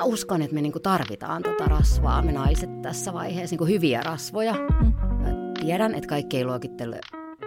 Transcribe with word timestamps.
Mä 0.00 0.04
uskon, 0.04 0.42
että 0.42 0.54
me 0.54 0.62
niinku 0.62 0.80
tarvitaan 0.80 1.42
tota 1.42 1.64
rasvaa, 1.64 2.22
me 2.22 2.32
naiset 2.32 2.82
tässä 2.82 3.12
vaiheessa, 3.12 3.54
niinku 3.54 3.64
hyviä 3.64 4.02
rasvoja. 4.02 4.54
Mä 5.18 5.28
tiedän, 5.60 5.94
että 5.94 6.08
kaikki 6.08 6.36
ei 6.36 6.44
luokittele 6.44 7.00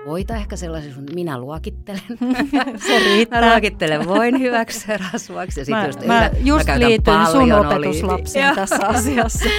voita 0.05 0.35
ehkä 0.35 0.55
sellaisia, 0.55 0.95
mutta 0.95 1.13
minä 1.13 1.39
luokittelen. 1.39 2.01
Se 2.87 2.99
riittää. 2.99 3.41
Mä 3.41 3.51
luokittelen 3.51 4.07
voin 4.07 4.39
hyväksi 4.39 4.85
rasvaksi. 4.97 5.59
Ja 5.59 5.65
sit 5.65 5.71
Mä, 5.71 5.85
just, 5.85 5.99
mä 5.99 6.07
mä, 6.07 6.31
just 6.43 6.67
mä 6.67 6.79
liityn 6.79 7.25
sun 7.31 7.51
opetuslapsiin 7.51 8.55
tässä 8.55 8.87
asiassa. 8.87 9.49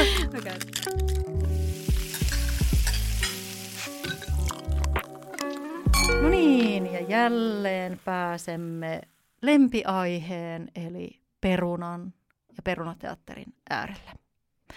No 6.22 6.28
niin, 6.28 6.92
ja 6.92 7.00
jälleen 7.00 8.00
pääsemme 8.04 9.00
lempiaiheen, 9.42 10.68
eli 10.74 11.20
perunan 11.40 12.12
ja 12.56 12.62
perunateatterin 12.64 13.54
äärelle. 13.70 14.12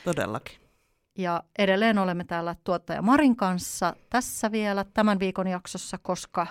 Todellakin. 0.04 0.58
Ja 1.18 1.44
edelleen 1.60 1.98
olemme 1.98 2.24
täällä 2.24 2.56
tuottaja 2.64 3.02
Marin 3.02 3.36
kanssa 3.36 3.94
tässä 4.10 4.52
vielä 4.52 4.86
tämän 4.94 5.20
viikon 5.20 5.48
jaksossa, 5.48 5.98
koska 5.98 6.48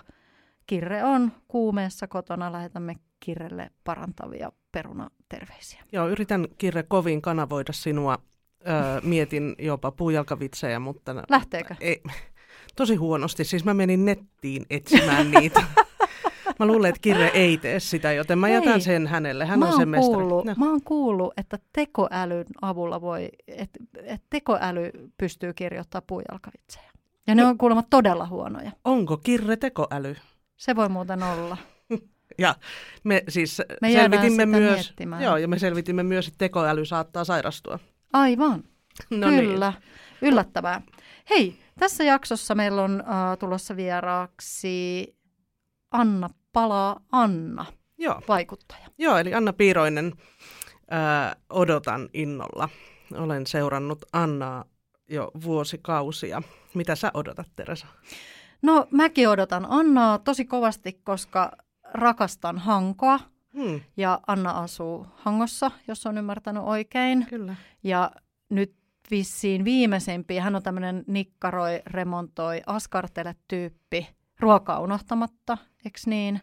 Kirre 0.66 1.04
on 1.04 1.32
kuumeessa 1.48 2.06
kotona. 2.06 2.52
Lähetämme 2.52 2.94
Kirrelle 3.20 3.70
parantavia 3.84 4.52
perunaterveisiä. 4.72 5.82
Joo, 5.92 6.08
yritän 6.08 6.48
Kirre 6.58 6.82
kovin 6.82 7.22
kanavoida 7.22 7.72
sinua. 7.72 8.18
Öö, 8.68 9.00
mietin 9.02 9.54
jopa 9.58 9.90
puujalkavitsejä, 9.90 10.78
mutta 10.78 11.14
Lähteekö? 11.28 11.74
ei, 11.80 12.02
tosi 12.76 12.94
huonosti. 12.96 13.44
Siis 13.44 13.64
mä 13.64 13.74
menin 13.74 14.04
nettiin 14.04 14.66
etsimään 14.70 15.30
niitä. 15.30 15.62
Mä 16.58 16.66
luulen, 16.66 16.88
että 16.88 17.00
Kirre 17.02 17.30
ei 17.34 17.58
tee 17.58 17.80
sitä, 17.80 18.12
joten 18.12 18.38
mä 18.38 18.48
jätän 18.48 18.72
Ei. 18.74 18.80
sen 18.80 19.06
hänelle. 19.06 19.46
Hän 19.46 19.58
mä 19.58 19.64
on 19.64 19.70
oon 19.70 19.80
se 19.80 19.86
mestari. 19.86 20.14
kuullut, 20.14 20.44
No. 20.44 20.54
mä 20.56 20.70
oon 20.70 20.82
kuullut, 20.82 21.32
että 21.36 21.58
tekoälyn 21.72 22.46
avulla 22.62 23.00
voi, 23.00 23.28
että 23.48 23.78
et 24.04 24.22
tekoäly 24.30 24.90
pystyy 25.18 25.52
kirjoittamaan 25.52 26.04
puujalkavitsejä. 26.06 26.90
Ja 27.26 27.34
ne 27.34 27.42
No. 27.42 27.48
on 27.48 27.58
kuulemma 27.58 27.82
todella 27.90 28.26
huonoja. 28.26 28.70
Onko 28.84 29.16
Kirre 29.16 29.56
tekoäly? 29.56 30.16
Se 30.56 30.76
voi 30.76 30.88
muuten 30.88 31.22
olla. 31.22 31.56
Ja 32.38 32.54
me 33.04 33.22
siis 33.28 33.62
Me 33.82 33.92
selvitimme 33.92 34.46
myös, 34.46 34.74
miettimään. 34.74 35.22
joo, 35.22 35.36
ja 35.36 35.48
me 35.48 35.58
selvitimme 35.58 36.02
myös, 36.02 36.26
että 36.28 36.38
tekoäly 36.38 36.84
saattaa 36.84 37.24
sairastua. 37.24 37.78
Aivan. 38.12 38.64
No 39.10 39.30
niin. 39.30 39.44
Kyllä, 39.44 39.72
yllättävää. 40.22 40.82
Hei, 41.30 41.58
tässä 41.78 42.04
jaksossa 42.04 42.54
meillä 42.54 42.82
on 42.82 43.00
uh, 43.06 43.38
tulossa 43.38 43.76
vieraaksi 43.76 45.16
Anna 45.90 46.28
Palaa 46.60 47.00
Anna, 47.12 47.66
Joo, 47.98 48.20
vaikuttaja. 48.28 48.88
joo, 48.98 49.18
eli 49.18 49.34
Anna 49.34 49.52
Piiroinen 49.52 50.12
ää, 50.90 51.36
odotan 51.50 52.08
innolla. 52.14 52.68
Olen 53.14 53.46
seurannut 53.46 54.04
Annaa 54.12 54.64
jo 55.10 55.30
vuosikausia. 55.44 56.42
Mitä 56.74 56.94
sä 56.96 57.10
odotat, 57.14 57.46
Teresa? 57.56 57.86
No 58.62 58.86
mäkin 58.90 59.28
odotan 59.28 59.66
Annaa 59.68 60.18
tosi 60.18 60.44
kovasti, 60.44 60.92
koska 61.04 61.52
rakastan 61.94 62.58
Hankoa 62.58 63.20
Hmm, 63.54 63.80
ja 63.96 64.20
Anna 64.26 64.50
asuu 64.50 65.06
Hangossa, 65.14 65.70
jos 65.88 66.06
on 66.06 66.18
ymmärtänyt 66.18 66.62
oikein. 66.62 67.26
kyllä. 67.30 67.56
Ja 67.82 68.10
nyt 68.50 68.74
vissiin 69.10 69.64
viimeisimpiä, 69.64 70.42
hän 70.42 70.56
on 70.56 70.62
tämmöinen 70.62 71.04
nikkaroi, 71.06 71.82
remontoi, 71.86 72.62
askartele-tyyppi, 72.66 74.08
ruokaa 74.40 74.80
unohtamatta, 74.80 75.58
eks 75.84 76.06
niin? 76.06 76.40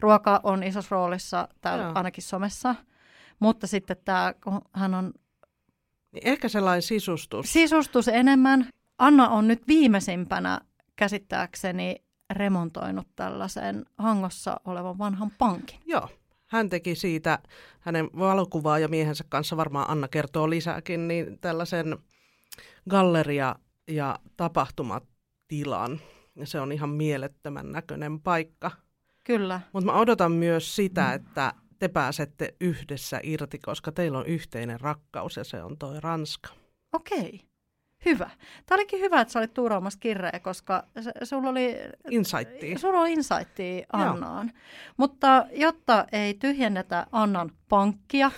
Ruoka 0.00 0.40
on 0.42 0.62
isossa 0.62 0.94
roolissa 0.96 1.48
täällä 1.60 1.84
Joo. 1.84 1.92
ainakin 1.94 2.24
somessa, 2.24 2.74
mutta 3.40 3.66
sitten 3.66 3.96
tämä, 4.04 4.34
kun 4.44 4.60
hän 4.72 4.94
on 4.94 5.12
Niin 6.12 6.26
Ehkä 6.28 6.48
sellainen 6.48 6.82
sisustus. 6.82 7.52
sisustus 7.52 8.08
enemmän. 8.08 8.68
Anna 8.98 9.28
on 9.28 9.48
nyt 9.48 9.68
viimeisimpänä 9.68 10.60
käsittääkseni 10.96 11.96
remontoinut 12.30 13.06
tällaisen 13.16 13.84
Hangossa 13.98 14.60
olevan 14.64 14.98
vanhan 14.98 15.30
pankin. 15.38 15.78
Joo. 15.86 16.08
Hän 16.46 16.68
teki 16.68 16.94
siitä 16.94 17.38
hänen 17.80 18.10
valokuvaa 18.18 18.78
ja 18.78 18.88
miehensä 18.88 19.24
kanssa, 19.28 19.56
varmaan 19.56 19.90
Anna 19.90 20.08
kertoo 20.08 20.50
lisääkin, 20.50 21.08
niin 21.08 21.38
tällaisen 21.40 21.98
galleria- 22.90 23.56
ja 23.88 24.18
tapahtumatilan. 24.36 26.00
Ja 26.36 26.46
se 26.46 26.60
on 26.60 26.72
ihan 26.72 26.88
mielettömän 26.88 27.72
näköinen 27.72 28.20
paikka. 28.20 28.70
Kyllä. 29.24 29.60
Mutta 29.72 29.86
mä 29.86 29.98
odotan 29.98 30.32
myös 30.32 30.76
sitä, 30.76 31.14
että 31.14 31.54
te 31.78 31.88
pääsette 31.88 32.54
yhdessä 32.60 33.20
irti, 33.22 33.58
koska 33.58 33.92
teillä 33.92 34.18
on 34.18 34.26
yhteinen 34.26 34.80
rakkaus 34.80 35.36
ja 35.36 35.44
se 35.44 35.62
on 35.62 35.78
toi 35.78 36.00
Ranska. 36.00 36.48
Okei. 36.92 37.49
Hyvä. 38.04 38.30
Tämä 38.66 38.76
olikin 38.76 39.00
hyvä, 39.00 39.20
että 39.20 39.32
sä 39.32 39.38
olit 39.38 39.54
tuuraamassa 39.54 39.98
kirreä, 39.98 40.40
koska 40.42 40.84
sulla 41.24 41.48
oli, 41.50 41.76
Insightiin. 42.10 42.78
sulla 42.78 43.00
oli 43.00 43.12
insightia 43.12 43.86
Annaan. 43.92 44.52
Mutta 44.96 45.46
jotta 45.52 46.06
ei 46.12 46.34
tyhjennetä 46.34 47.06
Annan 47.12 47.50
pankkia, 47.68 48.30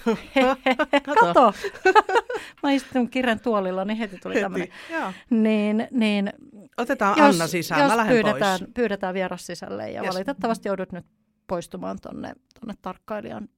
kato, 1.20 1.54
mä 2.62 2.70
istun 2.72 3.08
kirren 3.10 3.40
tuolilla, 3.40 3.84
niin 3.84 3.96
heti 3.96 4.18
tuli 4.18 4.40
tämmöinen. 4.40 4.68
Joo. 4.90 5.12
Niin, 5.30 5.88
niin 5.90 6.32
Otetaan 6.76 7.18
jos, 7.18 7.34
Anna 7.34 7.46
sisään, 7.46 7.80
jos 7.80 7.90
mä 7.90 7.96
lähden 7.96 8.14
pyydetään, 8.14 8.58
pois. 8.60 8.70
pyydetään 8.74 9.14
vieras 9.14 9.46
sisälle 9.46 9.90
ja 9.90 10.02
Yes. 10.02 10.14
valitettavasti 10.14 10.68
joudut 10.68 10.92
nyt 10.92 11.06
poistumaan 11.46 11.98
tonne, 12.02 12.32
tonne 12.60 12.74
tarkkailijan 12.82 13.48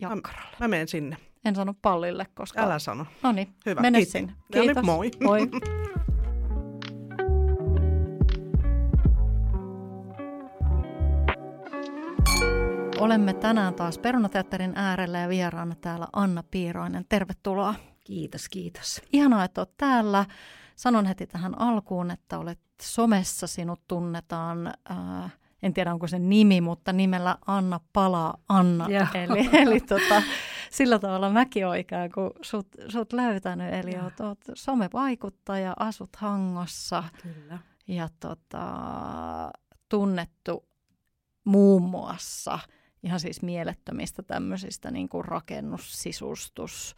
jakkaralle. 0.00 0.56
Mä 0.60 0.68
menen 0.68 0.88
sinne. 0.88 1.16
En 1.44 1.54
sano 1.54 1.74
pallille, 1.82 2.26
koska... 2.34 2.62
Älä 2.62 2.78
sano. 2.78 3.06
No 3.22 3.32
niin, 3.32 3.48
Hyvä, 3.66 3.80
mene 3.80 3.98
kiitti. 3.98 4.12
sinne. 4.12 4.32
No 4.32 4.38
niin, 4.54 4.62
Kiitos. 4.64 4.84
moi. 4.84 5.10
moi. 5.24 5.50
Olemme 13.00 13.34
tänään 13.34 13.74
taas 13.74 13.98
Perunateatterin 13.98 14.72
äärellä 14.76 15.18
ja 15.18 15.28
vieraana 15.28 15.74
täällä 15.74 16.06
Anna 16.12 16.42
Piiroinen. 16.50 17.04
Tervetuloa. 17.08 17.74
Kiitos, 18.04 18.48
kiitos. 18.48 19.02
Ihanaa, 19.12 19.44
että 19.44 19.60
olet 19.60 19.76
täällä. 19.76 20.24
Sanon 20.76 21.06
heti 21.06 21.26
tähän 21.26 21.60
alkuun, 21.60 22.10
että 22.10 22.38
olet 22.38 22.60
somessa, 22.82 23.46
sinut 23.46 23.80
tunnetaan, 23.88 24.72
ää, 24.88 25.30
en 25.62 25.74
tiedä 25.74 25.92
onko 25.92 26.06
se 26.06 26.18
nimi, 26.18 26.60
mutta 26.60 26.92
nimellä 26.92 27.38
Anna 27.46 27.80
Palaa 27.92 28.34
Anna. 28.48 28.88
Joo. 28.88 29.06
Eli, 29.14 29.50
eli 29.52 29.80
tota, 29.80 30.22
sillä 30.74 30.98
tavalla 30.98 31.30
mäkin 31.30 31.66
olen 31.66 31.80
ikään 31.80 32.12
kuin 32.12 32.30
sut, 32.42 32.68
sut 32.88 33.12
löytänyt. 33.12 33.74
Eli 33.74 33.98
oot, 34.02 34.20
oot 34.20 34.38
somevaikuttaja, 34.54 35.74
asut 35.78 36.16
Hangossa 36.16 37.04
Kyllä. 37.22 37.58
ja 37.88 38.08
tota, 38.20 38.66
tunnettu 39.88 40.68
muun 41.44 41.82
muassa 41.82 42.58
ihan 43.02 43.20
siis 43.20 43.42
mielettömistä 43.42 44.22
tämmöisistä 44.22 44.90
niin 44.90 45.08
kuin 45.08 45.24
rakennus, 45.24 46.02
sisustus, 46.02 46.94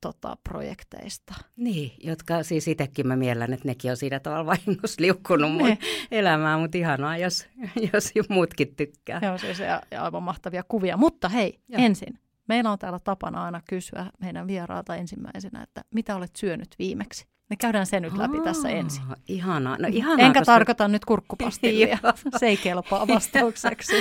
tota, 0.00 0.36
projekteista. 0.48 1.34
Niin, 1.56 1.92
jotka 2.02 2.42
siis 2.42 2.68
itsekin 2.68 3.06
mä 3.06 3.16
miellän, 3.16 3.52
että 3.52 3.68
nekin 3.68 3.90
on 3.90 3.96
siinä 3.96 4.20
tavalla 4.20 4.46
vahingossa 4.46 5.02
liukkunut 5.02 5.52
mun 5.52 5.68
Ne. 5.68 5.78
elämään, 6.10 6.60
mutta 6.60 6.78
ihanaa, 6.78 7.16
jos, 7.16 7.46
jos 7.94 8.28
muutkin 8.28 8.76
tykkää. 8.76 9.20
Joo, 9.22 9.38
siis 9.38 9.58
ja, 9.58 9.82
ja 9.90 10.04
aivan 10.04 10.22
mahtavia 10.22 10.62
kuvia. 10.68 10.96
Mutta 10.96 11.28
hei, 11.28 11.60
Joo. 11.68 11.82
ensin. 11.84 12.18
Meillä 12.48 12.72
on 12.72 12.78
täällä 12.78 12.98
tapana 12.98 13.44
aina 13.44 13.60
kysyä 13.68 14.06
meidän 14.20 14.46
vieraalta 14.46 14.96
ensimmäisenä, 14.96 15.62
että 15.62 15.82
mitä 15.94 16.16
olet 16.16 16.36
syönyt 16.36 16.68
viimeksi? 16.78 17.26
Me 17.50 17.56
käydään 17.56 17.86
se 17.86 18.00
nyt 18.00 18.16
läpi 18.16 18.40
tässä 18.44 18.68
Aa, 18.68 18.74
ensin. 18.74 19.02
Ihanaa. 19.28 19.76
No, 19.78 19.88
ihanaa 19.92 20.26
Enkä 20.26 20.40
koska... 20.40 20.52
tarkoita 20.52 20.88
nyt 20.88 21.04
kurkkupastillia. 21.04 21.98
se 22.38 22.46
ei 22.46 22.56
kelpaa 22.56 23.08
vastaukseksi. 23.08 23.92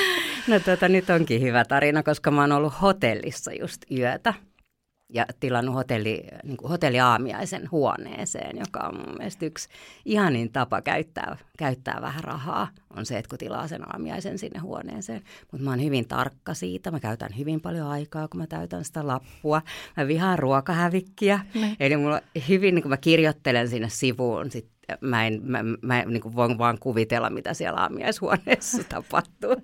No 0.47 0.59
tota, 0.59 0.89
nyt 0.89 1.09
onkin 1.09 1.41
hyvä 1.41 1.65
tarina, 1.65 2.03
koska 2.03 2.31
mä 2.31 2.41
oon 2.41 2.51
ollut 2.51 2.81
hotellissa 2.81 3.53
just 3.53 3.81
yötä 3.91 4.33
ja 5.13 5.25
tilannut 5.39 5.75
hotelli, 5.75 6.23
niin 6.43 6.57
kuin 6.57 6.69
hotelliaamiaisen 6.69 7.71
huoneeseen, 7.71 8.57
joka 8.59 8.79
on 8.79 8.95
mun 8.97 9.17
mielestä 9.17 9.45
yksi 9.45 9.69
ihanin 10.05 10.51
tapa 10.51 10.81
käyttää, 10.81 11.37
käyttää 11.57 11.97
vähän 12.01 12.23
rahaa, 12.23 12.67
on 12.97 13.05
se, 13.05 13.17
että 13.17 13.29
kun 13.29 13.37
tilaa 13.39 13.67
sen 13.67 13.93
aamiaisen 13.93 14.37
sinne 14.37 14.59
huoneeseen. 14.59 15.21
Mutta 15.51 15.63
mä 15.63 15.69
oon 15.69 15.83
hyvin 15.83 16.07
tarkka 16.07 16.53
siitä, 16.53 16.91
mä 16.91 16.99
käytän 16.99 17.37
hyvin 17.37 17.61
paljon 17.61 17.87
aikaa, 17.87 18.27
kun 18.27 18.39
mä 18.39 18.47
täytän 18.47 18.85
sitä 18.85 19.07
lappua. 19.07 19.61
Mä 19.97 20.07
vihaan 20.07 20.39
ruokahävikkiä, 20.39 21.39
Ne. 21.53 21.75
eli 21.79 21.97
mulla 21.97 22.21
hyvin, 22.49 22.75
niin 22.75 22.83
kun 22.83 22.89
mä 22.89 22.97
kirjoittelen 22.97 23.67
sinne 23.69 23.89
sivuun, 23.89 24.51
sit 24.51 24.67
mä, 25.01 25.27
en, 25.27 25.41
mä, 25.43 25.59
mä 25.81 26.03
niin 26.05 26.21
kuin 26.21 26.35
voin 26.35 26.57
vaan 26.57 26.79
kuvitella, 26.79 27.29
mitä 27.29 27.53
siellä 27.53 27.79
aamiaishuoneessa 27.79 28.83
tapahtuu, 28.89 29.55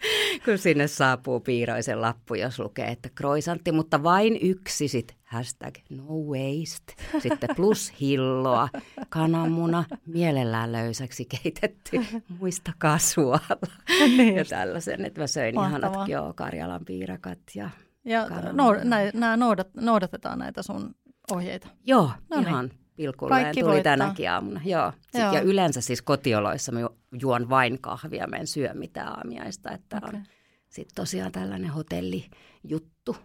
kun 0.46 0.58
sinne 0.58 0.88
saapuu 0.88 1.40
piiroisen 1.40 2.02
lappu, 2.02 2.36
jos 2.36 2.60
lukee, 2.60 2.88
että 2.88 3.10
kroisantti, 3.16 3.72
mutta 3.72 4.04
vain 4.04 4.38
yksi 4.42 4.88
sit 4.88 5.18
hashtag 5.24 5.75
no 5.90 6.04
waste, 6.04 6.94
sitten 7.19 7.50
plus 7.56 7.94
hilloa, 8.02 8.69
kananmuna, 9.10 9.84
mielellään 10.06 10.72
löysäksi 10.72 11.25
keitetty, 11.25 12.00
muistakaa 12.40 12.98
suola 12.98 13.40
Niin 14.00 14.36
ja 14.36 14.46
tällaisen, 14.46 15.06
että 15.06 15.22
mä 15.22 15.28
söin 15.28 15.56
Mahtavaa. 15.56 15.90
ihanat 15.90 16.08
joo, 16.10 16.34
Karjalan 16.34 16.86
piirakat 16.86 17.40
ja 17.56 17.69
Ja 18.06 18.28
no, 18.52 18.74
nä, 18.84 18.98
nää 19.14 19.38
noudat, 19.38 19.68
noudatetaan 19.75 20.40
näitä 20.40 20.64
sun 20.64 20.96
ohjeita. 21.31 21.68
Joo, 21.86 22.12
No 22.30 22.42
niin. 22.42 22.72
Pilkulleen 22.97 23.44
Kaikki 23.44 23.61
tuli 23.61 23.73
voittaa. 23.73 23.97
tänäkin 23.97 24.31
aamuna. 24.31 24.61
Joo. 24.65 24.91
Sit, 25.01 25.21
Joo. 25.21 25.33
Ja 25.33 25.41
yleensä 25.41 25.81
siis 25.81 26.01
kotioloissa 26.01 26.71
mä 26.71 26.79
ju- 26.79 26.97
juon 27.21 27.49
vain 27.49 27.81
kahvia, 27.81 28.27
mä 28.27 28.35
en 28.35 28.47
syö 28.47 28.73
mitään 28.73 29.07
aamiaista, 29.17 29.71
että 29.71 29.97
Okei. 29.97 30.09
on 30.19 30.23
sitten 30.69 30.95
tosiaan 30.95 31.31
tällainen 31.31 31.69
hotellijuttu. 31.69 33.15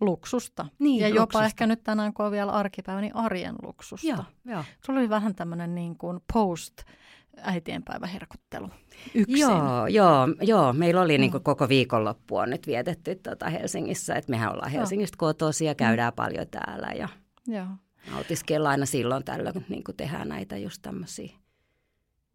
Luksusta. 0.00 0.66
Niin, 0.78 1.00
ja 1.00 1.08
jopa 1.08 1.20
luksusta. 1.20 1.44
ehkä 1.44 1.66
nyt 1.66 1.82
tänään, 1.84 2.14
kun 2.14 2.26
on 2.26 2.32
vielä 2.32 2.52
arkipäivä, 2.52 3.00
niin 3.00 3.14
arjen 3.16 3.54
luksusta. 3.62 4.06
Joo, 4.08 4.24
joo. 4.44 4.64
Sulla 4.86 4.98
oli 5.00 5.08
vähän 5.08 5.34
tämmöinen 5.34 5.74
niin 5.74 5.98
kuin 5.98 6.20
post 6.32 6.72
äitienpäiväherkuttelu 7.42 8.68
yksin. 9.14 9.38
Joo, 9.38 9.86
joo, 9.86 10.26
joo, 10.40 10.72
meillä 10.72 11.00
oli 11.00 11.18
Mm. 11.18 11.20
niin 11.20 11.42
koko 11.42 11.68
viikonloppu 11.68 12.36
on 12.36 12.50
nyt 12.50 12.66
vietetty 12.66 13.14
tota 13.14 13.50
Helsingissä, 13.50 14.14
että 14.14 14.30
mehän 14.30 14.52
ollaan. 14.52 14.70
Helsingistä 14.70 15.16
kotoisia, 15.18 15.74
käydään 15.74 16.12
paljon 16.12 16.46
täällä 16.50 16.88
ja 16.98 17.08
Joo. 17.46 17.66
Nautiskellaan 18.10 18.70
aina 18.70 18.86
silloin 18.86 19.24
tällöin, 19.24 19.66
niin 19.68 19.84
kuin 19.84 19.96
tehdään 19.96 20.28
näitä 20.28 20.56
just 20.56 20.82
tämmöisiä 20.82 21.30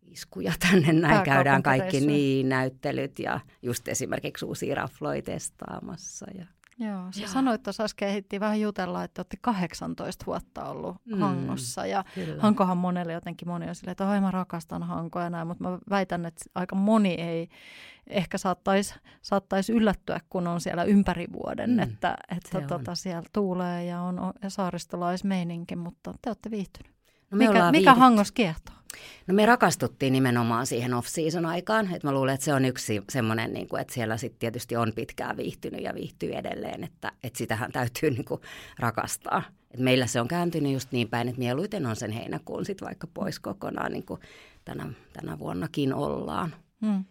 iskuja 0.02 0.54
tänne 0.60 0.94
näin, 0.94 1.24
käydään 1.24 1.64
kaikki 1.64 2.00
niin 2.00 2.50
näyttelyt 2.50 3.20
ja 3.20 3.40
just 3.62 3.88
esimerkiksi 3.88 4.46
uusia 4.46 4.76
rafloja 4.76 5.22
testaamassa. 5.22 6.26
Ja... 6.38 6.46
Joo, 6.86 7.12
sä 7.12 7.22
Joo. 7.22 7.28
sanoit 7.30 7.64
tuossa 7.64 7.84
äsken, 7.84 8.10
ehdittiin 8.10 8.40
vähän 8.40 8.62
jutella, 8.62 9.04
että 9.04 9.20
olette 9.20 9.38
18 9.42 10.26
vuotta 10.26 10.66
ollut 10.66 10.98
Mm. 11.06 11.20
Hangossa. 11.20 11.86
Ja 11.86 12.04
Kyllä. 12.16 12.42
Hankohan 12.42 12.78
monelle 12.78 13.14
jotenkin 13.14 13.48
moni 13.48 13.70
on 13.70 13.76
silleen, 13.76 13.92
että 13.92 14.22
mä 14.22 14.32
rakastan 14.32 14.84
Hankoa 14.84 15.24
ja 15.24 15.30
näin, 15.30 15.48
mutta 15.48 15.64
mä 15.64 15.78
väitän, 15.90 16.26
että 16.26 16.46
aika 16.56 16.76
moni 16.76 17.14
ei 17.14 17.48
ehkä 18.08 18.38
saattaisi 18.38 18.96
saattaisi 19.22 19.74
yllättyä, 19.74 20.20
kun 20.30 20.48
on 20.48 20.62
siellä 20.62 20.84
ympäri 20.84 21.28
vuoden, 21.34 21.70
Mm, 21.70 21.80
että, 21.80 22.18
että 22.38 22.62
tota, 22.62 22.96
siellä 22.96 23.30
tuulee 23.34 23.86
ja 23.86 24.02
on 24.02 24.34
ja 24.44 24.50
saaristolaismeininki, 24.50 25.76
mutta 25.76 26.14
te 26.22 26.30
olette 26.30 26.52
viihtyneet. 26.52 26.96
No 27.32 27.38
Mikä, 27.38 27.72
mikä 27.72 27.94
Hangossa 27.94 28.34
kiehtoo? 28.34 28.76
No 29.28 29.34
me 29.34 29.46
rakastuttiin 29.46 30.14
nimenomaan 30.14 30.66
siihen 30.66 30.94
off-season 30.94 31.46
aikaan, 31.46 31.96
että 31.96 32.08
mä 32.08 32.14
luulen, 32.14 32.34
että 32.34 32.46
se 32.46 32.54
on 32.54 32.66
yksi 32.66 33.02
semmoinen, 33.10 33.54
niin 33.54 33.68
kuin, 33.68 33.82
että 33.82 33.94
siellä 33.94 34.18
sitten 34.18 34.40
tietysti 34.40 34.76
on 34.76 34.94
pitkään 34.96 35.38
viihtynyt 35.38 35.84
ja 35.84 35.96
viihtyy 35.96 36.34
edelleen, 36.34 36.84
että, 36.84 37.12
että 37.24 37.38
sitähän 37.38 37.72
täytyy 37.72 38.12
niin 38.12 38.26
kuin 38.26 38.42
rakastaa. 38.80 39.44
Et 39.72 39.80
meillä 39.80 40.08
se 40.08 40.22
on 40.22 40.28
kääntynyt 40.28 40.74
just 40.74 40.92
niin 40.92 41.10
päin, 41.10 41.28
että 41.28 41.40
mieluiten 41.40 41.86
on 41.86 41.96
sen 41.96 42.12
heinäkuun 42.12 42.66
sitten 42.66 42.86
vaikka 42.86 43.08
pois 43.14 43.40
kokonaan, 43.40 43.92
niin 43.92 44.06
kuin 44.06 44.20
tänä, 44.66 44.94
tänä 45.14 45.40
vuonnakin 45.40 45.94
ollaan. 45.94 46.56
Mm. 46.82 47.06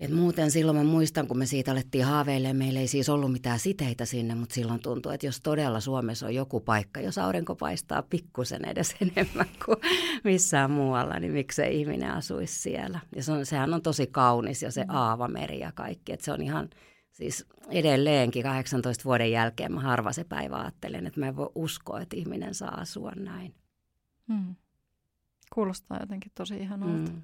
Et 0.00 0.10
muuten 0.10 0.50
silloin 0.50 0.76
mä 0.76 0.84
muistan, 0.84 1.28
kun 1.28 1.38
me 1.38 1.46
siitä 1.46 1.72
alettiin 1.72 2.04
haaveilemaan, 2.04 2.56
meillä 2.56 2.80
ei 2.80 2.86
siis 2.86 3.08
ollut 3.08 3.32
mitään 3.32 3.58
siteitä 3.58 4.04
sinne, 4.04 4.34
mutta 4.34 4.54
silloin 4.54 4.80
tuntui, 4.80 5.14
että 5.14 5.26
jos 5.26 5.40
todella 5.40 5.80
Suomessa 5.80 6.26
on 6.26 6.34
joku 6.34 6.60
paikka, 6.60 7.00
jos 7.00 7.18
aurinko 7.18 7.54
paistaa 7.54 8.02
pikkusen 8.02 8.64
edes 8.64 8.94
enemmän 9.00 9.48
kuin 9.64 9.76
missään 10.24 10.70
muualla, 10.70 11.18
niin 11.20 11.32
miksei 11.32 11.80
ihminen 11.80 12.10
asuisi 12.10 12.58
siellä. 12.58 13.00
Ja 13.16 13.22
se 13.22 13.32
on, 13.32 13.46
sehän 13.46 13.74
on 13.74 13.82
tosi 13.82 14.06
kaunis 14.06 14.62
ja 14.62 14.70
se 14.70 14.84
aavameri 14.88 15.58
ja 15.58 15.72
kaikki, 15.72 16.12
että 16.12 16.24
se 16.24 16.32
on 16.32 16.42
ihan, 16.42 16.70
siis 17.12 17.46
edelleenkin 17.70 18.42
18 18.42 19.04
vuoden 19.04 19.30
jälkeen 19.30 19.72
mä 19.72 19.80
harva 19.80 20.12
se 20.12 20.24
päivä 20.24 20.56
ajattelen, 20.56 21.06
että 21.06 21.20
mä 21.20 21.28
en 21.28 21.36
voi 21.36 21.50
uskoa, 21.54 22.00
että 22.00 22.16
ihminen 22.16 22.54
saa 22.54 22.80
asua 22.80 23.12
näin. 23.16 23.54
Mm. 24.28 24.54
Kuulostaa 25.54 25.98
jotenkin 26.00 26.32
tosi 26.34 26.56
ihanalta. 26.56 27.12
Mm. 27.12 27.22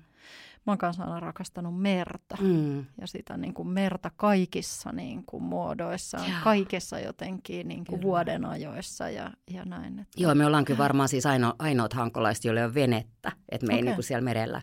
Mä 0.66 0.70
oon 0.72 0.78
kanssa 0.78 1.02
aina 1.02 1.20
rakastanut 1.20 1.80
merta. 1.80 2.36
Mm. 2.40 2.78
ja 2.78 3.06
sitä 3.06 3.36
niin 3.36 3.54
kuin 3.54 3.68
merta 3.68 4.10
kaikissa 4.16 4.92
niin 4.92 5.24
kuin 5.26 5.42
muodoissaan, 5.42 6.30
Joo. 6.30 6.38
kaikissa 6.44 6.98
jotenkin 6.98 7.68
niin 7.68 7.84
kuin 7.84 7.98
Kyllä. 7.98 8.08
vuoden 8.08 8.44
ajoissa 8.44 9.10
ja, 9.10 9.30
ja 9.50 9.64
näin. 9.64 9.98
Että, 9.98 10.22
Joo, 10.22 10.34
me 10.34 10.46
ollaan 10.46 10.64
kyllä 10.64 10.78
varmaan 10.78 11.08
siis 11.08 11.26
aino, 11.26 11.54
ainoat 11.58 11.92
hankolaiset, 11.92 12.44
joille 12.44 12.64
on 12.64 12.74
venettä, 12.74 13.32
että 13.48 13.66
me 13.66 13.72
ei 13.72 13.76
Okei. 13.76 13.86
niinku 13.86 14.02
siellä 14.02 14.24
merellä 14.24 14.62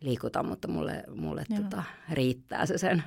liikuta, 0.00 0.42
mutta 0.42 0.68
mulle, 0.68 1.04
mulle 1.16 1.44
Joo. 1.48 1.62
tota, 1.62 1.82
riittää 2.10 2.66
se 2.66 2.78
sen 2.78 3.02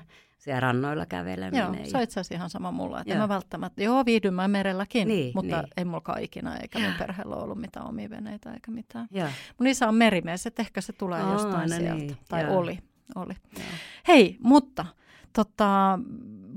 siellä 0.48 0.60
rannoilla 0.60 1.06
käveleminen. 1.06 1.66
Joo, 1.66 1.74
ja- 1.74 1.86
se 1.90 1.98
on 1.98 2.04
itse 2.04 2.20
asiassa 2.20 2.36
ihan 2.36 2.50
sama 2.50 2.72
mulla. 2.72 3.02
Että 3.02 3.14
en 3.14 3.18
Joo. 3.18 3.28
mä 3.28 3.34
välttämättä, 3.34 3.84
joo 3.84 4.06
viihdyn 4.06 4.34
mä 4.34 4.48
merelläkin, 4.48 5.08
Niin, 5.08 5.32
mutta 5.36 5.58
niin. 5.62 5.68
ei 5.78 5.86
mulla 5.86 6.02
kaikina 6.02 6.56
eikä 6.58 6.80
mun 6.80 6.94
perheellä 7.00 7.36
ole 7.36 7.44
ollut 7.44 7.58
mitään 7.62 7.88
omia 7.88 8.10
veneitä 8.10 8.54
eikä 8.54 8.72
mitään. 8.72 9.08
Joo. 9.12 9.28
Mun 9.60 9.68
isä 9.68 9.88
on 9.88 9.96
merimies, 9.96 10.46
että 10.48 10.62
ehkä 10.62 10.82
se 10.82 10.94
tulee 10.94 11.22
Aa, 11.22 11.34
jostain 11.34 11.70
no 11.70 11.76
sieltä. 11.76 11.94
niin, 11.94 12.18
Tai 12.30 12.44
joo. 12.44 12.58
oli, 12.58 12.80
oli. 13.16 13.34
Joo. 13.58 13.64
Hei, 14.08 14.38
mutta 14.44 14.86
tota, 15.34 16.00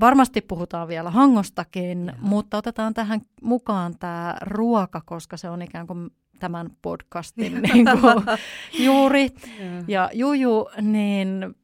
varmasti 0.00 0.40
puhutaan 0.40 0.88
vielä 0.88 1.10
Hangostakin, 1.10 2.06
Joo. 2.06 2.16
mutta 2.20 2.56
otetaan 2.56 2.94
tähän 2.94 3.20
mukaan 3.42 3.94
tämä 3.98 4.36
ruoka, 4.42 5.00
koska 5.04 5.36
se 5.36 5.50
on 5.50 5.62
ikään 5.62 5.86
kuin 5.86 6.10
tämän 6.38 6.70
podcastin 6.82 7.52
niin 7.62 7.86
kuin, 8.00 8.24
juuri. 8.78 9.22
Joo. 9.22 9.84
Ja 9.88 10.10
Juju, 10.12 10.68
niin 10.80 11.54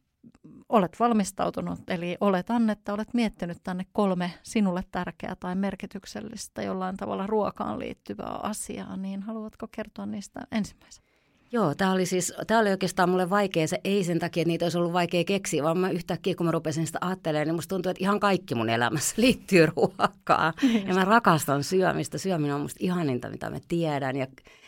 olet 0.69 0.99
valmistautunut, 0.99 1.79
eli 1.89 2.17
oletan, 2.21 2.69
että 2.69 2.93
olet 2.93 3.13
miettinyt 3.13 3.57
tänne 3.63 3.85
kolme 3.93 4.31
sinulle 4.43 4.83
tärkeää 4.91 5.35
tai 5.39 5.55
merkityksellistä 5.55 6.61
jollain 6.61 6.97
tavalla 6.97 7.27
ruokaan 7.27 7.79
liittyvää 7.79 8.39
asiaa, 8.43 8.97
niin 8.97 9.21
haluatko 9.21 9.67
kertoa 9.71 10.05
niistä 10.05 10.39
ensimmäisen? 10.51 11.07
Joo, 11.51 11.75
tämä 11.75 11.91
oli 11.91 12.05
siis, 12.05 12.33
tämä 12.47 12.59
oli 12.59 12.69
oikeastaan 12.69 13.09
mulle 13.09 13.29
vaikea, 13.29 13.67
se 13.67 13.79
ei 13.83 14.03
sen 14.03 14.19
takia, 14.19 14.41
että 14.41 14.47
niitä 14.47 14.65
olisi 14.65 14.77
ollut 14.77 14.93
vaikea 14.93 15.23
keksiä, 15.23 15.63
vaan 15.63 15.77
mä 15.77 15.89
yhtäkkiä, 15.89 16.35
kun 16.35 16.45
mä 16.45 16.51
rupesin 16.51 16.87
sitä 16.87 16.99
ajattelemaan, 17.01 17.47
niin 17.47 17.55
musta 17.55 17.75
tuntuu, 17.75 17.89
että 17.89 18.03
ihan 18.03 18.19
kaikki 18.19 18.55
mun 18.55 18.69
elämässä 18.69 19.15
liittyy 19.21 19.65
ruokaan. 19.65 20.53
Ja 20.87 20.93
mä 20.93 21.05
rakastan 21.05 21.63
syömistä, 21.63 22.17
syöminen 22.17 22.55
on 22.55 22.61
musta 22.61 22.77
ihaninta, 22.81 23.29
mitä 23.29 23.49
mä 23.49 23.57
tiedän, 23.67 24.15
ja 24.15 24.27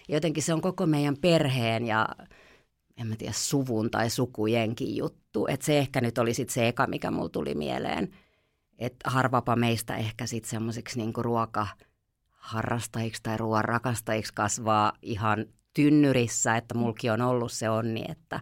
jotenkin 0.09 0.43
se 0.43 0.53
on 0.53 0.61
koko 0.61 0.85
meidän 0.85 1.17
perheen 1.21 1.85
ja 1.85 2.07
en 2.99 3.07
mä 3.07 3.15
tiedä, 3.15 3.33
suvun 3.33 3.91
tai 3.91 4.09
sukujenkin 4.09 4.95
juttu. 4.95 5.47
Että 5.47 5.65
se 5.65 5.77
ehkä 5.77 6.01
nyt 6.01 6.17
oli 6.17 6.33
sitten 6.33 6.53
se 6.53 6.67
eka, 6.67 6.87
mikä 6.87 7.11
mulla 7.11 7.29
tuli 7.29 7.55
mieleen, 7.55 8.09
että 8.79 9.09
harvapa 9.09 9.55
meistä 9.55 9.95
ehkä 9.95 10.25
sitten 10.25 10.49
semmoisiksi 10.49 10.99
niinku 10.99 11.23
ruokaharrastajiksi 11.23 13.23
tai 13.23 13.37
ruoan 13.37 13.65
rakastajiksi 13.65 14.33
kasvaa 14.33 14.93
ihan 15.01 15.45
tynnyrissä, 15.73 16.57
että 16.57 16.75
mulki 16.75 17.09
on 17.09 17.21
ollut 17.21 17.51
se 17.51 17.69
onni, 17.69 18.03
että, 18.09 18.39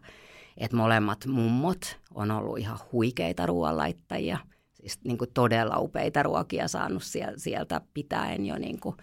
että 0.57 0.77
molemmat 0.77 1.25
mummot 1.25 2.00
on 2.13 2.31
ollut 2.31 2.57
ihan 2.57 2.80
huikeita 2.92 3.45
ruoanlaittajia. 3.45 4.38
Siis 4.77 5.00
niin 5.03 5.18
kuin 5.18 5.31
todella 5.33 5.79
upeita 5.79 6.24
ruokia 6.24 6.68
saanut 6.68 7.03
sieltä, 7.38 7.81
pitäen 7.94 8.45
jo 8.45 8.57
niin 8.57 8.79
kuin 8.79 8.95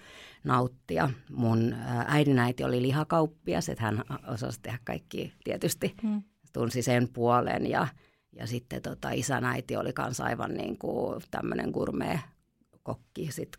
nauttia. 0.45 1.11
Mun 1.31 1.75
äidinäiti 2.07 2.65
oli 2.65 2.83
lihakauppias, 2.83 3.69
että 3.69 3.85
hän 3.85 4.03
osasi 4.27 4.61
tehdä 4.63 4.79
kaikki 4.85 5.33
tietysti 5.45 5.95
Hmm. 6.03 6.23
tunsi 6.53 6.83
sen 6.83 7.09
puolen 7.09 7.67
ja, 7.71 7.87
ja 8.33 8.47
sitten 8.47 8.83
tota, 8.83 9.11
isän 9.11 9.45
äiti 9.45 9.77
oli 9.77 9.93
kanssa 9.93 10.25
aivan 10.25 10.55
niin 10.55 10.79
kuin 10.79 11.23
tämmöinen 11.31 11.71
gourmet-kokki, 11.71 13.33
sit 13.33 13.59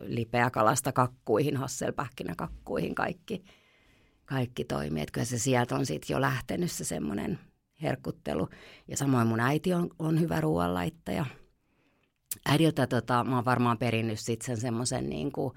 lipeäkalasta 0.00 0.92
kakkuihin, 0.92 1.56
hasselpähkinäkakkuihin 1.56 2.94
kaikki, 2.94 3.44
kaikki 4.24 4.64
toimii. 4.64 5.02
Että 5.02 5.12
kyllä 5.12 5.24
se 5.24 5.38
sieltä 5.38 5.74
on 5.74 5.86
sitten 5.86 6.14
jo 6.14 6.20
lähtenyt 6.20 6.70
se 6.70 6.84
semmoinen 6.84 7.38
herkuttelu. 7.82 8.48
Ja 8.88 8.96
samoin 8.96 9.26
mun 9.26 9.40
äiti 9.40 9.74
on, 9.74 9.90
on 9.98 10.20
hyvä 10.20 10.40
ruoanlaittaja. 10.40 11.26
Äidiltä 12.46 12.86
tota, 12.86 13.24
mä 13.24 13.34
oon 13.34 13.44
varmaan 13.44 13.78
perinnyt 13.78 14.20
sitten 14.20 14.46
sen 14.46 14.56
semmoisen 14.56 15.08
niin 15.08 15.32
kuin, 15.32 15.54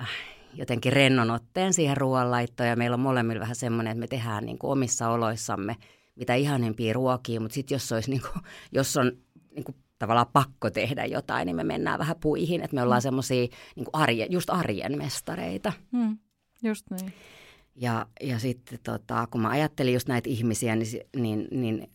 äh, 0.00 0.08
jotenkin 0.54 0.92
rennon 0.92 1.30
otteen 1.30 1.72
siihen 1.72 1.96
ruoanlaittoon 1.96 2.68
ja 2.68 2.76
meillä 2.76 2.94
on 2.94 3.00
molemmilla 3.00 3.40
vähän 3.40 3.56
semmoinen, 3.56 3.90
että 3.90 4.00
me 4.00 4.06
tehdään 4.06 4.44
niin 4.46 4.58
kuin 4.58 4.70
omissa 4.70 5.08
oloissamme 5.08 5.76
mitä 6.16 6.34
ihanimpia 6.34 6.92
ruokia, 6.92 7.40
mutta 7.40 7.54
sitten 7.54 7.74
jos, 7.74 7.92
olisi 7.92 8.10
niin 8.10 8.22
kuin, 8.22 8.42
jos 8.72 8.96
on 8.96 9.12
niin 9.54 9.64
kuin 9.64 9.76
tavallaan 9.98 10.30
pakko 10.32 10.70
tehdä 10.70 11.04
jotain, 11.04 11.46
niin 11.46 11.56
me 11.56 11.64
mennään 11.64 11.98
vähän 11.98 12.16
puihin, 12.20 12.60
että 12.62 12.74
me 12.74 12.82
ollaan 12.82 13.02
semmoisia 13.02 13.46
niin 13.76 13.86
arjen, 13.92 14.32
just 14.32 14.50
arjen 14.50 14.98
mestareita. 14.98 15.72
Hmm. 15.92 16.18
Just 16.62 16.90
niin. 16.90 17.12
Ja, 17.74 18.06
ja 18.20 18.38
sitten 18.38 18.78
tota, 18.82 19.26
kun 19.30 19.40
mä 19.40 19.48
ajattelin 19.48 19.94
just 19.94 20.08
näitä 20.08 20.30
ihmisiä, 20.30 20.76
niin, 20.76 20.86
niin, 21.16 21.48
niin 21.50 21.90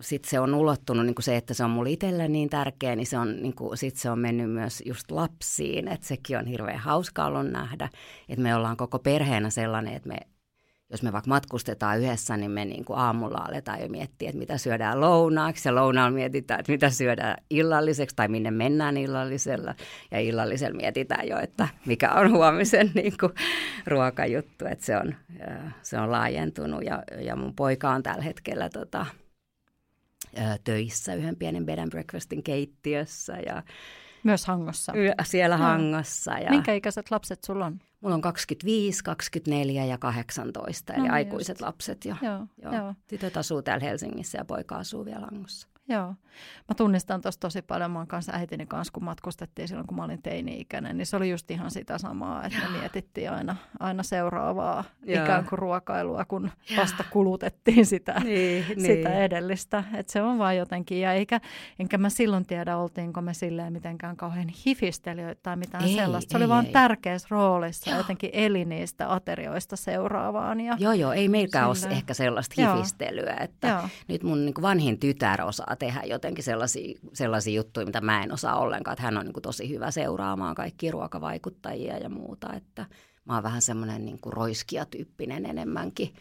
sitten 0.00 0.30
se 0.30 0.40
on 0.40 0.54
ulottunut 0.54 1.06
niin 1.06 1.14
kuin 1.14 1.24
se, 1.24 1.36
että 1.36 1.54
se 1.54 1.64
on 1.64 1.70
mulle 1.70 1.90
itselle 1.90 2.28
niin 2.28 2.50
tärkeä, 2.50 2.96
niin 2.96 3.06
se 3.06 3.18
on, 3.18 3.42
niin 3.42 3.54
kuin, 3.54 3.78
sit 3.78 3.96
se 3.96 4.10
on 4.10 4.18
mennyt 4.18 4.50
myös 4.50 4.82
just 4.86 5.10
lapsiin, 5.10 5.88
että 5.88 6.06
sekin 6.06 6.38
on 6.38 6.46
hirveän 6.46 6.78
hauska 6.78 7.24
ollut 7.24 7.50
nähdä, 7.50 7.88
että 8.28 8.42
me 8.42 8.54
ollaan 8.54 8.76
koko 8.76 8.98
perheenä 8.98 9.50
sellainen, 9.50 9.94
että 9.94 10.08
me, 10.08 10.18
jos 10.90 11.02
me 11.02 11.12
vaikka 11.12 11.28
matkustetaan 11.28 12.00
yhdessä, 12.00 12.36
niin 12.36 12.50
me 12.50 12.64
niin 12.64 12.84
kuin 12.84 12.98
aamulla 12.98 13.38
aletaan 13.38 13.80
jo 13.80 13.88
miettiä, 13.88 14.28
että 14.28 14.38
mitä 14.38 14.58
syödään 14.58 15.00
lounaaksi 15.00 15.68
ja 15.68 15.74
lounaalla 15.74 16.14
mietitään, 16.14 16.60
että 16.60 16.72
mitä 16.72 16.90
syödään 16.90 17.36
illalliseksi 17.50 18.16
tai 18.16 18.28
minne 18.28 18.50
mennään 18.50 18.96
illallisella 18.96 19.74
ja 20.10 20.20
illallisella 20.20 20.76
mietitään 20.76 21.28
jo, 21.28 21.38
että 21.38 21.68
mikä 21.86 22.12
on 22.12 22.30
huomisen 22.30 22.90
niin 22.94 23.12
kuin, 23.20 23.32
ruokajuttu, 23.86 24.66
että 24.66 24.84
se 24.84 24.96
on, 24.96 25.14
se 25.82 25.98
on 25.98 26.12
laajentunut 26.12 26.84
ja, 26.84 27.02
ja 27.20 27.36
mun 27.36 27.54
poika 27.54 27.90
on 27.90 28.02
tällä 28.02 28.22
hetkellä 28.22 28.68
tota, 28.68 29.06
töissä 30.64 31.14
yhden 31.14 31.36
pienen 31.36 31.66
bed 31.66 31.78
and 31.78 31.90
breakfastin 31.90 32.42
keittiössä 32.42 33.36
ja 33.46 33.62
Myös 34.22 34.46
Hangossa. 34.46 34.92
siellä. 35.22 35.56
Hangossa. 35.56 36.32
Ja... 36.32 36.50
Minkä 36.50 36.74
ikäiset 36.74 37.10
lapset 37.10 37.44
sulla 37.44 37.66
on? 37.66 37.78
Mulla 38.00 38.14
on 38.14 38.20
25, 38.20 39.04
24 39.04 39.84
ja 39.84 39.98
18, 39.98 40.94
eli 40.94 41.08
no, 41.08 41.14
aikuiset 41.14 41.54
just. 41.54 41.60
lapset. 41.60 42.04
Ja, 42.04 42.16
joo, 42.22 42.46
joo. 42.62 42.74
joo. 42.74 42.94
Tytöt 43.06 43.36
asuu 43.36 43.62
täällä 43.62 43.84
Helsingissä 43.84 44.38
ja 44.38 44.44
poika 44.44 44.76
asuu 44.76 45.04
vielä 45.04 45.26
Hangossa. 45.30 45.68
Joo. 45.88 46.14
Mä 46.68 46.74
tunnistan 46.76 47.20
tuossa 47.20 47.40
tosi 47.40 47.62
paljon. 47.62 47.90
Mä 47.90 48.06
kanssa 48.06 48.32
äitini 48.34 48.66
kanssa, 48.66 48.92
kun 48.92 49.04
matkustettiin 49.04 49.68
silloin, 49.68 49.86
kun 49.86 49.96
mä 49.96 50.04
olin 50.04 50.22
teini-ikäinen, 50.22 50.96
niin 50.96 51.06
se 51.06 51.16
oli 51.16 51.30
just 51.30 51.50
ihan 51.50 51.70
sitä 51.70 51.98
samaa, 51.98 52.44
että 52.44 52.58
me 52.58 52.78
mietittiin 52.78 53.30
aina, 53.30 53.56
aina 53.80 54.02
seuraavaa 54.02 54.84
Joo. 55.02 55.24
ikään 55.24 55.44
kuin 55.44 55.58
ruokailua, 55.58 56.24
kun 56.24 56.50
vasta 56.76 57.04
kulutettiin 57.10 57.86
sitä, 57.86 58.20
niin, 58.24 58.64
sitä 58.66 59.08
niin. 59.08 59.22
edellistä. 59.22 59.84
Että 59.94 60.12
se 60.12 60.22
on 60.22 60.38
vaan 60.38 60.56
jotenkin, 60.56 61.00
ja 61.00 61.12
eikä, 61.12 61.40
enkä 61.78 61.98
mä 61.98 62.10
silloin 62.10 62.46
tiedä, 62.46 62.76
oltiinko 62.76 63.20
me 63.20 63.34
silleen 63.34 63.72
mitenkään 63.72 64.16
kauhean 64.16 64.48
hifistelijöitä 64.66 65.40
tai 65.42 65.56
mitään 65.56 65.84
ei, 65.84 65.94
sellaista. 65.94 66.32
Se 66.32 66.38
ei, 66.38 66.42
oli 66.42 66.48
vaan 66.48 66.66
ei. 66.66 66.72
tärkeässä 66.72 67.28
roolissa, 67.30 67.90
joo. 67.90 67.98
jotenkin 67.98 68.30
eli 68.32 68.64
niistä 68.64 69.12
aterioista 69.12 69.76
seuraavaan. 69.76 70.60
Ja 70.60 70.76
joo, 70.78 70.92
joo, 70.92 71.12
ei 71.12 71.28
meilläkään 71.28 71.68
ole 71.68 71.76
ehkä 71.90 72.14
sellaista 72.14 72.62
hifistelyä, 72.62 73.36
että 73.40 73.68
joo. 73.68 73.88
nyt 74.08 74.22
mun 74.22 74.44
niin 74.44 74.54
vanhin 74.62 74.98
tytär 74.98 75.42
osaa 75.42 75.76
tehdä 75.78 76.02
jotenkin 76.04 76.44
sellaisia, 76.44 76.98
sellaisia 77.12 77.54
juttuja, 77.54 77.86
mitä 77.86 78.00
mä 78.00 78.22
en 78.22 78.32
osaa 78.32 78.58
ollenkaan. 78.58 78.92
Että 78.92 79.02
hän 79.02 79.18
on 79.18 79.24
niin 79.24 79.32
kuin 79.32 79.42
tosi 79.42 79.68
hyvä 79.68 79.90
seuraamaan 79.90 80.54
kaikkia 80.54 80.92
ruokavaikuttajia 80.92 81.98
ja 81.98 82.08
muuta. 82.08 82.54
Että 82.54 82.86
mä 83.24 83.34
oon 83.34 83.42
vähän 83.42 83.62
semmoinen 83.62 84.04
niin 84.04 84.20
kuin 84.20 84.32
roiskija-tyyppinen 84.32 85.46
enemmänkin. 85.46 86.14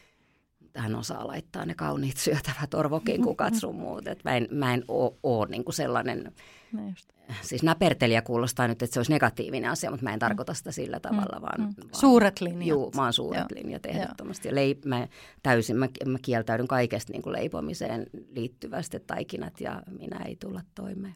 Hän 0.78 0.96
osaa 0.96 1.28
laittaa 1.28 1.66
ne 1.66 1.76
kauniit 1.76 2.18
syötävät 2.18 2.74
orvokinkukat 2.74 3.56
sun 3.56 3.76
muut. 3.76 4.08
Että 4.08 4.30
mä 4.30 4.38
en, 4.38 4.48
mä 4.52 4.74
en 4.74 4.84
ole, 4.88 5.50
niin 5.50 5.64
sellainen 5.70 6.34
No 6.72 6.94
siis 7.42 7.64
näpertelijä 7.64 8.22
kuulostaa 8.22 8.68
nyt, 8.68 8.82
että 8.84 8.94
se 8.94 9.00
olisi 9.00 9.12
negatiivinen 9.12 9.72
asia, 9.72 9.92
mutta 9.92 10.04
mä 10.04 10.14
en 10.14 10.20
tarkoita 10.20 10.54
sitä 10.54 10.72
sillä 10.72 11.00
tavalla, 11.00 11.40
mm. 11.40 11.42
vaan, 11.42 11.62
mm. 11.62 11.74
vaan... 11.78 12.00
Suuret 12.00 12.42
linjat. 12.42 12.68
Juu, 12.68 12.92
mä 12.96 13.04
oon 13.04 13.14
suuret 13.14 13.46
Joo. 13.52 13.64
linjat 13.64 13.86
ehdottomasti. 13.86 14.48
Ja 14.48 14.56
leip, 14.56 14.86
mä 14.86 15.08
täysin, 15.44 15.76
mä, 15.76 15.88
mä 16.06 16.18
kieltäydyn 16.22 16.68
kaikesta 16.68 17.14
niin 17.14 17.22
kuin 17.22 17.34
leipomiseen 17.34 18.08
liittyvästi, 18.30 18.98
että 18.98 19.14
taikinat 19.14 19.62
ja 19.62 19.82
minä 20.00 20.26
ei 20.26 20.36
tulla 20.36 20.62
toimeen 20.76 21.16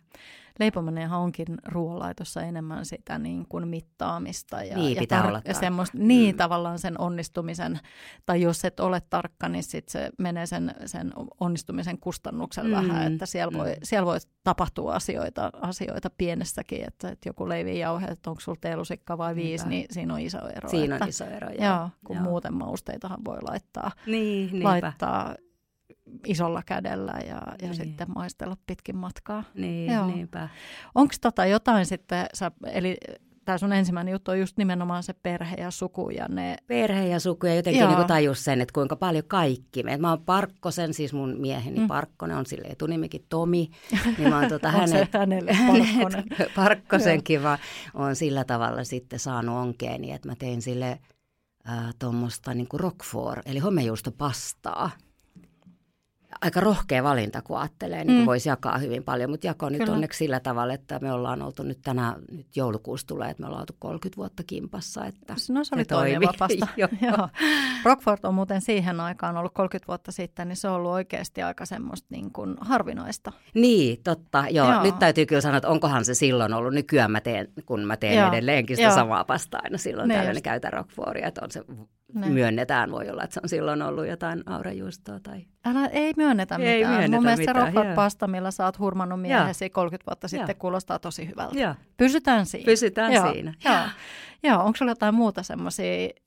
leipominenhan 0.61 1.19
onkin 1.19 1.45
ruoanlaitossa 1.67 2.41
enemmän 2.41 2.85
sitä 2.85 3.19
niin 3.19 3.45
kuin 3.49 3.67
mittaamista. 3.67 4.63
Ja, 4.63 4.77
niin, 4.77 4.95
ja 4.95 4.99
pitää 4.99 5.23
tar- 5.23 5.27
olla 5.27 5.41
ja 5.45 5.53
semmoista, 5.53 5.97
Niin, 5.97 6.35
mm. 6.35 6.37
tavallaan 6.37 6.79
sen 6.79 6.99
onnistumisen, 6.99 7.79
tai 8.25 8.41
jos 8.41 8.65
et 8.65 8.79
ole 8.79 9.01
tarkka, 9.09 9.49
niin 9.49 9.63
sit 9.63 9.89
se 9.89 10.09
menee 10.17 10.45
sen, 10.45 10.75
sen 10.85 11.11
onnistumisen 11.39 11.97
kustannuksella 11.97 12.81
mm. 12.81 12.87
vähän, 12.87 13.13
että 13.13 13.25
siellä 13.25 13.57
voi, 13.57 13.69
mm. 13.69 13.79
siellä 13.83 14.05
voi 14.05 14.17
tapahtua 14.43 14.93
asioita, 14.93 15.49
asioita 15.61 16.09
pienessäkin, 16.17 16.87
että, 16.87 17.09
että 17.09 17.29
joku 17.29 17.49
leivin 17.49 17.79
jauhe, 17.79 18.05
että 18.05 18.29
onko 18.29 18.39
sulla 18.39 18.57
teelusikka 18.61 19.17
vai 19.17 19.35
viisi, 19.35 19.67
niin 19.67 19.85
siinä 19.91 20.13
on 20.13 20.19
iso 20.19 20.47
ero. 20.47 20.69
Siinä 20.69 20.95
että, 20.95 21.05
on 21.05 21.09
iso 21.09 21.25
ero, 21.25 21.49
joo. 21.49 21.65
joo 21.65 21.89
kun 22.05 22.15
joo. 22.15 22.23
muuten 22.23 22.53
mausteitahan 22.53 23.25
voi 23.25 23.37
laittaa, 23.41 23.91
niin, 24.05 24.63
laittaa 24.63 25.35
isolla 26.27 26.61
kädellä 26.65 27.13
ja, 27.27 27.33
ja 27.33 27.55
niin. 27.61 27.75
sitten 27.75 28.07
maistella 28.15 28.57
pitkin 28.67 28.97
matkaa. 28.97 29.43
Niin, 29.53 29.91
Joo. 29.91 30.07
niinpä. 30.07 30.49
Onko 30.95 31.13
tota 31.21 31.45
jotain 31.45 31.85
sitten, 31.85 32.25
sä, 32.33 32.51
eli 32.65 32.97
tämä 33.45 33.57
sun 33.57 33.73
ensimmäinen 33.73 34.11
juttu 34.11 34.31
on 34.31 34.39
just 34.39 34.57
nimenomaan 34.57 35.03
se 35.03 35.13
perhe 35.13 35.55
ja 35.55 35.71
suku 35.71 36.09
ja 36.09 36.27
ne... 36.27 36.57
Perhe 36.67 37.07
ja 37.07 37.19
suku 37.19 37.45
ja 37.45 37.55
jotenkin 37.55 37.87
niin 37.87 38.07
tajus 38.07 38.43
sen, 38.43 38.61
että 38.61 38.73
kuinka 38.73 38.95
paljon 38.95 39.23
kaikki. 39.27 39.83
Mä 39.99 40.09
oon 40.09 40.21
Parkkosen, 40.25 40.93
siis 40.93 41.13
mun 41.13 41.35
mieheni 41.39 41.79
mm. 41.79 41.87
Parkkonen 41.87 42.37
on 42.37 42.45
sille 42.45 42.67
etunimikin 42.67 43.25
Tomi. 43.29 43.69
Niin 44.17 44.29
mä 44.29 44.39
oon 44.39 44.49
tuota 44.49 44.71
hänen, 44.71 45.07
hänelle 45.13 45.57
Parkkonen? 45.67 46.25
Parkkosenkin 46.55 47.43
vaan 47.43 47.59
on 47.93 48.15
sillä 48.15 48.43
tavalla 48.43 48.83
sitten 48.83 49.19
saanut 49.19 49.57
onkeeni, 49.57 50.11
että 50.11 50.27
mä 50.27 50.35
tein 50.35 50.61
sille 50.61 50.99
äh, 51.69 51.95
tuommoista 51.99 52.53
niin 52.53 52.67
roquefort, 52.73 53.41
eli 53.45 53.59
homejuustopastaa 53.59 54.91
aika 56.41 56.59
rohkea 56.59 57.03
valinta, 57.03 57.41
kun 57.41 57.59
ajattelee, 57.59 58.03
niin 58.03 58.19
mm. 58.19 58.25
voisi 58.25 58.49
jakaa 58.49 58.77
hyvin 58.77 59.03
paljon, 59.03 59.29
mutta 59.29 59.47
jako 59.47 59.69
nyt 59.69 59.79
Kyllä. 59.79 59.93
onneksi 59.93 60.17
sillä 60.17 60.39
tavalla, 60.39 60.73
että 60.73 60.99
me 60.99 61.11
ollaan 61.13 61.41
oltu 61.41 61.63
nyt 61.63 61.79
tänä, 61.83 62.15
nyt 62.31 62.55
joulukuussa 62.55 63.07
tulee, 63.07 63.29
että 63.29 63.41
me 63.41 63.47
ollaan 63.47 63.61
oltu 63.61 63.75
30 63.79 64.17
vuotta 64.17 64.43
kimpassa. 64.47 65.05
Että 65.05 65.35
no 65.49 65.63
se 65.63 65.75
oli 65.75 65.85
toimiva 65.85 66.33
pasta. 66.39 66.67
Joo. 66.77 67.29
Rockford 67.85 68.19
on 68.23 68.33
muuten 68.33 68.61
siihen 68.61 68.99
aikaan 68.99 69.37
ollut 69.37 69.53
30 69.53 69.87
vuotta 69.87 70.11
sitten, 70.11 70.47
niin 70.47 70.55
se 70.55 70.67
on 70.67 70.75
ollut 70.75 70.91
oikeasti 70.91 71.41
aika 71.41 71.65
semmoista 71.65 72.07
niin 72.11 72.31
kuin 72.33 72.55
harvinaista. 72.61 73.31
Niin, 73.53 74.03
totta. 74.03 74.45
Joo. 74.49 74.71
Joo. 74.71 74.83
Nyt 74.83 74.99
täytyy 74.99 75.25
kyllä 75.25 75.41
sanoa, 75.41 75.57
että 75.57 75.69
onkohan 75.69 76.05
se 76.05 76.13
silloin 76.13 76.53
ollut. 76.53 76.73
Nykyään 76.73 77.11
mä 77.11 77.21
teen, 77.21 77.47
kun 77.65 77.79
mä 77.79 77.97
teen 77.97 78.17
Joo. 78.17 78.29
edelleenkin 78.29 78.77
sitä 78.77 78.87
Joo. 78.87 78.95
samaa 78.95 79.23
pastaa 79.23 79.61
aina 79.63 79.77
silloin 79.77 80.07
ne 80.07 80.15
tällöin 80.15 80.43
käytän 80.43 80.73
Rockfordia, 80.73 81.27
että 81.27 81.41
on 81.43 81.51
se 81.51 81.63
ne. 82.13 82.29
myönnetään. 82.29 82.91
Voi 82.91 83.09
olla, 83.09 83.23
että 83.23 83.33
se 83.33 83.39
on 83.43 83.49
silloin 83.49 83.81
ollut 83.81 84.07
jotain 84.07 84.43
aurajuustoa 84.45 85.19
tai... 85.19 85.45
Älä, 85.65 85.87
ei 85.87 86.13
myönnetä 86.17 86.57
mitään. 86.57 86.75
Ei 86.75 86.85
myönnetä 86.85 87.11
Mun 87.11 87.23
mielestä 87.23 87.53
mitään, 87.53 87.73
se 87.73 87.95
pasta, 87.95 88.27
millä 88.27 88.51
sä 88.51 88.65
oot 88.65 88.79
hurmannut 88.79 89.21
miehesi 89.21 89.69
30 89.69 90.11
vuotta 90.11 90.27
sitten, 90.27 90.47
joo. 90.47 90.59
kuulostaa 90.59 90.99
tosi 90.99 91.27
hyvältä. 91.29 91.59
Joo. 91.59 91.75
Pysytään 91.97 92.45
siinä. 92.45 92.65
Pysytään 92.65 93.13
joo. 93.13 93.31
siinä. 93.31 93.53
Joo. 93.65 93.75
Joo, 94.43 94.63
onko 94.63 94.77
sulla 94.77 94.91
jotain 94.91 95.15
muuta 95.15 95.41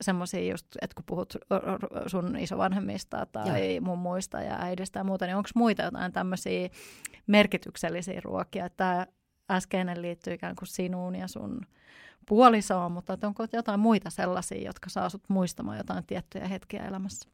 semmoisia, 0.00 0.50
just, 0.50 0.66
että 0.82 0.94
kun 0.94 1.04
puhut 1.06 1.36
sun 2.06 2.36
isovanhemmista 2.36 3.26
tai 3.32 3.80
mun 3.80 3.98
muista 3.98 4.40
ja 4.40 4.56
äidistä 4.60 5.00
ja 5.00 5.04
muuta, 5.04 5.26
niin 5.26 5.36
onko 5.36 5.48
muita 5.54 5.82
jotain 5.82 6.12
tämmöisiä 6.12 6.68
merkityksellisiä 7.26 8.20
ruokia? 8.24 8.70
Tämä 8.70 9.06
äskeinen 9.50 10.02
liittyy 10.02 10.32
ikään 10.32 10.56
kuin 10.56 10.68
sinuun 10.68 11.14
ja 11.14 11.28
sun 11.28 11.60
puolisoon, 12.26 12.92
mutta 12.92 13.18
onko 13.22 13.46
jotain 13.52 13.80
muita 13.80 14.10
sellaisia, 14.10 14.66
jotka 14.66 14.90
saa 14.90 15.08
sut 15.08 15.22
muistamaan 15.28 15.78
jotain 15.78 16.06
tiettyjä 16.06 16.48
hetkiä 16.48 16.86
elämässä? 16.86 17.28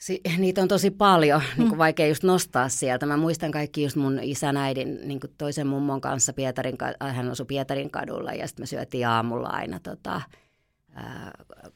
Si- 0.00 0.20
niitä 0.38 0.62
on 0.62 0.68
tosi 0.68 0.90
paljon, 0.90 1.42
niin 1.56 1.68
kuin 1.68 1.76
mm. 1.76 1.78
vaikea 1.78 2.06
just 2.06 2.22
nostaa 2.22 2.68
sieltä. 2.68 3.06
Mä 3.06 3.16
muistan 3.16 3.50
kaikki 3.50 3.82
just 3.82 3.96
mun 3.96 4.18
isän 4.22 4.56
äidin 4.56 4.98
niin 5.04 5.20
kuin 5.20 5.34
toisen 5.38 5.66
mummon 5.66 6.00
kanssa 6.00 6.32
Pietarin, 6.32 6.76
hän 7.00 7.30
asui 7.30 7.46
Pietarin 7.46 7.90
kadulla 7.90 8.32
ja 8.32 8.46
sitten 8.46 8.62
me 8.62 8.66
syötiin 8.66 9.08
aamulla 9.08 9.48
aina 9.48 9.80
tota, 9.82 10.22
ää, 10.94 11.30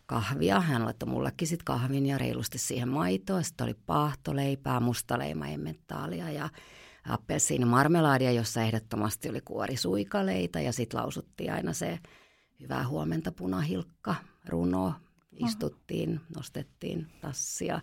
kahvia. 0.07 0.61
Hän 0.61 0.85
laittoi 0.85 1.09
mullekin 1.09 1.49
sitten 1.49 1.65
kahvin 1.65 2.07
ja 2.07 2.19
reilusti 2.19 2.59
siihen 2.59 2.89
maitoa. 2.89 3.43
Sitten 3.43 3.65
oli 3.65 3.75
paahtoleipää, 3.87 4.81
mustaleima, 4.81 5.47
emmentaalia 5.47 6.31
ja 6.31 6.49
appelsiinimarmelaadia, 7.09 8.33
jossa 8.33 8.63
ehdottomasti 8.63 9.29
oli 9.29 9.41
kuorisuikaleita 9.41 10.61
ja 10.61 10.73
sitten 10.73 11.01
lausuttiin 11.01 11.53
aina 11.53 11.73
se 11.73 11.99
hyvää 12.61 12.89
huomenta 12.89 13.33
punahilkka 13.33 14.15
runo. 14.49 14.95
Istuttiin, 15.47 16.21
nostettiin 16.37 17.07
tassia 17.21 17.81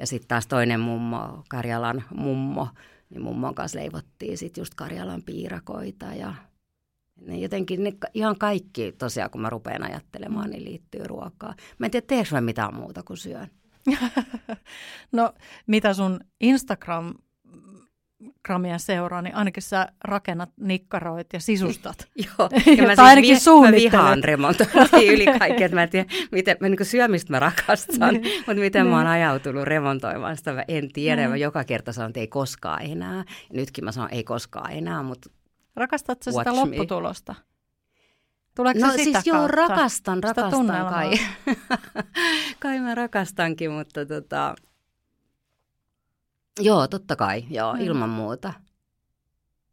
ja 0.00 0.06
sitten 0.06 0.28
taas 0.28 0.46
toinen 0.46 0.80
mummo, 0.80 1.44
Karjalan 1.48 2.04
mummo, 2.14 2.68
niin 3.10 3.22
mummon 3.22 3.54
kanssa 3.54 3.78
leivottiin 3.78 4.38
sitten 4.38 4.60
just 4.60 4.74
Karjalan 4.74 5.22
piirakoita 5.22 6.06
ja 6.06 6.34
ne 7.20 7.38
jotenkin 7.38 7.84
ne, 7.84 7.92
ihan 8.14 8.38
kaikki 8.38 8.92
tosiaan, 8.92 9.30
kun 9.30 9.40
mä 9.40 9.50
rupean 9.50 9.82
ajattelemaan, 9.82 10.50
niin 10.50 10.64
liittyy 10.64 11.06
ruokaa. 11.06 11.54
Mä 11.78 11.86
en 11.86 11.90
tiedä, 11.90 12.06
teekö 12.06 12.28
mä 12.32 12.40
mitään 12.40 12.74
muuta 12.74 13.02
kuin 13.02 13.16
syön. 13.16 13.50
no, 15.12 15.32
mitä 15.66 15.94
sun 15.94 16.20
Instagram 16.40 17.14
gramia 18.44 18.78
seuraa, 18.78 19.22
niin 19.22 19.34
ainakin 19.34 19.62
sä 19.62 19.88
rakennat, 20.04 20.50
nikkaroit 20.60 21.26
ja 21.32 21.40
sisustat. 21.40 22.08
Joo, 22.26 22.48
ja 22.76 22.82
mä, 22.82 22.88
siis 22.94 22.98
ainakin 22.98 23.36
vi- 23.36 23.66
mä 23.66 23.72
vihaan 23.72 24.24
remontointia 24.24 24.86
yli 25.12 25.26
kaikkea, 25.38 25.66
että 25.66 25.74
mä 25.74 25.82
en 25.82 25.90
tiedä, 25.90 26.10
miten, 26.32 26.56
mä, 26.60 26.68
niin 26.68 26.86
syömistä 26.86 27.32
mä 27.32 27.40
rakastan, 27.40 28.14
niin. 28.14 28.36
mutta 28.36 28.54
miten 28.54 28.86
mä 28.86 28.96
oon 28.96 29.04
niin. 29.04 29.12
ajautunut 29.12 29.64
remontoimaan 29.64 30.36
sitä, 30.36 30.52
mä 30.52 30.64
en 30.68 30.92
tiedä. 30.92 31.28
Mä 31.28 31.34
niin. 31.34 31.42
joka 31.42 31.64
kerta 31.64 31.92
sanon, 31.92 32.10
että 32.10 32.20
ei 32.20 32.28
koskaan 32.28 32.82
enää. 32.82 33.16
Ja 33.16 33.24
nytkin 33.52 33.84
mä 33.84 33.92
sanon, 33.92 34.10
ei 34.12 34.24
koskaan 34.24 34.72
enää, 34.72 35.02
mutta 35.02 35.30
Rakastatko 35.76 36.30
sitä 36.30 36.52
me. 36.52 36.56
lopputulosta? 36.56 37.34
Tuleeko 38.56 38.80
no 38.80 38.90
sitä 38.90 39.02
siis 39.02 39.12
kautta? 39.12 39.30
joo, 39.30 39.48
rakastan, 39.48 40.22
rakastan 40.22 40.66
kai. 40.66 41.10
kai 42.60 42.80
mä 42.80 42.94
rakastankin, 42.94 43.70
mutta 43.70 44.06
tota, 44.06 44.54
Joo, 46.60 46.88
totta 46.88 47.16
kai, 47.16 47.44
joo, 47.50 47.74
mm. 47.74 47.80
ilman 47.80 48.08
muuta. 48.08 48.52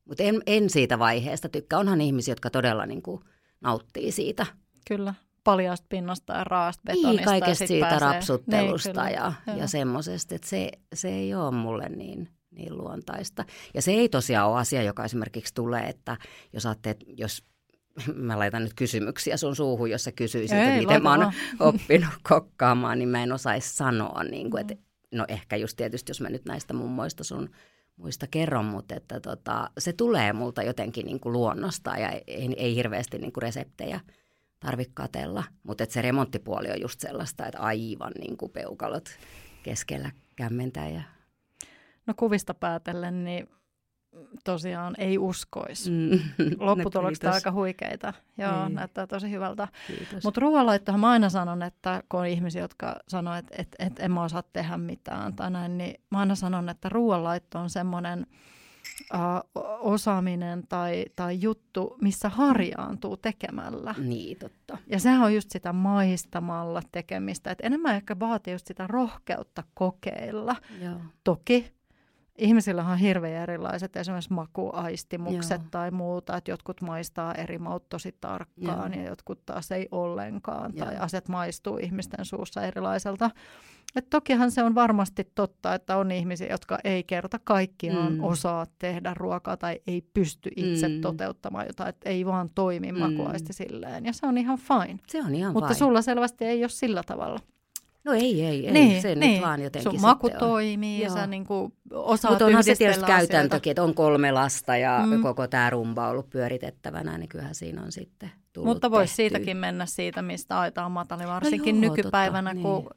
Mutta 0.06 0.24
en, 0.24 0.42
en 0.46 0.70
siitä 0.70 1.00
vaiheesta 1.00 1.50
tykkää. 1.50 1.80
Onhan 1.80 2.02
ihmisiä, 2.02 2.32
jotka 2.32 2.50
todella 2.50 2.86
niin 2.86 3.02
kuin, 3.02 3.22
nauttii 3.62 4.12
siitä. 4.12 4.46
Kyllä, 4.88 5.14
paljasta 5.44 5.86
pinnasta 5.90 6.34
ja 6.34 6.44
raasta 6.44 6.82
betonista. 6.86 7.12
Niin, 7.12 7.24
kaikesta 7.24 7.68
siitä 7.68 7.88
pääsee. 7.90 8.08
rapsuttelusta 8.08 9.04
niin, 9.04 9.16
ja, 9.16 9.34
ja 9.56 9.68
semmoisesta, 9.68 10.36
että 10.36 10.48
se, 10.48 10.72
se 10.94 11.10
ei 11.10 11.36
ole 11.36 11.52
mulle 11.52 11.90
niin, 11.90 12.30
niin 12.52 12.78
luontaista. 12.78 13.46
Ja 13.74 13.82
se 13.82 13.92
ei 13.92 14.10
tosiaan 14.10 14.50
ole 14.50 14.60
asia, 14.60 14.84
joka 14.84 15.06
esimerkiksi 15.06 15.54
tulee, 15.54 15.84
että 15.84 16.18
jos 16.54 16.66
ajattelet, 16.66 17.04
jos 17.08 17.44
mä 18.16 18.40
laitan 18.40 18.64
nyt 18.64 18.74
kysymyksiä 18.74 19.38
sun 19.38 19.56
suuhun, 19.56 19.90
jos 19.90 20.04
sä 20.04 20.12
kysyisit, 20.12 20.58
ei, 20.58 20.68
että 20.68 20.78
miten 20.78 21.04
mä 21.04 21.12
oon 21.12 21.34
oppinut 21.60 22.14
kokkaamaan, 22.30 23.00
niin 23.00 23.10
mä 23.10 23.24
en 23.24 23.34
osaisi 23.34 23.76
sanoa, 23.76 24.24
niin 24.24 24.52
kuin, 24.52 24.62
että 24.62 24.89
no 25.12 25.26
ehkä 25.28 25.56
just 25.56 25.78
tietysti, 25.78 26.10
jos 26.10 26.22
mä 26.22 26.30
nyt 26.30 26.46
näistä 26.46 26.74
mummoista 26.74 27.24
sun 27.24 27.50
muista 27.96 28.28
kerron, 28.32 28.66
mutta 28.66 28.96
että 28.96 29.20
tota, 29.20 29.70
se 29.78 29.94
tulee 29.94 30.34
multa 30.34 30.64
jotenkin 30.64 31.06
niin 31.06 31.20
kuin 31.20 31.34
luonnosta 31.34 31.98
ja 31.98 32.10
ei, 32.10 32.54
ei 32.58 32.76
hirveästi 32.76 33.18
niin 33.18 33.34
kuin 33.34 33.42
reseptejä 33.42 34.00
tarvitse 34.60 34.92
katella. 34.94 35.44
Mutta 35.64 35.86
se 35.90 36.02
remonttipuoli 36.02 36.72
on 36.72 36.82
just 36.82 37.00
sellaista, 37.00 37.46
että 37.46 37.60
aivan 37.60 38.12
niin 38.20 38.38
kuin 38.38 38.52
peukalot 38.52 39.10
keskellä 39.64 40.12
kämmentää. 40.36 40.90
Ja... 40.90 41.02
No 42.08 42.14
kuvista 42.18 42.54
päätellen, 42.54 43.24
niin 43.24 43.50
tosiaan 44.44 44.96
ei 44.98 45.18
uskoisi. 45.18 45.92
Mm. 45.92 46.20
Lopputulokset 46.68 47.24
no, 47.24 47.32
aika 47.32 47.52
huikeita. 47.52 48.14
Joo, 48.38 48.66
niin. 48.66 48.76
näyttää 48.76 49.08
tosi 49.08 49.32
hyvältä. 49.32 49.68
Mutta 50.24 50.42
ruoanlaittohan 50.42 51.00
mä 51.00 51.10
aina 51.10 51.30
sanon, 51.30 51.64
että 51.64 52.04
kun 52.10 52.20
on 52.20 52.28
ihmisiä, 52.28 52.62
jotka 52.62 52.96
sanoo, 53.08 53.36
että 53.36 53.56
et, 53.58 53.76
et 53.80 54.00
en 54.00 54.12
mä 54.12 54.24
osaa 54.24 54.44
tehdä 54.54 54.78
mitään 54.78 55.34
tai 55.34 55.52
näin, 55.52 55.78
niin 55.78 56.02
mä 56.12 56.20
aina 56.20 56.36
sanon, 56.36 56.70
että 56.70 56.90
ruoanlaitto 56.90 57.60
on 57.60 57.70
semmoinen 57.70 58.28
uh, 59.14 59.64
osaaminen 59.80 60.68
tai, 60.68 61.06
tai 61.16 61.42
juttu, 61.42 61.98
missä 62.02 62.30
harjaantuu 62.30 63.18
tekemällä. 63.18 63.96
Niin, 63.98 64.38
totta. 64.38 64.78
Ja 64.88 65.00
sehän 65.00 65.22
on 65.22 65.36
just 65.36 65.52
sitä 65.52 65.74
maistamalla 65.74 66.82
tekemistä. 66.92 67.52
Et 67.52 67.60
enemmän 67.64 67.96
ehkä 67.96 68.20
vaatii 68.20 68.54
just 68.54 68.68
sitä 68.68 68.88
rohkeutta 68.88 69.64
kokeilla. 69.74 70.56
Joo. 70.82 70.96
Toki 71.24 71.79
ihmisillä 72.40 72.84
on 72.84 72.98
hirveän 72.98 73.44
erilaiset 73.44 73.96
esimerkiksi 73.96 74.34
makuaistimukset 74.34 75.62
Joo. 75.62 75.70
tai 75.72 75.92
muuta, 75.92 76.38
että 76.38 76.52
jotkut 76.52 76.82
maistaa 76.82 77.34
eri 77.34 77.58
maut 77.58 77.90
tosi 77.90 78.16
tarkkaan 78.22 78.94
Joo. 78.94 79.04
ja 79.04 79.10
jotkut 79.10 79.46
taas 79.46 79.72
ei 79.72 79.88
ollenkaan 79.92 80.72
Joo. 80.76 80.86
tai 80.86 80.98
aset 80.98 81.30
maistuu 81.30 81.78
ihmisten 81.78 82.26
suussa 82.26 82.62
erilaiselta. 82.62 83.30
Et 83.96 84.10
tokihan 84.10 84.52
se 84.52 84.64
on 84.64 84.76
varmasti 84.76 85.32
totta, 85.36 85.74
että 85.74 85.98
on 85.98 86.12
ihmisiä, 86.12 86.48
jotka 86.48 86.80
ei 86.84 87.04
kerta 87.04 87.40
kaikkiaan 87.44 88.14
mm. 88.14 88.24
osaa 88.24 88.66
tehdä 88.80 89.14
ruokaa 89.14 89.58
tai 89.58 89.80
ei 89.88 90.02
pysty 90.14 90.50
itse 90.56 90.88
mm. 90.88 91.02
toteuttamaan 91.02 91.68
jotain, 91.68 91.90
että 91.90 92.10
ei 92.10 92.26
vaan 92.26 92.50
toimi 92.56 92.92
mm. 92.92 93.00
makuaisti 93.00 93.54
silleen. 93.54 94.06
Ja 94.06 94.14
se 94.14 94.28
on 94.28 94.38
ihan 94.38 94.58
fine. 94.58 95.00
Se 95.08 95.24
on 95.24 95.36
ihan 95.36 95.54
Mutta 95.54 95.68
fine. 95.68 95.78
sulla 95.78 96.02
selvästi 96.02 96.46
ei 96.46 96.64
ole 96.64 96.70
sillä 96.70 97.04
tavalla. 97.04 97.40
No 98.10 98.16
ei, 98.16 98.46
ei, 98.46 98.66
ei. 98.66 98.72
Niin, 98.72 99.02
se 99.02 99.16
niin. 99.16 99.34
nyt 99.34 99.42
vaan 99.42 99.62
jotenkin 99.62 99.92
Sun 99.92 100.02
maku 100.02 100.30
toimii 100.40 101.02
ja 101.02 101.10
sä 101.10 101.28
niin 101.28 101.46
kuin 101.46 101.74
osaat 101.92 102.32
Mutta 102.32 102.46
onhan 102.46 102.64
se 102.64 102.76
tietysti 102.76 103.06
käytäntökin, 103.06 103.72
että 103.72 103.84
on 103.84 103.96
kolme 103.96 104.32
lasta 104.32 104.78
ja 104.78 105.04
mm. 105.06 105.22
koko 105.22 105.48
tämä 105.48 105.70
rumba 105.70 106.06
on 106.06 106.12
ollut 106.12 106.30
pyöritettävänä, 106.30 107.18
niin 107.18 107.30
kyllähän 107.30 107.56
siinä 107.56 107.82
on 107.82 107.92
sitten 107.92 108.32
tullut 108.54 108.68
Mutta 108.68 108.92
voisi 108.92 109.16
siitäkin 109.16 109.58
mennä 109.58 109.86
siitä, 109.86 110.22
mistä 110.22 110.60
aita 110.60 110.86
on 110.86 110.92
matali, 110.92 111.28
varsinkin 111.28 111.82
no 111.82 111.88
joo, 111.88 111.96
nykypäivänä, 111.96 112.54
totta, 112.54 112.68
kun 112.68 112.82
niin. 112.82 112.92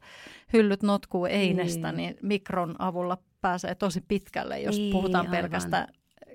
hyllyt 0.52 0.82
notkuu 0.82 1.26
einestä, 1.26 1.92
niin. 1.92 1.96
niin 1.96 2.16
mikron 2.22 2.76
avulla 2.78 3.18
pääsee 3.40 3.74
tosi 3.74 4.04
pitkälle, 4.08 4.60
jos 4.60 4.76
niin, 4.76 4.92
puhutaan 4.92 5.26
pelkästään 5.26 5.88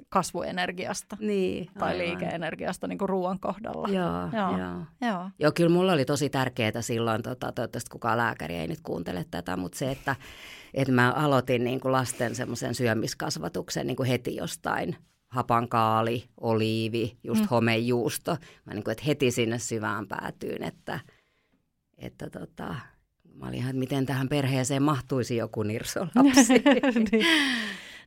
kasvuenergiasta 0.10 1.18
niin, 1.20 1.70
tai 1.80 1.94
aivan. 1.94 2.06
liikeenergiasta 2.06 2.88
niin 2.88 2.98
kuin 2.98 3.10
ruoan 3.10 3.40
kohdalla. 3.40 3.88
Joo, 3.88 4.30
joo. 4.34 4.58
Joo. 4.58 4.86
Joo. 5.02 5.30
joo, 5.40 5.52
kyllä 5.52 5.70
mulla 5.70 5.94
oli 5.94 6.06
tosi 6.06 6.30
tärkeää 6.30 6.82
silloin, 6.82 7.24
tota, 7.24 7.52
toivottavasti 7.52 7.90
kukaan 7.90 8.18
lääkäri 8.18 8.56
ei 8.56 8.68
nyt 8.68 8.82
kuuntele 8.84 9.26
tätä, 9.32 9.58
mutta 9.58 9.78
se, 9.78 9.92
että, 9.92 10.16
että 10.74 10.94
mä 10.94 11.12
aloitin 11.12 11.64
niin 11.64 11.80
kuin 11.80 11.92
lasten 11.92 12.36
semmoisen 12.36 12.76
syömiskasvatuksen 12.76 13.88
niin 13.88 13.98
kuin 13.98 14.10
heti 14.10 14.36
jostain 14.36 14.96
hapankaali, 15.28 16.24
oliivi, 16.42 17.18
just 17.24 17.42
mm. 17.42 17.48
homejuusto. 17.52 18.38
Mä 18.66 18.74
niin 18.74 18.84
kuin, 18.84 18.92
että 18.92 19.04
heti 19.08 19.32
sinne 19.32 19.60
syvään 19.60 20.08
päätyyn, 20.08 20.64
että, 20.64 21.00
että 21.98 22.30
tota, 22.30 22.76
mä 23.34 23.48
olin 23.48 23.56
ihan, 23.56 23.70
että 23.70 23.80
miten 23.80 24.06
tähän 24.06 24.30
perheeseen 24.30 24.84
mahtuisi 24.84 25.36
joku 25.36 25.64
nirsolapsi. 25.64 26.54
niin 27.12 27.26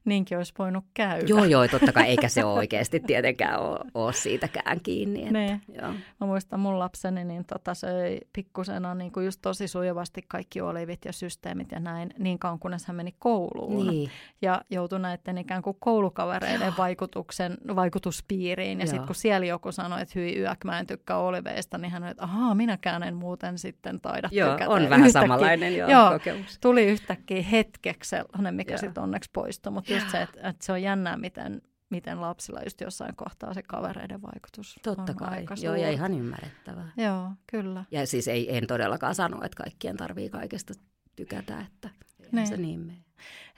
niinkin 0.05 0.39
olisi 0.39 0.55
voinut 0.59 0.85
käydä. 0.95 1.27
Joo, 1.27 1.45
joo, 1.45 1.69
totta 1.69 1.93
kai, 1.93 2.07
eikä 2.07 2.29
se 2.29 2.45
ole 2.45 2.59
oikeasti 2.59 3.01
tietenkään 3.01 3.61
ole, 3.61 3.79
ole 3.95 4.13
siitäkään 4.13 4.81
kiinni. 4.83 5.21
Että, 5.21 5.33
niin. 5.33 5.63
joo. 5.83 5.93
Mä 6.21 6.27
muistan 6.27 6.61
mun 6.61 6.79
lapseni, 6.79 7.25
niin 7.25 7.45
tota, 7.45 7.75
söi 7.75 8.19
pikkusena 8.33 8.95
niin 8.95 9.13
kuin 9.13 9.25
just 9.25 9.39
tosi 9.43 9.69
sujuvasti 9.69 10.25
kaikki 10.29 10.61
olivit 10.61 11.05
ja 11.05 11.13
systeemit 11.13 11.73
ja 11.73 11.81
näin, 11.81 12.15
niin 12.19 12.39
kauan 12.39 12.59
kunnes 12.59 12.87
hän 12.87 12.97
meni 12.97 13.15
kouluun. 13.19 13.87
Niin. 13.87 14.11
Ja 14.43 14.63
joutui 14.71 15.01
näiden 15.01 15.39
ikään 15.39 15.63
kuin 15.63 15.77
koulukavereiden 15.81 16.73
vaikutuksen, 16.79 17.59
vaikutuspiiriin. 17.77 18.81
Ja 18.81 18.87
sitten 18.87 19.07
kun 19.07 19.15
siellä 19.15 19.47
joku 19.47 19.73
sanoi, 19.73 20.03
että 20.03 20.13
hyi 20.19 20.39
yök, 20.39 20.65
mä 20.65 20.79
en 20.79 20.87
tykkää 20.87 21.19
oliveista, 21.19 21.79
niin 21.79 21.91
hän 21.91 22.03
oli, 22.03 22.11
että 22.11 22.25
ahaa, 22.25 22.55
minäkään 22.55 23.03
en 23.03 23.15
muuten 23.15 23.59
sitten 23.59 24.01
taida 24.01 24.29
joo, 24.33 24.53
tykätä. 24.53 24.71
on 24.71 24.91
vähän 24.91 25.07
yhtäkkiä, 25.07 25.23
samanlainen 25.23 25.77
joo, 25.77 25.91
joo, 25.91 26.11
kokemus. 26.11 26.59
Tuli 26.61 26.85
yhtäkkiä 26.87 27.43
hetkeksi 27.43 28.11
sellainen, 28.11 28.55
mikä 28.55 28.77
sitten 28.77 29.03
onneksi 29.03 29.31
poistui, 29.33 29.73
mutta 29.73 29.90
just 29.91 30.11
se, 30.11 30.23
että, 30.23 30.49
että 30.49 30.67
se 30.67 30.73
on 30.73 30.83
jännää, 30.83 31.17
miten, 31.17 31.63
miten 31.91 32.21
lapsilla 32.21 32.63
just 32.63 32.81
jossain 32.81 33.17
kohtaa 33.17 33.55
se 33.55 33.63
kavereiden 33.63 34.23
vaikutus 34.23 34.81
Totta 34.83 35.13
on 35.13 35.17
kai, 35.17 35.29
aika 35.29 35.55
joo, 35.63 35.75
ja 35.75 35.91
ihan 35.91 36.15
ymmärrettävää. 36.15 36.93
Joo, 36.97 37.31
kyllä. 37.51 37.85
Ja 37.91 38.07
siis 38.07 38.29
ei, 38.29 38.57
en 38.57 38.67
todellakaan 38.67 39.15
sano, 39.15 39.45
että 39.45 39.63
kaikkien 39.63 39.97
tarvii 39.97 40.31
kaikesta 40.31 40.75
tykätä, 41.17 41.61
että 41.61 41.91
niin. 42.33 42.47
se 42.47 42.57
niin 42.57 42.81
mene. 42.81 43.05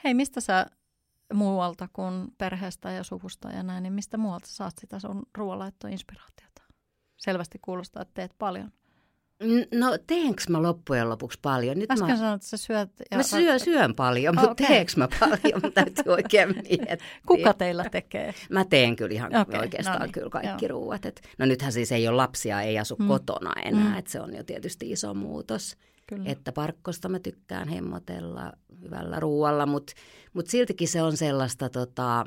Hei, 0.05 0.15
mistä 0.15 0.41
sä 0.41 0.67
muualta 1.35 1.89
kuin 1.93 2.29
perheestä 2.39 2.91
ja 2.91 3.03
suvusta 3.03 3.51
ja 3.51 3.63
näin, 3.63 3.83
niin 3.83 3.93
mistä 3.93 4.19
muualta 4.19 4.47
saat 4.49 4.79
sitä 4.81 4.99
sun 4.99 5.23
ruoanlaittoinspiraatiota? 5.39 6.63
Selvästi 7.17 7.59
kuulostaa, 7.63 8.03
että 8.03 8.15
teet 8.15 8.35
paljon. 8.39 8.73
No 9.75 9.99
teenkö 10.07 10.43
mä 10.49 10.63
loppujen 10.63 11.09
lopuksi 11.09 11.39
paljon? 11.43 11.79
Nyt 11.79 11.91
Äsken 11.91 12.09
mä... 12.09 12.17
sanoit, 12.17 12.35
että 12.35 12.49
sä 12.49 12.57
syöt... 12.57 12.91
Ja... 13.11 13.17
Mä 13.17 13.23
syön, 13.23 13.61
syön 13.61 13.95
paljon, 13.95 14.35
mutta 14.35 14.51
okay. 14.51 14.67
teenkö 14.67 14.93
mä 14.97 15.09
paljon? 15.21 15.61
Mä 15.63 15.71
täytyy 15.71 16.05
oikein 16.07 16.49
miettiä. 16.55 16.97
Kuka 17.27 17.55
teillä 17.55 17.85
tekee? 17.91 18.35
Mä 18.51 18.65
teen 18.65 18.97
kyllä 18.97 19.15
ihan 19.15 19.37
okay, 19.37 19.61
oikeastaan 19.61 19.99
no 19.99 20.05
niin, 20.05 20.13
kyllä 20.13 20.31
kaikki 20.31 20.65
joo. 20.65 20.69
ruuat. 20.69 21.07
Et, 21.07 21.23
no 21.39 21.47
nythän 21.47 21.73
siis 21.73 21.93
ei 21.93 22.09
ole 22.09 22.17
lapsia, 22.17 22.63
ei 22.63 22.79
asu 22.79 22.97
hmm. 22.97 23.09
kotona 23.09 23.53
enää, 23.65 23.89
hmm. 23.89 23.99
että 23.99 24.11
se 24.11 24.21
on 24.21 24.35
jo 24.35 24.45
tietysti 24.45 24.91
iso 24.91 25.15
muutos. 25.15 25.77
Kyllä. 26.07 26.31
Että 26.31 26.53
parkkosta 26.53 27.09
mä 27.09 27.19
tykkään 27.19 27.69
hemmotella 27.69 28.53
hyvällä 28.83 29.21
ruualla, 29.21 29.67
mutta 29.67 29.93
mut 30.33 30.47
siltikin 30.47 30.89
se 30.89 31.03
on 31.03 31.17
sellaista 31.17 31.69
tota... 31.69 32.27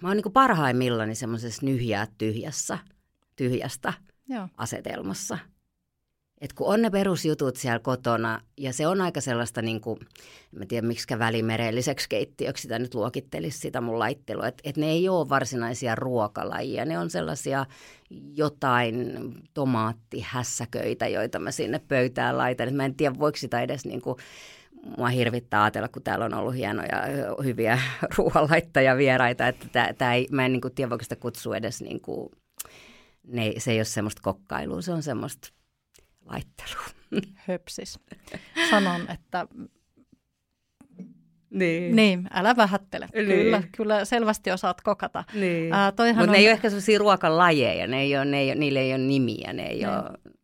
Mä 0.00 0.08
oon 0.08 0.16
niin 0.16 0.32
parhaimmillani 0.32 1.14
semmoisessa 1.14 1.66
nyhjää 1.66 2.06
tyhjässä, 2.18 2.78
tyhjästä– 3.36 3.92
Joo. 4.28 4.48
asetelmassa. 4.56 5.38
Et 6.40 6.52
kun 6.52 6.66
on 6.66 6.82
ne 6.82 6.90
perusjutut 6.90 7.56
siellä 7.56 7.78
kotona, 7.78 8.40
ja 8.56 8.72
se 8.72 8.86
on 8.86 9.00
aika 9.00 9.20
sellaista, 9.20 9.62
niin 9.62 9.80
kuin, 9.80 9.98
en 10.60 10.68
tiedä 10.68 10.86
miksi 10.86 11.18
välimerelliseksi 11.18 12.08
keittiöksi 12.08 12.62
sitä 12.62 12.78
nyt 12.78 12.94
luokittelisi 12.94 13.58
sitä 13.58 13.80
mun 13.80 13.98
laittelua, 13.98 14.46
että 14.46 14.62
et 14.64 14.76
ne 14.76 14.86
ei 14.86 15.08
ole 15.08 15.28
varsinaisia 15.28 15.94
ruokalajia, 15.94 16.84
ne 16.84 16.98
on 16.98 17.10
sellaisia 17.10 17.66
jotain 18.34 19.18
tomaattihässäköitä, 19.54 21.08
joita 21.08 21.38
mä 21.38 21.50
sinne 21.50 21.80
pöytään 21.88 22.38
laitan. 22.38 22.68
Et 22.68 22.74
mä 22.74 22.84
en 22.84 22.94
tiedä, 22.94 23.18
voiko 23.18 23.36
sitä 23.36 23.60
edes 23.60 23.84
niin 23.84 24.02
kuin, 24.02 24.16
mua 24.96 25.08
hirvittää 25.08 25.62
ajatella, 25.62 25.88
kun 25.88 26.02
täällä 26.02 26.24
on 26.24 26.34
ollut 26.34 26.54
hienoja, 26.54 27.02
hyviä 27.44 27.78
ruoanlaittajavieraita, 28.16 29.48
että 29.48 29.66
tää, 29.72 29.92
tää 29.92 30.14
ei, 30.14 30.28
mä 30.30 30.46
en 30.46 30.52
niin 30.52 30.60
kuin, 30.60 30.74
tiedä, 30.74 30.90
voiko 30.90 31.04
sitä 31.04 31.16
kutsua 31.16 31.56
edes 31.56 31.82
niin 31.82 32.00
kuin, 32.00 32.30
ne, 33.28 33.52
se 33.58 33.72
ei 33.72 33.78
ole 33.78 33.84
semmoista 33.84 34.22
kokkailua, 34.22 34.82
se 34.82 34.92
on 34.92 35.02
semmoista 35.02 35.48
laittelua. 36.24 36.84
Höpsis. 37.48 38.00
Sanon, 38.70 39.00
että 39.10 39.46
niin. 41.50 41.96
niin, 41.96 42.28
älä 42.32 42.56
vähättele. 42.56 43.08
Niin. 43.14 43.26
Kyllä, 43.26 43.62
kyllä 43.76 44.04
selvästi 44.04 44.50
osaat 44.50 44.80
kokata. 44.80 45.24
Niin. 45.34 45.72
Äh, 45.72 45.86
Mutta 45.86 46.22
on... 46.22 46.28
ne 46.28 46.38
ei 46.38 46.44
ole 46.44 46.50
ehkä 46.50 46.70
sellaisia 46.70 46.98
ruokalajeja, 46.98 47.86
ne 47.86 48.00
ei 48.00 48.16
ole, 48.16 48.24
ne 48.24 48.38
ei 48.38 48.48
ole, 48.48 48.54
niille 48.54 48.80
ei 48.80 48.92
ole 48.92 48.98
nimiä, 48.98 49.52
ne 49.52 49.66
ei 49.66 49.76
niin. 49.76 49.88
ole... 49.88 50.34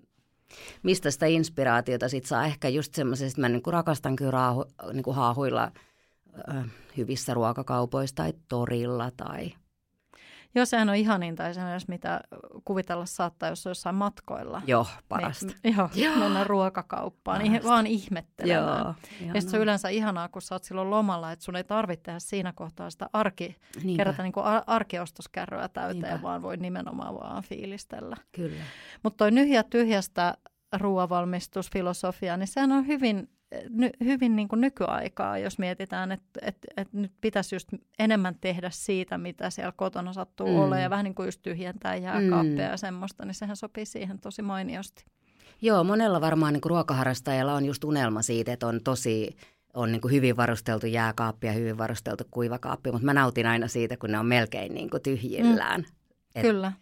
Mistä 0.83 1.11
sitä 1.11 1.27
inspiraatiota 1.27 2.09
sit 2.09 2.25
saa? 2.25 2.47
Ehkä 2.47 2.69
just 2.69 2.95
semmoisesta, 2.95 3.41
mä 3.41 3.49
niinku 3.49 3.71
rakastan 3.71 4.17
kyllä 4.17 4.31
raahu, 4.31 4.65
niinku 4.93 5.13
haahuilla 5.13 5.73
äh, 6.55 6.65
hyvissä 6.97 7.35
ruokakaupoissa 7.35 8.15
tai 8.15 8.33
torilla 8.49 9.11
tai– 9.17 9.53
Joo, 10.55 10.67
sehän 10.67 10.89
on 10.89 10.95
ihaninta 10.95 11.49
esimerkiksi, 11.49 11.89
mitä 11.91 12.21
kuvitella 12.65 13.07
saattaa, 13.07 13.49
jos 13.49 13.67
on 13.67 13.71
jossain 13.71 13.95
matkoilla. 13.97 14.63
Joo, 14.67 14.87
parasta. 15.09 15.47
Niin, 15.65 15.77
joo, 15.77 15.89
joo, 15.95 16.17
mennä 16.17 16.45
ruokakauppaan, 16.45 17.41
niin 17.41 17.65
vaan 17.65 17.87
ihmettelemään. 17.87 18.85
Joo, 19.21 19.31
ja 19.35 19.41
se 19.41 19.57
on 19.57 19.63
yleensä 19.63 19.89
ihanaa, 19.89 20.29
kun 20.29 20.43
sä 20.43 20.55
oot 20.55 20.65
silloin 20.65 20.91
lomalla, 20.91 21.33
että 21.33 21.45
sun 21.45 21.57
ei 21.57 21.65
tarvitse 21.65 22.03
tehdä 22.03 22.19
siinä 22.19 22.53
kohtaa 22.53 22.91
sitä 22.91 23.11
arki, 23.13 23.57
Niinpä. 23.83 24.01
kerätä 24.01 24.23
niin 24.23 24.33
kuin 24.33 24.47
arkiostoskärryä 24.67 25.69
täyteen, 25.69 26.03
Niinpä. 26.03 26.23
vaan 26.23 26.43
voi 26.43 26.57
nimenomaan 26.57 27.15
vaan 27.15 27.43
fiilistellä. 27.43 28.17
Kyllä. 28.33 28.63
Mutta 29.03 29.17
toi 29.17 29.31
nyhjä 29.31 29.63
tyhjästä 29.63 30.35
ruoavalmistusfilosofia, 30.81 32.37
niin 32.37 32.49
sehän 32.49 32.73
on 32.73 32.87
hyvin 32.87 33.29
ny, 33.69 33.91
hyvin 34.05 34.37
niin 34.37 34.49
kuin 34.49 34.61
nykyaikaa, 34.61 35.39
jos 35.39 35.59
mietitään, 35.59 36.13
että, 36.13 36.41
että, 36.43 36.69
että 36.77 36.97
nyt 36.97 37.13
pitäisi 37.21 37.55
just 37.55 37.69
enemmän 37.99 38.37
tehdä 38.41 38.71
siitä, 38.73 39.19
mitä 39.19 39.51
siellä 39.51 39.73
kotona 39.77 40.13
sattuu 40.13 40.47
mm. 40.47 40.57
olemaan, 40.57 40.83
ja 40.83 40.91
vähän 40.91 41.05
niin 41.05 41.15
kuin 41.15 41.27
just 41.27 41.43
tyhjentää 41.43 41.97
jääkaappeja 41.97 42.67
mm. 42.67 42.71
ja 42.71 42.77
semmoista, 42.77 43.25
niin 43.25 43.35
sehän 43.35 43.57
sopii 43.57 43.87
siihen 43.87 44.19
tosi 44.19 44.43
mainiosti. 44.43 45.05
Joo, 45.63 45.85
monella 45.85 46.21
varmaan 46.21 46.53
niin 46.53 46.61
kuin 46.61 46.71
ruokaharrastajalla 46.71 47.55
on 47.55 47.65
just 47.65 47.85
unelma 47.85 48.23
siitä, 48.23 48.53
että 48.53 48.67
on 48.67 48.81
tosi 48.85 49.37
on 49.75 49.93
niin 49.93 50.01
kuin 50.01 50.13
hyvin 50.13 50.37
varusteltu 50.37 50.87
jääkaappi 50.87 51.47
ja 51.47 51.53
hyvin 51.53 51.79
varusteltu 51.79 52.25
kuivakaappi, 52.31 52.93
mutta 52.93 53.05
mä 53.05 53.15
nautin 53.15 53.47
aina 53.47 53.69
siitä, 53.69 53.97
kun 53.97 54.11
ne 54.11 54.19
on 54.19 54.27
melkein 54.27 54.75
niin 54.75 54.91
kuin 54.91 55.03
tyhjillään. 55.03 55.81
Mm. 55.81 55.87
Et 56.35 56.43
Kyllä. 56.43 56.73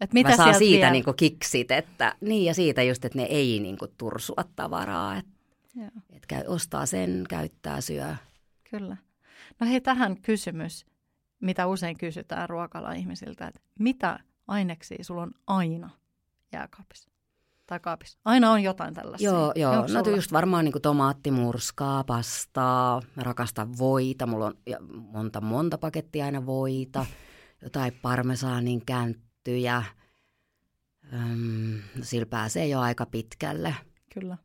Et 0.00 0.12
mitä 0.12 0.30
mä 0.30 0.36
saan 0.36 0.54
siitä 0.54 0.76
vielä? 0.76 0.90
niin 0.90 1.04
kuin 1.04 1.16
kiksit, 1.16 1.70
että 1.70 2.14
niin 2.20 2.44
ja 2.44 2.54
siitä 2.54 2.82
just, 2.82 3.04
että 3.04 3.18
ne 3.18 3.24
ei 3.24 3.60
niin 3.60 3.78
kuin 3.78 3.90
tursua 3.98 4.44
tavaraa, 4.56 5.16
että 5.16 5.30
et 6.10 6.26
käy, 6.26 6.44
ostaa 6.46 6.86
sen, 6.86 7.24
käyttää, 7.28 7.80
syö. 7.80 8.16
Kyllä. 8.70 8.96
No 9.60 9.66
hei, 9.66 9.80
tähän 9.80 10.20
kysymys, 10.22 10.86
mitä 11.40 11.66
usein 11.66 11.98
kysytään 11.98 12.48
ruokala 12.48 12.92
ihmisiltä, 12.92 13.46
että 13.46 13.60
mitä 13.78 14.20
aineksia 14.48 15.04
sulla 15.04 15.22
on 15.22 15.32
aina 15.46 15.90
jääkaapissa? 16.52 17.10
tai 17.66 17.80
kaapissa. 17.80 18.18
Aina 18.24 18.50
on 18.50 18.62
jotain 18.62 18.94
tällaisia. 18.94 19.30
Joo, 19.30 19.52
joo. 19.56 19.74
no 19.74 19.88
sulla? 19.88 20.16
just 20.16 20.32
varmaan 20.32 20.64
niin 20.64 20.82
tomaattimurskaa, 20.82 22.04
pastaa, 22.04 23.02
mä 23.16 23.22
rakastan 23.22 23.78
voita, 23.78 24.26
mulla 24.26 24.46
on 24.46 24.54
monta 24.90 25.40
monta 25.40 25.78
pakettia 25.78 26.24
aina 26.24 26.46
voita, 26.46 27.06
jotain 27.62 27.92
parmesaanin 28.02 28.86
känttyjä. 28.86 29.82
Öm, 31.12 31.82
sillä 32.02 32.26
pääsee 32.26 32.68
jo 32.68 32.80
aika 32.80 33.06
pitkälle. 33.06 33.74
Kyllä 34.14 34.36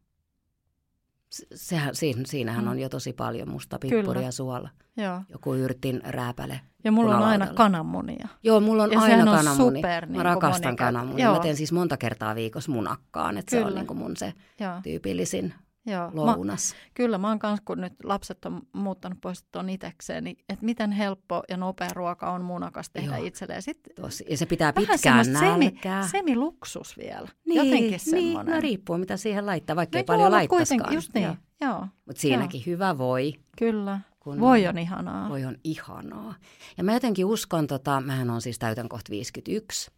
sehän, 1.56 1.96
siinä, 1.96 2.22
siinähän 2.26 2.64
mm. 2.64 2.72
on 2.72 2.80
jo 2.80 2.90
tosi 2.90 3.14
paljon 3.14 3.50
musta 3.50 3.80
pippuria 3.80 4.32
suola. 4.32 4.70
Joo. 4.98 5.22
Joku 5.30 5.54
yrtin 5.54 6.02
rääpäle. 6.06 6.60
Ja 6.84 6.92
mulla 6.92 7.18
on 7.18 7.24
aina 7.24 7.48
kananmunia. 7.48 8.28
Joo, 8.44 8.60
mulla 8.60 8.84
on 8.84 8.92
ja 8.92 9.00
aina 9.00 9.32
on 9.32 9.38
kananmuni. 9.38 9.80
Super, 9.80 10.06
niin 10.06 10.18
Mä 10.18 10.24
rakastan 10.24 10.76
kananmunia. 10.76 11.34
Mä 11.34 11.40
teen 11.40 11.56
siis 11.56 11.72
monta 11.72 11.98
kertaa 11.98 12.36
viikossa 12.36 12.72
munakkaan, 12.72 13.38
että 13.38 13.52
se 13.52 13.66
on 13.66 13.76
niin 13.76 13.88
kuin 13.88 13.98
mun 13.98 14.18
se 14.18 14.34
Joo. 14.60 14.74
tyypillisin 14.84 15.54
Joo. 15.86 16.12
lounas. 16.14 16.74
Mä, 16.74 16.80
kyllä, 16.94 17.18
mä 17.18 17.28
oon 17.28 17.40
kanssa, 17.40 17.64
kun 17.66 17.82
nyt 17.82 17.94
lapset 18.04 18.46
on 18.46 18.62
muuttanut 18.74 19.22
pois 19.22 19.44
tuon 19.44 19.70
itekseen, 19.70 20.24
niin 20.24 20.38
että 20.50 20.66
miten 20.66 20.92
helppo 20.92 21.44
ja 21.50 21.58
nopea 21.58 21.90
ruoka 21.94 22.32
on 22.32 22.44
munakas 22.44 22.90
tehdä 22.90 23.18
Joo. 23.18 23.28
itselleen. 23.28 23.62
Sitten 23.62 23.96
Tosi. 23.96 24.26
Ja 24.30 24.38
se 24.38 24.46
pitää 24.46 24.74
pitkään 24.74 25.34
nälkää. 25.34 26.02
Semi, 26.02 26.12
semiluksus 26.12 26.98
vielä. 26.98 27.28
Niin, 27.46 27.58
Jotenkin 27.58 27.90
niin, 27.90 28.00
semmoinen. 28.00 28.56
no 28.56 28.62
riippuu 28.62 28.98
mitä 28.98 29.18
siihen 29.18 29.46
laittaa, 29.46 29.76
vaikka 29.76 29.98
ei 29.98 30.04
paljon 30.04 30.32
laittaisikaan. 30.32 30.94
Just 30.94 31.14
niin, 31.14 31.38
joo. 31.62 31.88
Mutta 32.06 32.22
siinäkin 32.22 32.60
joo. 32.62 32.66
hyvä 32.66 32.98
voi. 32.98 33.34
Kyllä. 33.58 34.00
Kun 34.20 34.40
voi 34.40 34.68
on 34.68 34.78
ihanaa. 34.78 35.30
Voi 35.30 35.46
on 35.46 35.58
ihanaa. 35.64 36.36
Ja 36.78 36.84
mä 36.84 36.94
jotenkin 36.94 37.26
uskon, 37.26 37.68
tota, 37.68 38.02
mähän 38.02 38.30
on 38.30 38.42
siis 38.42 38.60
täytän 38.60 38.90
kohta 38.90 39.10
51, 39.12 39.92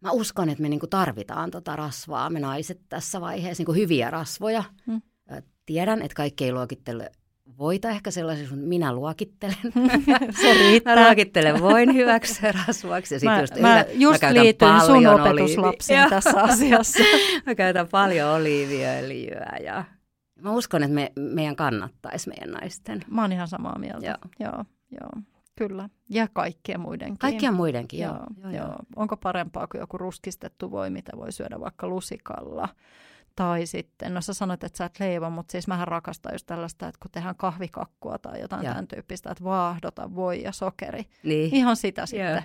mä 0.00 0.10
uskon, 0.10 0.48
että 0.48 0.62
me 0.62 0.68
niinku 0.68 0.86
tarvitaan 0.86 1.50
tota 1.50 1.76
rasvaa, 1.76 2.30
me 2.30 2.40
naiset 2.40 2.80
tässä 2.88 3.20
vaiheessa, 3.20 3.60
niinku 3.60 3.72
hyviä 3.72 4.10
rasvoja. 4.10 4.64
Hmm. 4.86 5.02
Tiedän, 5.66 6.02
että 6.02 6.14
kaikki 6.14 6.44
ei 6.44 6.52
luokittele 6.52 7.10
voita 7.58 7.90
ehkä 7.90 8.10
sellaisessa, 8.10 8.54
mutta 8.54 8.68
minä 8.68 8.92
luokittelen. 8.92 9.56
Se 10.42 10.54
riittää. 10.54 10.96
Mä 10.96 11.06
luokittelen 11.06 11.60
voin 11.60 11.94
hyväksi 11.94 12.40
rasvaksi. 12.66 13.14
Ja 13.14 13.20
mä, 13.24 13.40
just, 13.40 13.60
mä 13.60 13.84
just 13.94 14.22
mä 14.22 14.34
liityin 14.34 14.80
sun 14.86 15.06
opetuslapsiin 15.06 16.10
tässä 16.10 16.42
asiassa. 16.52 16.98
mä 17.46 17.54
käytän 17.54 17.88
paljon 17.88 18.30
oliiviöljyä 18.30 19.56
ja 19.64 19.84
mä 20.40 20.52
uskon, 20.52 20.82
että 20.82 20.94
me, 20.94 21.12
meidän 21.18 21.56
kannattaisi 21.56 22.28
meidän 22.28 22.50
naisten. 22.50 23.04
Mä 23.10 23.22
oon 23.22 23.32
ihan 23.32 23.48
samaa 23.48 23.78
mieltä. 23.78 24.06
Joo. 24.06 24.16
Joo, 24.40 24.64
joo. 25.00 25.35
Kyllä, 25.56 25.88
ja 26.08 26.28
kaikkien 26.32 26.80
muidenkin. 26.80 27.18
Kaikkien 27.18 27.54
muidenkin, 27.54 28.00
joo. 28.00 28.14
joo, 28.14 28.50
joo, 28.52 28.66
joo. 28.66 28.76
Onko 28.96 29.16
parempaa 29.16 29.66
kuin 29.66 29.80
joku 29.80 29.98
ruskistettu 29.98 30.70
voi, 30.70 30.90
mitä 30.90 31.12
voi 31.16 31.32
syödä 31.32 31.60
vaikka 31.60 31.88
lusikalla? 31.88 32.68
Tai 33.36 33.66
sitten, 33.66 34.14
no 34.14 34.20
sä 34.20 34.34
sanoit, 34.34 34.64
että 34.64 34.78
sä 34.78 34.84
et 34.84 35.00
leivon, 35.00 35.32
mutta 35.32 35.52
siis 35.52 35.68
mähän 35.68 35.88
rakastan 35.88 36.34
just 36.34 36.46
tällaista, 36.46 36.88
että 36.88 36.98
kun 37.02 37.10
tehdään 37.10 37.36
kahvikakkua 37.36 38.18
tai 38.18 38.40
jotain 38.40 38.64
ja. 38.64 38.70
tämän 38.70 38.88
tyyppistä, 38.88 39.30
että 39.30 39.44
vaahdota 39.44 40.14
voi 40.14 40.42
ja 40.42 40.52
sokeri. 40.52 41.04
Niin. 41.22 41.54
Ihan 41.54 41.76
sitä 41.76 42.06
sitten 42.06 42.42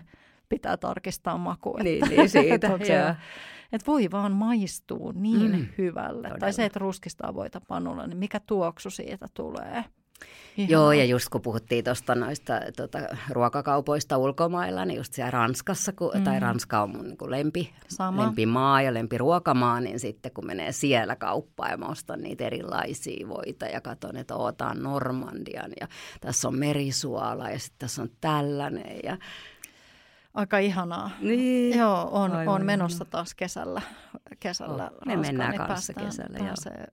pitää 0.50 0.78
tarkistaa 0.78 1.38
maku. 1.38 1.70
Että, 1.70 1.84
niin, 1.84 2.10
niin 2.10 2.30
siitä, 2.30 2.68
että, 2.76 3.16
että 3.72 3.88
voi 3.88 4.12
vaan 4.12 4.32
maistuu 4.32 5.12
niin 5.12 5.52
mm. 5.52 5.68
hyvälle. 5.78 6.22
Todella. 6.22 6.40
Tai 6.40 6.54
se, 6.54 6.66
että 6.66 6.80
ruskistaa 6.80 7.34
voita 7.34 7.62
pannulla, 7.68 8.08
niin 8.08 8.18
mikä 8.18 8.40
tuoksu 8.40 8.90
siitä 8.90 9.28
tulee. 9.34 9.86
Ihan. 10.58 10.70
Joo, 10.70 10.92
ja 10.92 11.06
just 11.06 11.30
kun 11.30 11.42
puhuttiin 11.42 11.84
tuosta 11.84 12.16
noista 12.16 12.54
tota, 12.78 13.00
ruokakaupoista 13.30 14.18
ulkomailla, 14.18 14.86
niin 14.86 14.98
just 14.98 15.14
siellä 15.14 15.32
Ranskassa, 15.32 15.92
kun, 15.92 16.12
mm. 16.16 16.24
tai 16.24 16.40
Ranska 16.40 16.82
on 16.82 16.90
mun 16.90 17.08
niin 17.08 17.18
lempi, 17.32 17.74
Sama. 17.88 18.24
lempimaa 18.24 18.82
ja 18.82 18.94
lempiruokamaa, 18.94 19.80
niin 19.80 20.00
sitten 20.00 20.32
kun 20.32 20.46
menee 20.46 20.72
siellä 20.72 21.16
kauppaan 21.16 21.72
ja 21.72 21.78
mä 21.78 21.86
ostan 21.86 22.22
niitä 22.22 22.46
erilaisia 22.46 23.28
voita 23.28 23.66
ja 23.66 23.82
katson, 23.82 24.18
että 24.18 24.36
ootaan 24.36 24.84
Normandian 24.84 25.72
ja 25.82 25.88
tässä 26.22 26.48
on 26.48 26.56
merisuola 26.56 27.50
ja 27.50 27.60
sitten 27.60 27.80
tässä 27.80 28.02
on 28.02 28.10
tällainen 28.22 29.00
ja 29.04 29.18
Aika 30.34 30.58
ihanaa. 30.58 31.12
Niin. 31.22 31.78
Joo, 31.78 32.10
on, 32.12 32.32
on 32.48 32.66
menossa 32.66 33.06
taas 33.06 33.36
kesällä. 33.36 33.82
kesällä 34.40 34.84
oh, 34.84 35.06
me 35.06 35.18
mennään 35.18 35.52
niin 35.52 35.68
kanssa 35.68 35.94
kesällä. 35.94 36.38
Pääsee 36.40 36.88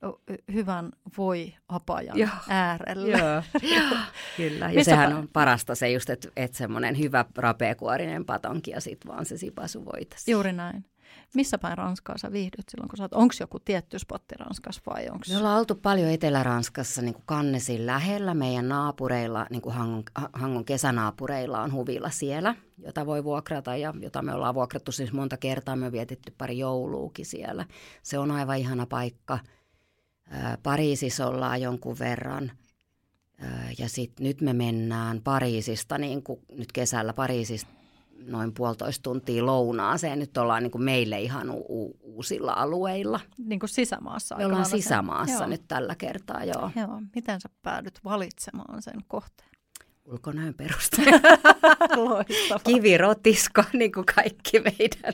hyvän 0.53 0.92
voi 1.18 1.55
apajan 1.68 2.18
joo. 2.18 2.29
äärelle. 2.48 3.09
Joo, 3.18 3.42
kyllä. 4.37 4.70
Ja 4.70 4.85
sehän 4.85 5.12
on 5.12 5.29
parasta 5.33 5.74
se 5.74 5.90
just, 5.90 6.11
että 6.11 6.29
et 6.37 6.55
semmoinen 6.55 6.98
hyvä 6.98 7.24
rapeakuorinen 7.37 8.24
patonki 8.24 8.70
ja 8.70 8.81
sitten 8.81 9.12
vaan 9.12 9.27
se 9.27 9.37
sipasu 9.37 9.85
voitasi. 9.85 10.31
Juuri 10.31 10.53
näin. 10.53 10.85
Missä 11.35 11.59
päin 11.59 11.79
Ranskaa 11.79 12.19
sä 12.19 12.33
viihdyt 12.33 12.69
silloin, 12.71 12.88
kun 12.88 12.97
sä 12.97 13.09
onko 13.14 13.35
joku 13.41 13.61
tietty 13.61 13.99
spotti 13.99 14.35
Ranskassa 14.38 14.83
vai 14.87 15.09
onko? 15.09 15.25
Me 15.29 15.37
ollaan 15.37 15.59
oltu 15.59 15.75
paljon 15.75 16.11
Etelä-Ranskassa 16.11 17.03
niin 17.03 17.14
kuin 17.14 17.27
Kannesin 17.27 17.87
lähellä. 17.87 18.35
Meidän 18.35 18.69
naapureilla, 18.69 19.47
niin 19.51 19.62
kuin 19.62 19.75
Hangon, 19.75 20.03
Hangon 20.33 20.64
kesänaapureilla 20.64 21.62
on 21.62 21.73
huvilla 21.73 22.11
siellä, 22.11 22.55
jota 22.79 23.07
voi 23.07 23.25
vuokrata 23.25 23.77
ja 23.77 23.95
jota 24.01 24.23
me 24.23 24.35
ollaan 24.35 24.55
vuokrattu 24.55 24.93
siis 24.93 25.12
monta 25.12 25.37
kertaa. 25.37 25.77
Me 25.77 25.87
on 25.87 25.93
vietetty 25.93 26.35
pari 26.38 26.59
jouluukin 26.59 27.27
siellä. 27.27 27.67
Se 28.03 28.19
on 28.19 28.31
aivan 28.31 28.59
ihana 28.59 28.87
paikka. 28.87 29.38
Pariisissa 30.62 31.27
ollaan 31.27 31.62
jonkun 31.62 31.99
verran. 31.99 32.51
Ja 33.79 33.88
sitten 33.88 34.27
nyt 34.27 34.41
me 34.41 34.53
mennään 34.53 35.21
Pariisista, 35.23 35.99
niin 35.99 36.23
kuin 36.23 36.41
nyt 36.53 36.73
kesällä 36.73 37.12
Pariisista 37.12 37.78
noin 38.26 38.54
puolitoista 38.54 39.02
tuntia 39.02 39.46
lounaaseen. 39.46 40.18
Nyt 40.18 40.37
ollaan 40.37 40.62
niin 40.62 40.70
kuin 40.70 40.85
meille 40.85 41.20
ihan 41.20 41.50
u- 41.50 41.66
u- 41.68 41.96
uusilla 42.02 42.52
alueilla. 42.52 43.20
Niin 43.38 43.61
kuin 43.61 43.70
sisämaassa. 43.70 44.37
Me 44.37 44.46
ollaan 44.46 44.64
sisämaassa 44.64 45.38
sen. 45.38 45.50
nyt 45.50 45.62
tällä 45.68 45.94
kertaa, 45.94 46.44
joo. 46.44 46.70
joo. 46.76 47.02
Miten 47.14 47.40
sä 47.40 47.48
päädyt 47.62 48.00
valitsemaan 48.04 48.83
sen 48.83 49.00
kohteen? 49.09 49.48
Ulkonäön 50.04 50.54
perusteella. 50.54 51.20
Kivirotisko, 52.66 53.64
niin 53.72 53.92
kuin 53.92 54.07
kaikki 54.14 54.61
meidän. 54.61 55.12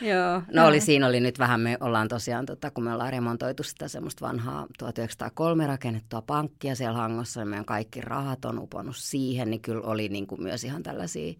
Joo. 0.00 0.42
No 0.54 0.66
oli, 0.66 0.80
siinä 0.80 1.06
oli 1.06 1.20
nyt 1.20 1.38
vähän, 1.38 1.60
me 1.60 1.76
ollaan 1.80 2.08
tosiaan, 2.08 2.46
tota, 2.46 2.70
kun 2.70 2.84
me 2.84 2.92
ollaan 2.92 3.12
remontoitu 3.12 3.62
sitä 3.62 3.88
semmoista 3.88 4.26
vanhaa 4.26 4.66
1903 4.78 5.66
rakennettua 5.66 6.22
pankkia 6.22 6.74
siellä 6.74 6.98
Hangossa, 6.98 7.40
niin 7.40 7.48
meidän 7.48 7.64
kaikki 7.64 8.00
rahat 8.00 8.44
on 8.44 8.58
uponnut 8.58 8.96
siihen, 8.96 9.50
niin 9.50 9.60
kyllä 9.60 9.86
oli 9.86 10.08
niin 10.08 10.26
kuin 10.26 10.42
myös 10.42 10.64
ihan 10.64 10.82
tällaisia 10.82 11.34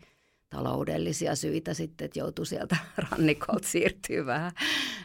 taloudellisia 0.50 1.36
syitä 1.36 1.74
sitten, 1.74 2.04
että 2.04 2.18
joutui 2.18 2.46
sieltä 2.46 2.76
rannikolta 3.10 3.68
siirtyä 3.68 4.26
vähän, 4.26 4.52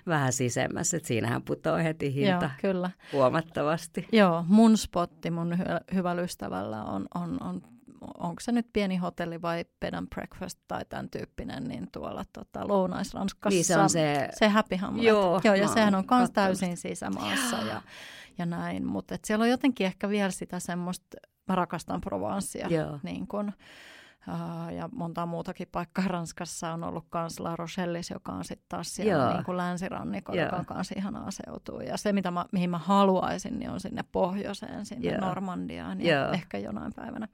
vähän 0.08 0.34
sisemmässä. 0.34 0.98
Että 0.98 1.08
siinähän 1.08 1.44
putoaa 1.44 1.78
heti 1.78 2.14
hinta 2.14 2.46
Joo, 2.46 2.52
kyllä. 2.62 2.90
huomattavasti. 3.14 4.08
Joo, 4.12 4.46
mun 4.48 4.78
spotti 4.78 5.32
mun 5.32 5.54
hy- 5.54 5.96
hyvällä 5.96 6.22
ystävällä 6.22 6.84
on, 6.84 7.06
on, 7.16 7.44
on 7.44 7.62
onko 8.20 8.40
se 8.40 8.52
nyt 8.52 8.68
pieni 8.74 8.98
hotelli 8.98 9.42
vai 9.42 9.66
bed 9.80 9.94
and 9.94 10.08
breakfast 10.08 10.60
tai 10.68 10.86
tämän 10.90 11.10
tyyppinen, 11.10 11.64
niin 11.64 11.88
tuolla 11.92 12.24
tota, 12.34 12.68
Lounais-Ranskassa. 12.68 13.50
Niin 13.50 13.66
se 13.66 13.78
on 13.78 13.90
se... 13.90 14.30
Se 14.32 14.48
Happy 14.48 14.76
Hamlet. 14.76 15.06
Joo, 15.06 15.42
Joo 15.44 15.56
ja 15.56 15.68
sehän 15.68 15.96
on 15.96 16.04
myös 16.12 16.32
täysin 16.32 16.78
sisämaassa 16.78 17.58
ja, 17.58 17.82
ja 18.38 18.46
näin, 18.46 18.86
mutta 18.88 19.16
siellä 19.26 19.44
on 19.44 19.50
jotenkin 19.50 19.88
ehkä 19.88 20.10
vielä 20.10 20.32
sitä 20.32 20.60
semmoista, 20.60 21.18
mä 21.48 21.56
rakastan 21.56 22.02
Provencea, 22.02 22.68
niin 23.04 23.28
kun, 23.28 23.52
ja 24.78 24.90
monta 24.92 25.26
muutakin 25.26 25.68
paikkaa 25.72 26.08
Ranskassa 26.08 26.74
on 26.74 26.84
ollut 26.84 27.06
myös 27.14 27.40
La 27.40 27.56
Rochellis, 27.56 28.10
joka 28.10 28.32
on 28.32 28.46
sitten 28.46 28.66
taas 28.70 28.96
siellä 28.96 29.34
niin 29.34 29.44
kuin 29.44 29.58
länsirannikolla, 29.58 30.42
joka 30.42 30.56
on 30.56 30.66
myös 30.74 30.92
ihanaa 30.92 31.32
seutua. 31.32 31.84
Ja 31.84 31.98
se, 31.98 32.14
mitä 32.14 32.32
mä, 32.32 32.46
mihin 32.52 32.70
mä 32.70 32.78
haluaisin, 32.78 33.60
niin 33.60 33.70
on 33.70 33.80
sinne 33.80 34.04
pohjoiseen, 34.12 34.86
sinne 34.86 35.12
Joo. 35.12 35.22
Normandiaan 35.22 36.02
ja 36.02 36.16
Joo. 36.16 36.32
ehkä 36.32 36.58
jonain 36.58 36.94
päivänä. 36.94 37.28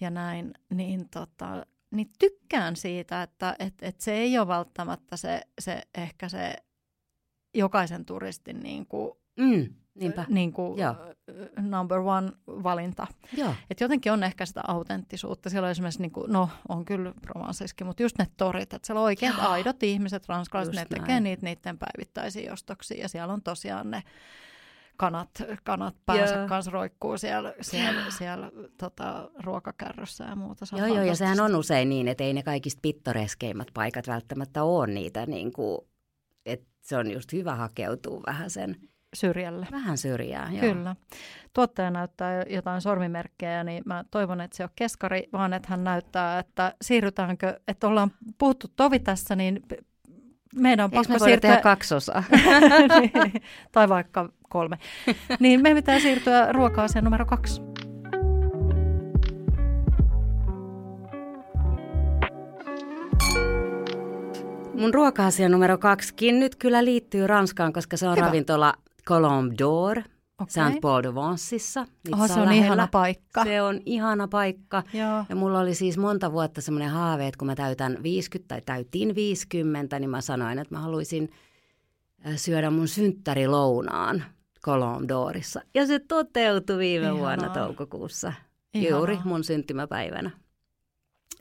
Ja 0.00 0.10
näin, 0.10 0.54
niin, 0.70 1.08
tota, 1.08 1.66
niin 1.90 2.10
tykkään 2.18 2.76
siitä, 2.76 3.22
että 3.22 3.56
et, 3.58 3.74
et 3.82 4.00
se 4.00 4.12
ei 4.12 4.38
ole 4.38 4.48
välttämättä 4.48 5.16
se, 5.16 5.42
se 5.60 5.82
ehkä 5.94 6.28
se 6.28 6.56
jokaisen 7.54 8.04
turistin 8.04 8.60
niin 8.60 8.86
kuin 8.86 9.17
Mm, 9.38 9.66
niinpä. 9.94 10.24
niin 10.28 10.52
kuin 10.52 10.78
Joo. 10.78 10.94
number 11.60 11.98
one 11.98 12.32
valinta. 12.46 13.06
Joo. 13.36 13.54
Et 13.70 13.80
jotenkin 13.80 14.12
on 14.12 14.22
ehkä 14.22 14.46
sitä 14.46 14.60
autenttisuutta. 14.68 15.50
Siellä 15.50 15.66
on 15.66 15.70
esimerkiksi, 15.70 16.02
niin 16.02 16.12
kuin, 16.12 16.32
no 16.32 16.48
on 16.68 16.84
kyllä 16.84 17.12
romansiskin, 17.26 17.86
mutta 17.86 18.02
just 18.02 18.18
ne 18.18 18.26
torit, 18.36 18.72
että 18.74 18.86
siellä 18.86 19.00
on 19.00 19.04
oikeat 19.04 19.36
Joo. 19.38 19.48
aidot 19.48 19.82
ihmiset, 19.82 20.28
ranskalaiset, 20.28 20.74
Just 20.74 20.90
ne 20.90 20.98
tekee 20.98 21.14
näin. 21.14 21.24
niitä 21.24 21.46
niiden 21.46 21.78
päivittäisiä 21.78 22.52
ostoksia 22.52 23.02
ja 23.02 23.08
siellä 23.08 23.32
on 23.32 23.42
tosiaan 23.42 23.90
ne 23.90 24.02
kanat, 24.96 25.30
kanat 25.64 25.94
päänsä 26.06 26.34
Joo. 26.34 26.48
kanssa 26.48 26.70
roikkuu 26.70 27.18
siellä, 27.18 27.54
siellä, 27.60 28.02
siellä 28.18 28.50
tota, 28.78 29.30
ruokakärryssä 29.44 30.24
ja 30.24 30.36
muuta. 30.36 30.66
Se 30.66 30.76
Joo, 30.76 30.86
joo, 30.86 31.02
ja 31.02 31.16
sehän 31.16 31.40
on 31.40 31.56
usein 31.56 31.88
niin, 31.88 32.08
että 32.08 32.24
ei 32.24 32.32
ne 32.32 32.42
kaikista 32.42 32.78
pittoreskeimmat 32.82 33.68
paikat 33.74 34.06
välttämättä 34.06 34.62
ole 34.62 34.86
niitä, 34.86 35.26
niin 35.26 35.52
kuin, 35.52 35.78
että 36.46 36.66
se 36.80 36.96
on 36.96 37.10
just 37.10 37.32
hyvä 37.32 37.54
hakeutua 37.54 38.22
vähän 38.26 38.50
sen, 38.50 38.76
Syrjälle. 39.14 39.66
vähän 39.72 39.98
syrjään. 39.98 40.56
Joo. 40.56 40.60
Kyllä. 40.60 40.96
Tuottaja 41.54 41.90
näyttää 41.90 42.44
jotain 42.50 42.80
sormimerkkejä, 42.80 43.64
niin 43.64 43.82
mä 43.86 44.04
toivon, 44.10 44.40
että 44.40 44.56
se 44.56 44.64
on 44.64 44.70
keskari, 44.76 45.28
vaan 45.32 45.52
että 45.52 45.68
hän 45.70 45.84
näyttää, 45.84 46.38
että 46.38 46.74
siirrytäänkö, 46.82 47.60
että 47.68 47.86
ollaan 47.86 48.10
puhuttu 48.38 48.66
tovi 48.76 48.98
tässä, 48.98 49.36
niin 49.36 49.62
meidän 50.54 50.84
on 50.84 50.90
pakko 50.90 51.12
me 51.12 51.18
siirtyä... 51.18 51.50
tehdä 51.50 51.62
kaksosaa? 51.62 52.24
Niin, 53.00 53.42
tai 53.72 53.88
vaikka 53.88 54.28
kolme. 54.48 54.78
Niin 55.40 55.62
me 55.62 55.74
pitää 55.74 56.00
siirtyä 56.00 56.52
ruoka-asiaan 56.52 57.04
numero 57.04 57.26
kaksi. 57.26 57.62
Mun 64.78 64.94
ruoka-asia 64.94 65.48
numero 65.48 65.78
kaksikin 65.78 66.40
nyt 66.40 66.56
kyllä 66.56 66.84
liittyy 66.84 67.26
Ranskaan, 67.26 67.72
koska 67.72 67.96
se 67.96 68.08
on 68.08 68.16
Hyvä. 68.16 68.26
ravintola 68.26 68.74
Colombe 69.08 69.54
d'Or 69.54 69.98
Okei. 69.98 70.52
Saint-Paul-de-Vancissa. 70.52 71.86
Oho, 72.12 72.26
se 72.26 72.32
on 72.32 72.40
lähellä. 72.40 72.64
ihana 72.64 72.88
paikka. 72.92 73.44
Se 73.44 73.62
on 73.62 73.80
ihana 73.86 74.28
paikka. 74.28 74.82
Joo. 74.92 75.24
Ja 75.28 75.36
mulla 75.36 75.60
oli 75.60 75.74
siis 75.74 75.98
monta 75.98 76.32
vuotta 76.32 76.60
semmoinen 76.60 76.90
haave, 76.90 77.26
että 77.28 77.38
kun 77.38 77.46
mä 77.46 77.54
täytän 77.54 78.02
50 78.02 78.48
tai 78.48 78.62
täytin 78.62 79.14
50, 79.14 79.98
niin 79.98 80.10
mä 80.10 80.20
sanoin, 80.20 80.58
että 80.58 80.74
mä 80.74 80.80
haluaisin 80.80 81.30
äh, 82.26 82.32
syödä 82.36 82.70
mun 82.70 82.88
synttärilounaan 82.88 84.24
Colombe 84.64 85.14
d'Orissa. 85.14 85.60
Ja 85.74 85.86
se 85.86 85.98
toteutui 85.98 86.78
viime 86.78 87.06
Ihanaa. 87.06 87.18
vuonna 87.20 87.48
toukokuussa, 87.48 88.32
Ihanaa. 88.74 88.98
juuri 88.98 89.18
mun 89.24 89.44
syntymäpäivänä. 89.44 90.30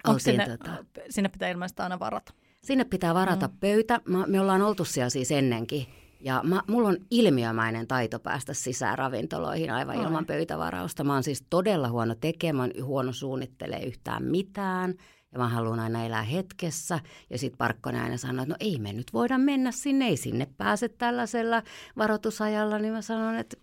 Onko 0.07 0.19
sinne, 0.19 0.45
tota- 0.45 1.01
sinne 1.09 1.29
pitää 1.29 1.49
ilmeisesti 1.49 1.81
aina 1.81 1.99
varata? 1.99 2.33
Sinne 2.63 2.83
pitää 2.85 3.13
varata 3.13 3.47
mm. 3.47 3.57
pöytä. 3.59 4.01
Mä, 4.05 4.27
me 4.27 4.41
ollaan 4.41 4.61
oltu 4.61 4.85
siellä 4.85 5.09
siis 5.09 5.31
ennenkin. 5.31 5.87
Ja 6.19 6.41
mä, 6.43 6.61
mulla 6.67 6.87
on 6.87 6.97
ilmiömäinen 7.11 7.87
taito 7.87 8.19
päästä 8.19 8.53
sisään 8.53 8.97
ravintoloihin 8.97 9.71
aivan 9.71 9.97
Ai. 9.97 10.03
ilman 10.03 10.25
pöytävarausta. 10.25 11.03
Mä 11.03 11.13
oon 11.13 11.23
siis 11.23 11.43
todella 11.49 11.89
huono 11.89 12.15
tekemään, 12.15 12.71
huono 12.83 13.13
suunnittelee 13.13 13.83
yhtään 13.83 14.23
mitään. 14.23 14.93
Ja 15.31 15.39
mä 15.39 15.47
haluan 15.47 15.79
aina 15.79 16.05
elää 16.05 16.21
hetkessä. 16.21 16.99
Ja 17.29 17.37
sit 17.37 17.53
Parkkonen 17.57 18.01
aina 18.01 18.17
sanoo, 18.17 18.43
että 18.43 18.53
no 18.53 18.57
ei 18.59 18.79
me 18.79 18.93
nyt 18.93 19.13
voida 19.13 19.37
mennä 19.37 19.71
sinne, 19.71 20.07
ei 20.07 20.17
sinne 20.17 20.47
pääse 20.57 20.89
tällaisella 20.89 21.63
varoitusajalla. 21.97 22.79
Niin 22.79 22.93
mä 22.93 23.01
sanon, 23.01 23.35
että 23.35 23.57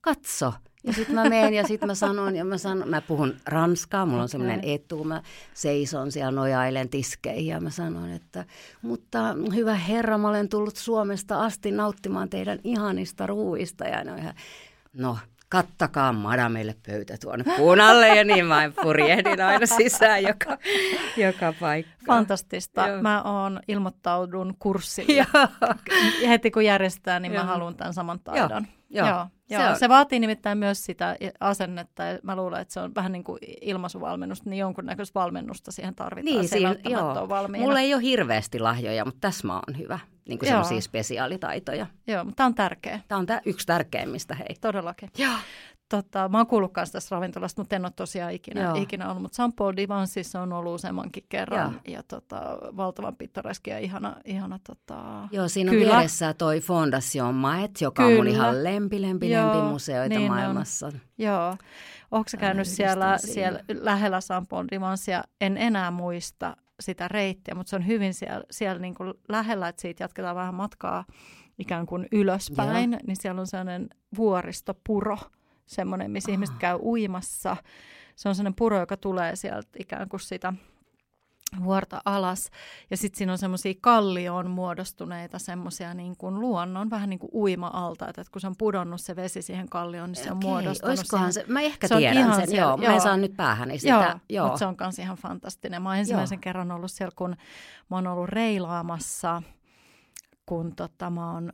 katso. 0.00 0.52
Ja 0.86 0.92
sitten 0.92 1.14
mä 1.14 1.28
menen 1.28 1.54
ja 1.54 1.66
sitten 1.66 1.86
mä 1.86 1.94
sanon, 1.94 2.36
ja 2.36 2.44
mä, 2.44 2.58
sanon, 2.58 2.88
mä 2.88 3.00
puhun 3.00 3.34
ranskaa, 3.46 4.06
mulla 4.06 4.22
on 4.22 4.28
semmoinen 4.28 4.60
etu, 4.62 5.04
mä 5.04 5.22
seison 5.54 6.12
siellä 6.12 6.30
nojailen 6.30 6.88
tiskeihin 6.88 7.46
ja 7.46 7.60
mä 7.60 7.70
sanon, 7.70 8.10
että 8.10 8.44
mutta 8.82 9.18
hyvä 9.54 9.74
herra, 9.74 10.18
mä 10.18 10.28
olen 10.28 10.48
tullut 10.48 10.76
Suomesta 10.76 11.44
asti 11.44 11.70
nauttimaan 11.70 12.28
teidän 12.28 12.58
ihanista 12.64 13.26
ruuista 13.26 13.84
ja 13.84 14.04
no, 14.04 14.16
ihan, 14.16 14.34
no 14.92 15.18
kattakaa 15.48 16.12
madamille 16.12 16.74
pöytä 16.86 17.16
tuonne 17.20 17.44
punalle 17.56 18.08
ja 18.08 18.24
niin 18.24 18.46
mä 18.46 18.70
purjehdin 18.82 19.40
aina 19.40 19.66
sisään 19.66 20.22
joka, 20.22 20.58
joka 21.16 21.54
paikka. 21.60 21.92
Fantastista. 22.06 22.88
Joo. 22.88 23.02
Mä 23.02 23.22
oon 23.22 23.60
ilmoittaudun 23.68 24.54
kurssille. 24.58 25.12
Joo. 25.12 25.48
Ja 26.22 26.28
heti 26.28 26.50
kun 26.50 26.64
järjestetään, 26.64 27.22
niin 27.22 27.32
mä 27.32 27.38
Joo. 27.38 27.46
haluan 27.46 27.74
tämän 27.74 27.94
saman 27.94 28.20
taidon. 28.20 28.50
Joo. 28.50 28.72
Joo. 28.98 29.26
Se 29.48 29.54
Joo. 29.54 29.68
on- 29.70 29.78
Se 29.78 29.88
vaatii 29.88 30.18
nimittäin 30.20 30.58
myös 30.58 30.84
sitä 30.84 31.16
asennetta 31.40 32.02
ja 32.02 32.18
mä 32.22 32.36
luulen, 32.36 32.60
että 32.60 32.74
se 32.74 32.80
on 32.80 32.94
vähän 32.94 33.12
niin 33.12 33.24
kuin 33.24 33.38
ilmaisuvalmennusta, 33.60 34.50
niin 34.50 34.60
jonkunnäköistä 34.60 35.20
valmennusta 35.20 35.72
siihen 35.72 35.94
tarvitaan. 35.94 36.34
Niin, 36.36 36.48
se 36.48 36.56
siinä, 36.56 36.76
joo. 36.88 37.28
valmiina. 37.28 37.66
Mulla 37.66 37.80
ei 37.80 37.94
ole 37.94 38.02
hirveästi 38.02 38.58
lahjoja, 38.58 39.04
mutta 39.04 39.20
tässä 39.20 39.46
mä 39.46 39.54
oon 39.54 39.78
hyvä. 39.78 39.98
Niin 40.28 40.38
kuin 40.38 40.46
Joo. 40.46 40.52
semmoisia 40.52 40.80
spesiaalitaitoja. 40.80 41.86
Joo, 42.06 42.24
mutta 42.24 42.36
tämä 42.36 42.46
on 42.46 42.54
tärkeä, 42.54 43.00
Tämä 43.08 43.18
on 43.18 43.26
tää 43.26 43.40
yksi 43.44 43.66
tärkeimmistä, 43.66 44.34
hei. 44.34 44.56
todellakin. 44.60 45.10
Joo. 45.18 45.32
Tota, 45.88 46.28
mä 46.28 46.38
oon 46.38 46.46
kuullut 46.46 46.72
kanssa 46.72 46.92
tästä 46.92 47.14
ravintolasta, 47.16 47.60
mutta 47.60 47.76
en 47.76 47.84
ole 47.84 47.92
tosiaan 47.96 48.32
ikinä, 48.32 48.62
Joo. 48.62 48.74
ikinä 48.74 49.08
ollut. 49.08 49.22
Mutta 49.22 49.36
Saint 49.36 49.56
Paul 49.56 49.72
Divansissa 49.76 50.40
on 50.40 50.52
ollut 50.52 50.74
useammankin 50.74 51.24
kerran. 51.28 51.80
Ja 51.88 52.02
tota, 52.02 52.58
valtavan 52.76 53.16
pittoreski 53.16 53.70
ja 53.70 53.78
ihana, 53.78 54.16
ihana 54.24 54.58
tota, 54.66 55.28
Joo, 55.32 55.48
siinä 55.48 55.70
on 55.70 55.76
Kyllä. 55.76 55.92
vieressä 55.92 56.34
toi 56.34 56.60
Fondation 56.60 57.34
Maet, 57.34 57.80
joka 57.80 58.02
on 58.04 58.12
mun 58.12 58.18
Kyllä. 58.18 58.30
ihan 58.30 58.64
lempi, 58.64 59.02
lempi, 59.02 59.30
Joo, 59.30 59.52
lempi 59.52 59.68
museoita 59.68 60.18
niin 60.18 60.30
on. 60.30 60.36
maailmassa. 60.36 60.92
Joo. 61.18 61.56
Onko 62.10 62.28
sä 62.28 62.36
käynyt 62.36 62.68
siellä, 62.68 63.18
siinä. 63.18 63.34
siellä 63.34 63.60
lähellä 63.68 64.20
Saint 64.20 64.48
Paul 64.48 64.66
Divansia? 64.70 65.24
En 65.40 65.56
enää 65.56 65.90
muista 65.90 66.56
sitä 66.80 67.08
reittiä, 67.08 67.54
mutta 67.54 67.70
se 67.70 67.76
on 67.76 67.86
hyvin 67.86 68.14
siellä, 68.14 68.44
siellä 68.50 68.78
niin 68.80 68.94
kuin 68.94 69.14
lähellä, 69.28 69.68
että 69.68 69.82
siitä 69.82 70.04
jatketaan 70.04 70.36
vähän 70.36 70.54
matkaa 70.54 71.04
ikään 71.58 71.86
kuin 71.86 72.08
ylöspäin. 72.12 72.92
Joo. 72.92 73.00
Niin 73.06 73.16
siellä 73.16 73.40
on 73.40 73.46
sellainen 73.46 73.88
vuoristopuro, 74.16 75.18
semmoinen, 75.66 76.10
missä 76.10 76.30
Ah. 76.30 76.32
ihmiset 76.32 76.56
käy 76.58 76.76
uimassa. 76.82 77.56
Se 78.16 78.28
on 78.28 78.34
sellainen 78.34 78.54
puro, 78.54 78.80
joka 78.80 78.96
tulee 78.96 79.36
sieltä 79.36 79.68
ikään 79.78 80.08
kuin 80.08 80.20
sitä 80.20 80.52
vuorta 81.64 82.00
alas. 82.04 82.50
Ja 82.90 82.96
sitten 82.96 83.18
siinä 83.18 83.32
on 83.32 83.38
semmoisia 83.38 83.74
kallioon 83.80 84.50
muodostuneita 84.50 85.38
semmoisia 85.38 85.94
niin 85.94 86.16
kuin 86.16 86.40
luonnon, 86.40 86.90
vähän 86.90 87.10
niin 87.10 87.18
kuin 87.18 87.30
uima-altaita. 87.34 88.20
Että 88.20 88.30
kun 88.32 88.40
se 88.40 88.46
on 88.46 88.54
pudonnut 88.58 89.00
se 89.00 89.16
vesi 89.16 89.42
siihen 89.42 89.68
kallioon, 89.68 90.12
niin 90.12 90.24
se 90.24 90.30
on 90.30 90.36
Okei, 90.36 90.50
muodostunut 90.50 90.88
olisikohan 90.98 91.32
siihen. 91.32 91.46
se, 91.48 91.52
mä 91.52 91.60
ehkä 91.60 91.88
Se 91.88 91.94
on 91.94 91.98
tiedän 92.00 92.16
ihan 92.18 92.34
sen, 92.36 92.48
siellä, 92.48 92.62
joo, 92.68 92.76
mä 92.76 92.84
joo. 92.84 92.94
en 92.94 93.00
saa 93.00 93.16
nyt 93.16 93.36
päähäni 93.36 93.78
sitä. 93.78 93.92
Joo, 93.92 94.18
joo. 94.28 94.46
mutta 94.46 94.58
se 94.58 94.66
on 94.66 94.76
myös 94.80 94.98
ihan 94.98 95.16
fantastinen. 95.16 95.82
Mä 95.82 95.88
oon 95.88 95.98
ensimmäisen 95.98 96.36
Joo. 96.36 96.40
kerran 96.40 96.70
ollut 96.72 96.90
siellä, 96.90 97.12
kun 97.16 97.36
mä 97.90 97.96
oon 97.96 98.06
ollut 98.06 98.28
reilaamassa, 98.28 99.42
kun 100.46 100.76
tota, 100.76 101.10
mä 101.10 101.32
oon 101.32 101.52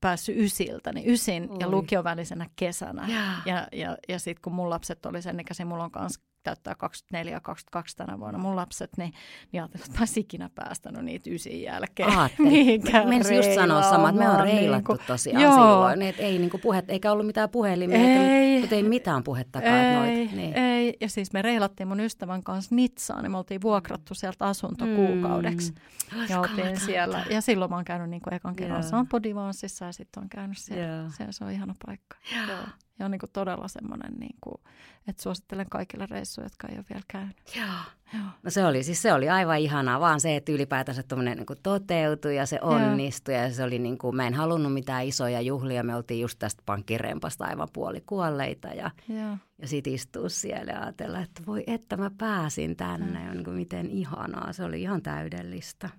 päässyt 0.00 0.36
ysiltä, 0.36 0.92
niin 0.92 1.10
ysin 1.10 1.48
ja 1.60 1.66
Oi. 1.66 1.72
lukion 1.72 2.04
välisenä 2.04 2.46
kesänä. 2.56 3.06
Jaa. 3.08 3.42
Ja, 3.46 3.68
ja, 3.72 3.96
ja 4.08 4.18
sitten 4.18 4.42
kun 4.42 4.54
mun 4.54 4.70
lapset 4.70 5.06
oli 5.06 5.22
sen 5.22 5.40
ikäisiä, 5.40 5.66
mulla 5.66 5.84
on 5.84 5.90
kans 5.90 6.20
täyttää 6.46 6.74
24 6.74 7.32
ja 7.32 7.40
22 7.40 7.96
tänä 7.96 8.18
vuonna 8.18 8.38
mun 8.38 8.56
lapset, 8.56 8.90
niin, 8.96 9.12
niin 9.52 9.62
ajattelin, 9.62 9.86
että 9.86 10.00
mä 10.00 10.06
ikinä 10.16 10.50
päästänyt 10.54 11.04
niitä 11.04 11.30
ysin 11.30 11.62
jälkeen. 11.62 12.08
Mihinkään 12.38 13.08
Menisin 13.08 13.36
just 13.36 13.54
sanoa 13.54 13.82
sama, 13.82 14.08
että 14.08 14.18
me 14.22 14.28
on 14.28 14.34
reilaamaan, 14.34 14.60
reilattu 14.62 14.92
niin 14.92 14.98
kuin- 14.98 15.06
tosiaan 15.06 15.42
Joo. 15.42 15.52
silloin. 15.52 16.02
Että 16.02 16.22
ei 16.22 16.38
niinku 16.38 16.58
puhet, 16.58 16.90
eikä 16.90 17.12
ollut 17.12 17.26
mitään 17.26 17.50
puhelimia, 17.50 17.98
Ei. 17.98 18.60
mutta 18.60 18.74
ei 18.74 18.82
mitään 18.82 19.22
puhettakaan. 19.22 19.74
Ei, 19.74 19.94
noita, 19.94 20.36
niin. 20.36 20.54
ei, 20.58 20.96
ja 21.00 21.08
siis 21.08 21.32
me 21.32 21.42
reilattiin 21.42 21.88
mun 21.88 22.00
ystävän 22.00 22.42
kanssa 22.42 22.74
Nitsaan, 22.74 23.22
niin 23.22 23.30
me 23.30 23.38
oltiin 23.38 23.62
vuokrattu 23.62 24.14
sieltä 24.14 24.46
asunto 24.46 24.84
kuukaudeksi. 24.84 25.72
Mm. 25.72 26.26
Ja 26.28 26.40
oltiin 26.40 26.80
siellä. 26.80 27.24
Ja 27.30 27.40
silloin 27.40 27.70
mä 27.70 27.76
oon 27.76 27.84
käynyt 27.84 28.10
niin 28.10 28.22
kuin 28.22 28.34
ekan 28.34 28.56
kerran. 28.56 28.82
Sampo 28.82 29.22
Divansissa 29.22 29.84
ja 29.84 29.92
sitten 29.92 30.22
on 30.22 30.28
käynyt 30.28 30.58
siellä. 30.58 31.10
Siellä. 31.10 31.32
Se 31.32 31.44
on 31.44 31.50
ihana 31.50 31.74
paikka. 31.86 32.16
Joo. 32.36 32.46
Joo. 32.56 32.66
Ja 32.98 33.04
on 33.04 33.10
niin 33.10 33.18
kuin 33.18 33.30
todella 33.32 33.68
semmoinen, 33.68 34.12
niin 34.18 34.36
kuin, 34.40 34.60
että 35.08 35.22
suosittelen 35.22 35.66
kaikille 35.70 36.06
reissuille, 36.10 36.46
jotka 36.46 36.68
ei 36.68 36.76
ole 36.78 36.84
vielä 36.90 37.04
käynyt. 37.08 37.36
Joo. 37.56 37.66
Joo. 38.14 38.24
No 38.42 38.50
se 38.50 38.66
oli, 38.66 38.82
siis 38.82 39.02
se 39.02 39.12
oli 39.12 39.28
aivan 39.28 39.58
ihanaa, 39.58 40.00
vaan 40.00 40.20
se, 40.20 40.36
että 40.36 40.52
ylipäätänsä 40.52 41.02
tuommoinen 41.02 41.36
niin 41.38 41.58
toteutui 41.62 42.36
ja 42.36 42.46
se 42.46 42.58
onnistui 42.62 43.34
ja 43.34 43.52
se 43.52 43.62
oli 43.62 43.78
niin 43.78 43.98
kuin, 43.98 44.16
mä 44.16 44.26
en 44.26 44.34
halunnut 44.34 44.72
mitään 44.72 45.04
isoja 45.04 45.40
juhlia, 45.40 45.82
me 45.82 45.96
oltiin 45.96 46.20
just 46.20 46.38
tästä 46.38 46.62
pankkirempasta 46.66 47.44
aivan 47.44 47.68
puoli 47.72 48.02
kuolleita 48.06 48.68
ja, 48.68 48.90
Joo. 49.08 49.36
ja 49.58 49.68
sit 49.68 49.86
istua 49.86 50.28
siellä 50.28 50.72
ja 50.72 50.82
ajatella, 50.82 51.20
että 51.20 51.42
voi 51.46 51.64
että 51.66 51.96
mä 51.96 52.10
pääsin 52.18 52.76
tänne 52.76 53.24
ja 53.24 53.34
niin 53.34 53.44
kuin, 53.44 53.56
miten 53.56 53.90
ihanaa, 53.90 54.52
se 54.52 54.64
oli 54.64 54.82
ihan 54.82 55.02
täydellistä. 55.02 55.90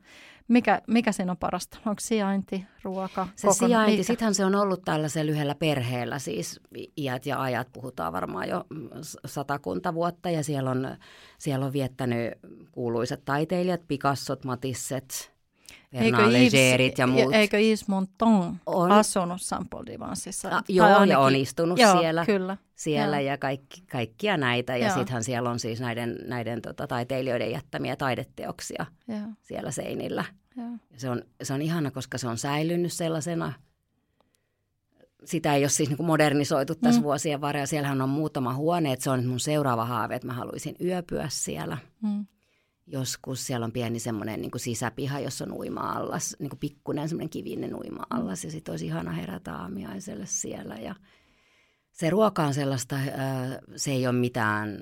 Mikä, 0.48 0.82
mikä 0.88 1.12
siinä 1.12 1.32
on 1.32 1.38
parasta? 1.38 1.78
Onko 1.86 2.00
sijainti, 2.00 2.66
ruoka, 2.84 3.28
Se 3.36 3.48
kokon- 3.48 3.68
sijainti, 3.68 3.92
mikä? 3.92 4.04
sittenhän 4.04 4.36
se 4.36 4.46
on 4.46 4.56
ollut 4.56 4.82
tällaisella 4.86 5.26
lyhyellä 5.32 5.56
perheellä, 5.56 6.20
siis 6.20 6.60
iät 6.98 7.26
ja 7.26 7.42
ajat, 7.42 7.68
puhutaan 7.74 8.14
varmaan 8.14 8.50
jo 8.50 8.66
satakunta 9.26 9.94
vuotta 9.94 10.30
ja 10.30 10.44
siellä 10.44 10.72
on, 10.72 10.98
siellä 11.38 11.66
on 11.66 11.74
viettänyt 11.74 12.34
kuuluisat 12.72 13.26
taiteilijat, 13.26 13.82
Picassot, 13.88 14.46
Matisset, 14.46 15.37
Legerit 16.28 16.98
ja 16.98 17.08
muut. 17.08 17.34
Eikö 17.34 17.58
Yves 17.60 17.88
Montand 17.88 18.56
On. 18.66 18.92
asunut 18.92 19.42
Paul 19.70 19.86
Divansissa? 19.86 20.50
Ah, 20.50 20.64
joo, 20.70 20.88
ainakin- 20.88 21.10
ja 21.10 21.20
on 21.20 21.36
istunut 21.36 21.80
joo, 21.80 22.00
siellä, 22.00 22.26
kyllä. 22.26 22.58
siellä 22.76 23.20
joo. 23.20 23.28
ja 23.32 23.38
kaikki, 23.38 23.84
kaikkia 23.92 24.38
näitä. 24.38 24.78
Ja 24.78 24.94
sittenhän 24.94 25.24
siellä 25.24 25.50
on 25.50 25.60
siis 25.60 25.80
näiden, 25.80 26.18
näiden 26.26 26.62
tota, 26.62 26.88
taiteilijoiden 26.88 27.52
jättämiä 27.52 27.96
taideteoksia 27.96 28.86
Joo, 29.08 29.20
siellä 29.42 29.72
seinillä. 29.72 30.26
joo. 30.58 30.68
Ja 30.92 31.00
se, 31.00 31.10
on, 31.10 31.22
se 31.44 31.54
on 31.54 31.62
ihana, 31.62 31.92
koska 31.92 32.18
se 32.18 32.28
on 32.28 32.38
säilynyt 32.38 32.94
sellaisena. 32.94 33.54
sitä 35.26 35.54
ei 35.56 35.64
ole 35.64 35.70
siis 35.70 35.90
niin 35.90 36.06
modernisoitu 36.06 36.76
tässä 36.76 37.00
mm. 37.02 37.04
vuosien 37.04 37.42
varrella. 37.42 37.66
Siellähän 37.66 38.02
on 38.02 38.10
muutama 38.10 38.54
huone, 38.54 38.94
että 38.94 39.04
se 39.04 39.10
on 39.10 39.26
mun 39.26 39.40
seuraava 39.40 39.86
haave, 39.86 40.16
että 40.16 40.28
mä 40.28 40.34
haluaisin 40.34 40.76
yöpyä 40.84 41.28
siellä. 41.32 41.78
Mm. 42.02 42.26
Joskus 42.88 43.48
siellä 43.48 43.66
on 43.66 43.72
pieni 43.72 44.00
semmoinen 44.00 44.42
niin 44.42 44.52
sisäpiha, 44.58 45.20
jossa 45.20 45.46
on 45.46 45.54
uima-allas, 45.54 46.36
niin 46.40 46.50
kuin 46.50 46.60
pikkuinen 46.60 47.10
semmoinen 47.10 47.30
kivinen 47.30 47.76
uima-allas. 47.76 48.44
Ja 48.44 48.52
sitten 48.52 48.72
olisi 48.74 48.86
ihana 48.86 49.12
herätä 49.12 49.56
aamiaiselle 49.56 50.26
siellä. 50.26 50.76
Ja 50.76 50.96
se 51.92 52.10
ruoka 52.10 52.44
on 52.44 52.54
sellaista, 52.54 53.00
se 53.76 53.92
ei 53.92 54.08
ole 54.08 54.16
mitään 54.16 54.80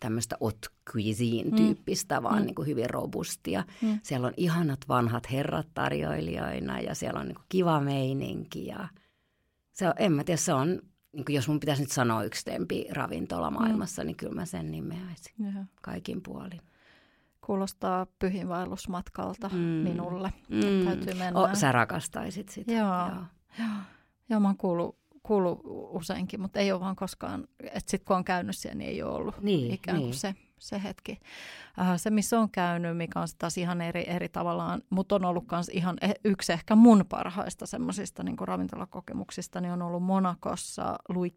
tämmöistä 0.00 0.36
haute 0.40 0.68
cuisine-tyyppistä, 0.90 2.20
mm. 2.20 2.22
vaan 2.22 2.38
mm. 2.38 2.46
Niin 2.46 2.54
kuin 2.54 2.68
hyvin 2.68 2.90
robustia. 2.90 3.64
Mm. 3.82 4.00
Siellä 4.02 4.26
on 4.26 4.34
ihanat 4.36 4.80
vanhat 4.88 5.32
herrat 5.32 5.66
tarjoilijoina 5.74 6.80
ja 6.80 6.94
siellä 6.94 7.20
on 7.20 7.26
niin 7.26 7.36
kuin 7.36 7.46
kiva 7.48 7.80
meininki 7.80 8.66
ja– 8.66 8.88
se 9.72 9.88
on, 9.88 9.94
en 9.98 10.12
mä 10.12 10.24
tiedä, 10.24 10.36
se 10.36 10.52
on, 10.52 10.82
niin 11.12 11.24
jos 11.28 11.48
mun 11.48 11.60
pitäisi 11.60 11.82
nyt 11.82 11.90
sanoa 11.90 12.24
yksi 12.24 12.44
tempi 12.44 12.86
ravintola 12.90 13.50
mm. 13.50 13.54
maailmassa, 13.54 14.02
mm. 14.02 14.06
niin 14.06 14.16
kyllä 14.16 14.34
mä 14.34 14.46
sen 14.46 14.70
nimeäisin 14.70 15.34
Jaha. 15.38 15.64
kaikin 15.82 16.22
puolin. 16.22 16.60
Kuulostaa 17.46 18.06
pyhinvaellusmatkalta 18.18 19.48
mm. 19.48 19.58
minulle. 19.58 20.32
Mm. 20.48 20.84
Täytyy 20.84 21.14
mennä. 21.14 21.40
O, 21.40 21.54
sä 21.54 21.72
rakastaisit 21.72 22.48
sitä. 22.48 22.72
Joo. 22.72 23.08
Joo. 23.08 23.24
Joo. 23.58 23.68
Joo, 24.28 24.40
mä 24.40 24.48
oon 24.48 24.56
kuullut, 24.56 24.98
kuullut 25.22 25.60
useinkin, 25.90 26.40
mutta 26.40 26.60
ei 26.60 26.72
ole 26.72 26.80
vaan 26.80 26.96
koskaan, 26.96 27.48
että 27.60 27.90
sitten 27.90 28.06
kun 28.06 28.16
on 28.16 28.24
käynyt 28.24 28.56
siellä, 28.56 28.78
niin 28.78 28.90
ei 28.90 29.02
ole 29.02 29.14
ollut 29.14 29.40
niin, 29.40 29.74
ikään 29.74 29.98
kuin 29.98 30.06
niin. 30.06 30.14
se 30.14 30.34
se 30.62 30.82
hetki. 30.82 31.20
Äh, 31.80 31.92
se, 31.96 32.10
missä 32.10 32.40
on 32.40 32.50
käynyt, 32.50 32.96
mikä 32.96 33.20
on 33.20 33.28
taas 33.38 33.58
ihan 33.58 33.80
eri, 33.80 34.04
eri 34.06 34.28
tavallaan, 34.28 34.82
mutta 34.90 35.14
on 35.14 35.24
ollut 35.24 35.44
myös 35.50 35.68
ihan 35.68 35.96
e, 36.00 36.12
yksi 36.24 36.52
ehkä 36.52 36.76
mun 36.76 37.04
parhaista 37.08 37.66
semmoisista 37.66 38.22
niin 38.22 38.36
ravintolakokemuksista, 38.40 39.60
niin 39.60 39.72
on 39.72 39.82
ollut 39.82 40.02
Monakossa, 40.02 40.98
Louis 41.08 41.34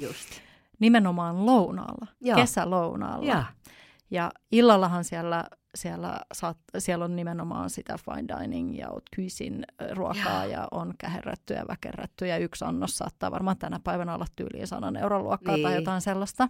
Just. 0.00 0.28
Nimenomaan 0.78 1.46
lounaalla, 1.46 2.06
Joo. 2.20 2.36
kesälounaalla. 2.36 3.26
Ja. 3.26 3.44
Ja 4.10 4.30
illallahan 4.52 5.04
siellä 5.04 5.44
siellä, 5.74 6.20
saat, 6.32 6.56
siellä 6.78 7.04
on 7.04 7.16
nimenomaan 7.16 7.70
sitä 7.70 7.96
fine 7.98 8.28
dining 8.28 8.78
ja 8.78 8.88
kysin 9.16 9.64
ruokaa 9.92 10.44
ja. 10.44 10.50
ja 10.50 10.68
on 10.70 10.94
käherretty 10.98 11.54
ja 11.54 11.64
väkerretty 11.68 12.26
ja 12.26 12.38
yksi 12.38 12.64
annos 12.64 12.98
saattaa 12.98 13.30
varmaan 13.30 13.58
tänä 13.58 13.80
päivänä 13.84 14.14
olla 14.14 14.26
tyyliin 14.36 14.66
sanan 14.66 14.96
euron 14.96 15.24
luokkaa 15.24 15.54
niin. 15.54 15.66
tai 15.66 15.74
jotain 15.74 16.00
sellaista. 16.00 16.48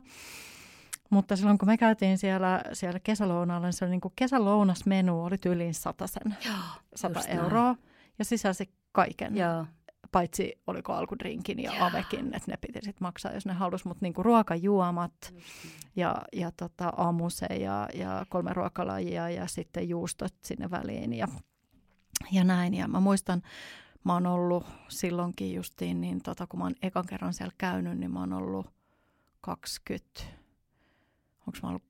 Mutta 1.11 1.37
silloin 1.37 1.59
kun 1.59 1.69
me 1.69 1.77
käytiin 1.77 2.19
siellä, 2.19 2.63
siellä 2.73 3.01
kesälounalla, 3.01 3.67
niin 3.67 3.73
se 3.73 3.85
oli 3.85 3.91
niin 3.91 4.01
kuin 4.01 4.13
kesälounasmenu 4.17 5.25
oli 5.25 5.39
tyyliin 5.39 5.75
sen, 5.75 6.37
Joo, 6.47 6.55
100 6.95 7.21
euroa 7.29 7.65
näin. 7.65 7.79
ja 8.19 8.25
sisälsi 8.25 8.75
kaiken. 8.93 9.37
Joo. 9.37 9.67
Paitsi 10.13 10.61
oliko 10.67 10.93
alkudrinkin 10.93 11.63
ja 11.63 11.75
Joo. 11.77 11.87
avekin, 11.87 12.27
että 12.35 12.51
ne 12.51 12.57
piti 12.57 12.79
sitten 12.83 13.03
maksaa, 13.07 13.33
jos 13.33 13.47
ne 13.47 13.53
halusi, 13.53 13.89
mutta 13.89 14.05
niin 14.05 14.15
kuin 14.15 14.25
ruokajuomat 14.25 15.35
ja, 15.97 16.23
ja 16.33 16.53
tota, 16.57 16.93
aamuse 16.97 17.47
ja, 17.47 17.89
ja 17.95 18.27
kolme 18.29 18.53
ruokalajia 18.53 19.31
ja 19.31 19.47
sitten 19.47 19.89
juustot 19.89 20.35
sinne 20.45 20.71
väliin 20.71 21.13
ja, 21.13 21.29
ja 22.33 22.45
näin. 22.45 22.75
Ja 22.75 22.89
mä 22.89 23.01
muistan, 23.01 23.43
mä 24.05 24.13
oon 24.13 24.27
ollut 24.27 24.67
silloinkin 24.89 25.55
justiin, 25.55 26.01
niin 26.01 26.23
tota, 26.23 26.47
kun 26.47 26.59
mä 26.59 26.65
oon 26.65 26.75
ekan 26.83 27.07
kerran 27.07 27.35
siellä 27.35 27.55
käynyt, 27.59 27.99
niin 27.99 28.11
mä 28.11 28.21
oon 28.21 28.33
ollut 28.33 28.67
20 29.41 30.21
onko 31.47 31.59
mä 31.63 31.69
ollut 31.69 31.83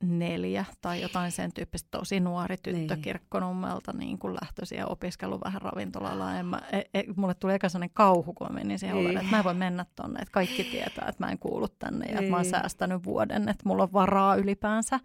24 0.00 0.64
tai 0.80 1.02
jotain 1.02 1.32
sen 1.32 1.52
tyyppistä, 1.52 1.88
tosi 1.90 2.20
nuori 2.20 2.56
tyttö 2.56 2.94
niin. 2.94 3.02
kirkkonummelta 3.02 3.92
niin 3.92 4.18
kuin 4.18 4.34
lähtöisin 4.34 4.78
ja 4.78 4.86
opiskellut 4.86 5.40
vähän 5.44 5.62
ravintolalla. 5.62 6.34
En 6.34 6.46
mä, 6.46 6.60
e, 6.72 6.78
e, 6.94 7.04
mulle 7.16 7.34
tuli 7.34 7.54
eka 7.54 7.68
sellainen 7.68 7.94
kauhu, 7.94 8.34
kun 8.34 8.46
mä 8.46 8.54
menin 8.54 8.78
siihen 8.78 8.96
niin. 8.96 9.16
että 9.18 9.30
mä 9.30 9.38
en 9.38 9.44
voi 9.44 9.54
mennä 9.54 9.86
tonne, 9.96 10.20
että 10.20 10.32
kaikki 10.32 10.64
tietää, 10.64 11.08
että 11.08 11.24
mä 11.24 11.30
en 11.30 11.38
kuulu 11.38 11.68
tänne 11.68 12.06
ja 12.06 12.12
niin. 12.12 12.18
että 12.18 12.30
mä 12.30 12.36
oon 12.36 12.42
niin. 12.42 12.50
säästänyt 12.50 13.04
vuoden, 13.04 13.48
että 13.48 13.62
mulla 13.64 13.82
on 13.82 13.92
varaa 13.92 14.36
ylipäänsä. 14.36 15.00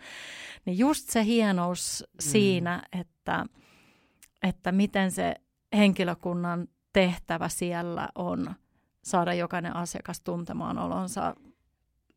Niin 0.65 0.77
just 0.77 1.09
se 1.09 1.23
hienous 1.23 2.03
mm. 2.07 2.15
siinä, 2.19 2.83
että, 2.99 3.45
että 4.43 4.71
miten 4.71 5.11
se 5.11 5.35
henkilökunnan 5.77 6.67
tehtävä 6.93 7.49
siellä 7.49 8.09
on 8.15 8.55
saada 9.03 9.33
jokainen 9.33 9.75
asiakas 9.75 10.21
tuntemaan 10.21 10.77
olonsa 10.77 11.35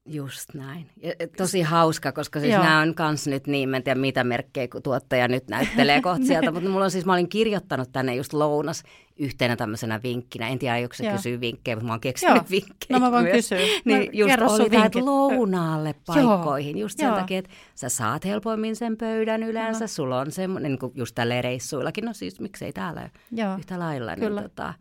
Just 0.08 0.54
näin. 0.54 0.90
Ja 1.02 1.12
tosi 1.36 1.62
hauska, 1.62 2.12
koska 2.12 2.40
siis 2.40 2.52
nämä 2.52 2.80
on 2.80 2.94
kans 2.94 3.26
nyt 3.26 3.46
niin, 3.46 3.74
en 3.74 3.82
tiedä 3.82 4.00
mitä 4.00 4.24
merkkejä 4.24 4.68
kun 4.68 4.82
tuottaja 4.82 5.28
nyt 5.28 5.48
näyttelee 5.48 6.00
kohta 6.02 6.24
sieltä, 6.26 6.50
mutta 6.50 6.70
mulla 6.70 6.84
on 6.84 6.90
siis, 6.90 7.04
mä 7.06 7.12
olin 7.12 7.28
kirjoittanut 7.28 7.92
tänne 7.92 8.14
just 8.14 8.32
lounas 8.32 8.82
yhtenä 9.18 9.56
tämmöisenä 9.56 10.00
vinkkinä. 10.02 10.48
En 10.48 10.58
tiedä, 10.58 10.74
aiko 10.74 10.94
se 10.94 11.10
kysyy 11.10 11.40
vinkkejä, 11.40 11.76
mutta 11.76 11.86
mä 11.86 11.92
oon 11.92 12.00
keksinyt 12.00 12.36
Joo. 12.36 12.44
vinkkejä 12.50 12.88
No 12.90 13.00
mä 13.00 13.12
voin 13.12 13.24
myös. 13.24 13.36
kysyä. 13.36 13.58
Niin 13.84 14.10
just 14.12 14.34
oli 14.42 14.70
tähän 14.70 14.90
lounaalle 15.04 15.94
paikkoihin, 16.06 16.78
just 16.78 16.98
sen 16.98 17.06
Joo. 17.06 17.16
takia, 17.16 17.38
että 17.38 17.50
sä 17.74 17.88
saat 17.88 18.24
helpoimmin 18.24 18.76
sen 18.76 18.96
pöydän 18.96 19.42
yleensä. 19.42 19.82
Joo. 19.84 19.88
Sulla 19.88 20.20
on 20.20 20.30
semmoinen, 20.32 20.72
niin 20.72 20.78
kuin 20.78 20.92
just 20.94 21.14
tälleen 21.14 21.44
reissuillakin, 21.44 22.04
no 22.04 22.12
siis 22.12 22.40
miksei 22.40 22.72
täällä 22.72 23.10
Joo. 23.32 23.56
yhtä 23.58 23.78
lailla. 23.78 24.14
Niin 24.14 24.28
Kyllä. 24.28 24.42
tota, 24.42 24.74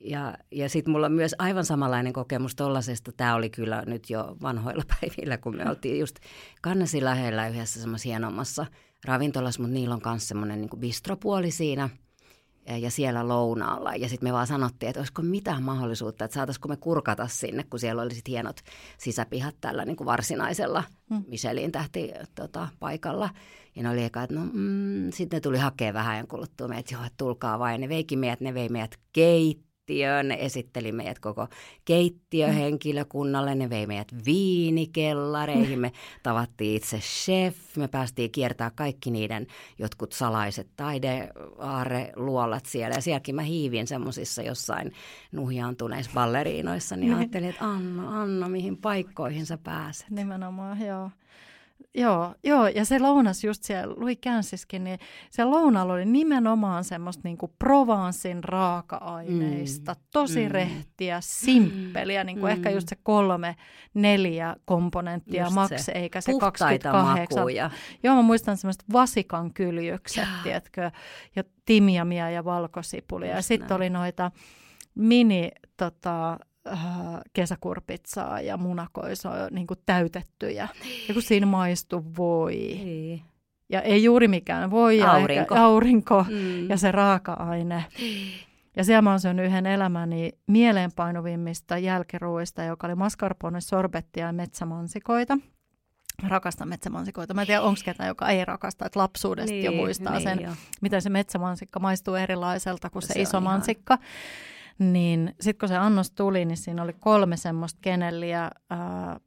ja, 0.00 0.34
ja 0.50 0.68
sitten 0.68 0.92
mulla 0.92 1.06
on 1.06 1.12
myös 1.12 1.34
aivan 1.38 1.64
samanlainen 1.64 2.12
kokemus 2.12 2.54
tollasesta. 2.54 3.12
Tämä 3.12 3.34
oli 3.34 3.50
kyllä 3.50 3.82
nyt 3.86 4.10
jo 4.10 4.36
vanhoilla 4.42 4.84
päivillä, 5.00 5.38
kun 5.38 5.56
me 5.56 5.70
oltiin 5.70 5.98
just 5.98 6.16
Kannesi 6.62 7.04
lähellä 7.04 7.48
yhdessä 7.48 7.80
semmoisessa 7.80 8.08
hienommassa 8.08 8.66
ravintolassa, 9.04 9.62
mutta 9.62 9.74
niillä 9.74 9.94
on 9.94 10.00
myös 10.04 10.28
semmoinen 10.28 10.60
niin 10.60 10.80
bistropuoli 10.80 11.50
siinä 11.50 11.88
ja 12.80 12.90
siellä 12.90 13.28
lounaalla. 13.28 13.94
Ja 13.94 14.08
sitten 14.08 14.28
me 14.28 14.32
vaan 14.32 14.46
sanottiin, 14.46 14.90
että 14.90 15.00
olisiko 15.00 15.22
mitään 15.22 15.62
mahdollisuutta, 15.62 16.24
että 16.24 16.34
saataisiko 16.34 16.68
me 16.68 16.76
kurkata 16.76 17.26
sinne, 17.26 17.64
kun 17.70 17.80
siellä 17.80 18.02
oli 18.02 18.14
sitten 18.14 18.32
hienot 18.32 18.60
sisäpihat 18.98 19.54
tällä 19.60 19.84
niin 19.84 19.96
kuin 19.96 20.06
varsinaisella 20.06 20.84
mm. 21.10 21.24
Michelin 21.28 21.72
tähti 21.72 22.12
tota, 22.34 22.68
paikalla. 22.80 23.30
Ja 23.76 23.82
ne 23.82 23.90
oli 23.90 24.04
eka, 24.04 24.22
että 24.22 24.36
no 24.36 24.40
mm, 24.52 25.10
sitten 25.12 25.36
ne 25.36 25.40
tuli 25.40 25.58
hakemaan 25.58 25.94
vähän 25.94 26.16
ja 26.16 26.26
kuluttua 26.26 26.68
meitä, 26.68 26.80
että 26.80 26.94
joo, 26.94 27.04
että 27.04 27.16
tulkaa 27.16 27.58
vain. 27.58 27.80
Ne 27.80 27.88
veikin 27.88 28.18
meidät, 28.18 28.40
ne 28.40 28.54
vei 28.54 28.68
meidät 28.68 28.96
keittiöön 29.12 29.69
keittiöön, 29.90 30.28
ne 30.28 30.36
esitteli 30.40 30.92
meidät 30.92 31.18
koko 31.18 31.48
keittiöhenkilökunnalle, 31.84 33.54
ne 33.54 33.70
vei 33.70 33.86
meidät 33.86 34.08
viinikellareihin, 34.24 35.78
me 35.78 35.92
tavattiin 36.22 36.76
itse 36.76 36.98
chef, 36.98 37.76
me 37.76 37.88
päästiin 37.88 38.30
kiertää 38.30 38.70
kaikki 38.70 39.10
niiden 39.10 39.46
jotkut 39.78 40.12
salaiset 40.12 40.68
taideaareluolat 40.76 42.66
siellä. 42.66 42.94
Ja 42.94 43.00
sielläkin 43.00 43.34
mä 43.34 43.42
hiivin 43.42 43.86
semmoisissa 43.86 44.42
jossain 44.42 44.92
nuhjaantuneissa 45.32 46.12
balleriinoissa, 46.14 46.96
niin, 46.96 47.08
niin 47.08 47.16
ajattelin, 47.18 47.48
että 47.48 47.64
Anna, 47.64 48.22
Anna, 48.22 48.48
mihin 48.48 48.76
paikkoihin 48.76 49.46
sä 49.46 49.58
pääset. 49.58 50.10
Nimenomaan, 50.10 50.80
joo. 50.80 51.10
Joo, 51.94 52.34
joo, 52.44 52.66
ja 52.66 52.84
se 52.84 52.98
lounas 52.98 53.44
just 53.44 53.62
siellä 53.62 53.94
Louis 53.96 54.18
Kansiskin, 54.24 54.84
niin 54.84 54.98
se 55.30 55.44
lounalla 55.44 55.92
oli 55.92 56.04
nimenomaan 56.04 56.84
semmoista 56.84 57.20
niinku 57.24 57.54
Provansin 57.58 58.44
raaka-aineista, 58.44 59.92
mm. 59.92 60.00
tosi 60.12 60.44
mm. 60.44 60.50
rehtiä, 60.50 61.18
simppeliä, 61.20 62.24
niinku 62.24 62.46
mm. 62.46 62.50
ehkä 62.52 62.70
just 62.70 62.88
se 62.88 62.96
kolme, 63.02 63.56
neljä 63.94 64.56
komponenttia 64.64 65.42
just 65.44 65.54
maks, 65.54 65.86
se. 65.86 65.92
eikä 65.92 66.20
se 66.20 66.32
Puhtaita 66.32 66.92
28. 66.92 67.38
Makuja. 67.38 67.70
Joo, 68.02 68.14
mä 68.14 68.22
muistan 68.22 68.56
semmoista 68.56 68.84
vasikan 68.92 69.54
kyljykset, 69.54 70.28
tiedätkö, 70.42 70.90
ja 71.36 71.44
timjamia 71.64 72.30
ja 72.30 72.44
valkosipulia, 72.44 73.34
ja 73.34 73.42
sitten 73.42 73.76
oli 73.76 73.90
noita 73.90 74.30
mini 74.94 75.50
tota, 75.76 76.38
kesäkurpitsaa 77.32 78.40
ja 78.40 78.56
munakoisoa 78.56 79.34
niin 79.50 79.66
kuin 79.66 79.80
täytettyjä. 79.86 80.68
Ja 81.08 81.14
kun 81.14 81.22
siinä 81.22 81.46
maistuu 81.46 82.04
voi. 82.18 82.52
Niin. 82.54 83.22
Ja 83.68 83.82
ei 83.82 84.04
juuri 84.04 84.28
mikään 84.28 84.70
voi 84.70 85.02
aurinko, 85.02 85.54
ja 85.54 85.64
aurinko 85.64 86.24
mm. 86.28 86.68
ja 86.68 86.76
se 86.76 86.92
raaka-aine. 86.92 87.84
Ja 88.76 88.84
siellä 88.84 89.02
mä 89.02 89.10
oon 89.10 89.20
syönyt 89.20 89.46
yhden 89.46 89.66
elämäni 89.66 90.32
mieleenpainuvimmista 90.46 91.78
jälkiruuista, 91.78 92.64
joka 92.64 92.86
oli 92.86 92.94
mascarpone 92.94 93.60
sorbettia 93.60 94.26
ja 94.26 94.32
metsämansikoita. 94.32 95.38
Mä 96.22 96.28
rakastan 96.28 96.68
metsämansikoita. 96.68 97.34
Mä 97.34 97.40
en 97.40 97.46
tiedä, 97.46 97.62
onko 97.62 97.80
ketään, 97.84 98.08
joka 98.08 98.28
ei 98.28 98.44
rakasta, 98.44 98.86
että 98.86 99.00
lapsuudesta 99.00 99.50
niin, 99.50 99.64
jo 99.64 99.72
muistaa 99.72 100.12
niin, 100.12 100.22
sen, 100.22 100.42
jo. 100.42 100.50
miten 100.80 101.02
se 101.02 101.10
metsämansikka 101.10 101.80
maistuu 101.80 102.14
erilaiselta 102.14 102.90
kuin 102.90 103.02
se, 103.02 103.12
se 103.12 103.20
iso 103.20 103.40
mansikka. 103.40 103.94
Ihan 103.94 104.06
niin 104.80 105.34
sitten 105.40 105.58
kun 105.58 105.68
se 105.68 105.76
annos 105.76 106.10
tuli, 106.10 106.44
niin 106.44 106.56
siinä 106.56 106.82
oli 106.82 106.92
kolme 106.92 107.36
semmoista 107.36 107.78
kenelliä 107.82 108.44
äh, 108.44 108.80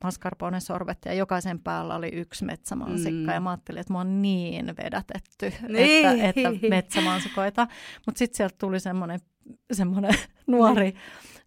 mascarpone 0.04 0.60
sorbettia. 0.60 1.14
Jokaisen 1.14 1.60
päällä 1.60 1.96
oli 1.96 2.10
yksi 2.14 2.46
metsämansikka. 2.46 3.32
Mm. 3.32 3.34
Ja 3.34 3.40
mä 3.40 3.50
ajattelin, 3.50 3.80
että 3.80 3.94
mä 3.94 4.00
oon 4.00 4.22
niin 4.22 4.66
vedätetty, 4.66 5.54
niin. 5.68 6.06
että, 6.06 6.28
että 6.42 6.68
metsämansikoita. 6.70 7.68
Mutta 8.06 8.20
sitten 8.20 8.38
sieltä 8.38 8.56
tuli 8.60 8.80
semmoinen 8.80 9.20
semmoinen 9.72 10.14
nuori 10.48 10.94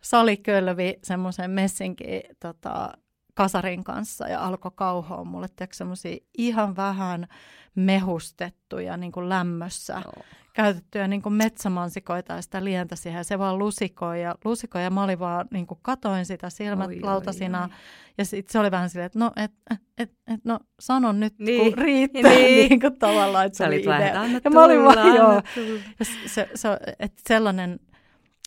salikölvi 0.01 0.99
semmoisen 1.03 1.51
messinki 1.51 2.22
tota, 2.41 2.93
kasarin 3.37 3.84
kanssa 3.84 4.28
ja 4.28 4.45
alkoi 4.45 4.70
kauhoa 4.74 5.24
mulle 5.24 5.47
semmoisia 5.72 6.16
ihan 6.39 6.76
vähän 6.76 7.26
mehustettuja 7.74 8.97
niin 8.97 9.12
kuin 9.12 9.28
lämmössä 9.28 10.03
Joo. 10.05 10.24
käytettyjä 10.53 11.09
niin 11.09 11.22
kuin 11.22 11.32
metsämansikoita 11.32 12.32
ja 12.32 12.43
sitä 12.43 12.64
lientä 12.64 12.97
siihen. 12.97 13.24
Se 13.24 13.39
vaan 13.39 13.59
lusikoi 13.59 14.22
ja, 14.22 14.34
lusikoi 14.45 14.82
ja 14.82 14.91
mä 14.91 15.03
olin 15.03 15.18
vaan 15.18 15.49
niin 15.51 15.66
kuin 15.66 15.78
katoin 15.82 16.26
sitä 16.26 16.51
silmät 16.51 16.89
Oi, 16.89 16.95
oi, 16.95 17.01
lautasina. 17.01 17.62
oi. 17.62 17.68
Ja 18.18 18.24
sitten 18.24 18.53
se 18.53 18.59
oli 18.59 18.70
vähän 18.70 18.91
silleen, 18.91 19.07
että 19.07 19.18
no, 19.18 19.32
et, 19.37 19.53
et, 19.99 20.11
et, 20.26 20.45
no 20.45 20.59
sano 20.80 21.12
nyt, 21.12 21.39
Niin, 21.39 21.74
kun 21.74 21.84
riittää. 21.84 22.22
niin. 22.32 22.68
Niin 22.68 22.80
kuin 22.80 22.99
tavallaan, 22.99 23.47
että 23.47 23.57
se 23.59 23.66
oli 23.66 23.84
vähän, 23.87 24.41
Ja 24.45 24.51
mä 24.51 24.64
olin 24.64 24.84
vaan, 24.84 25.16
joo. 25.16 25.43
Ja 25.99 26.05
se, 26.05 26.12
se, 26.26 26.49
se, 26.55 26.68
että 26.99 27.22
sellainen, 27.28 27.72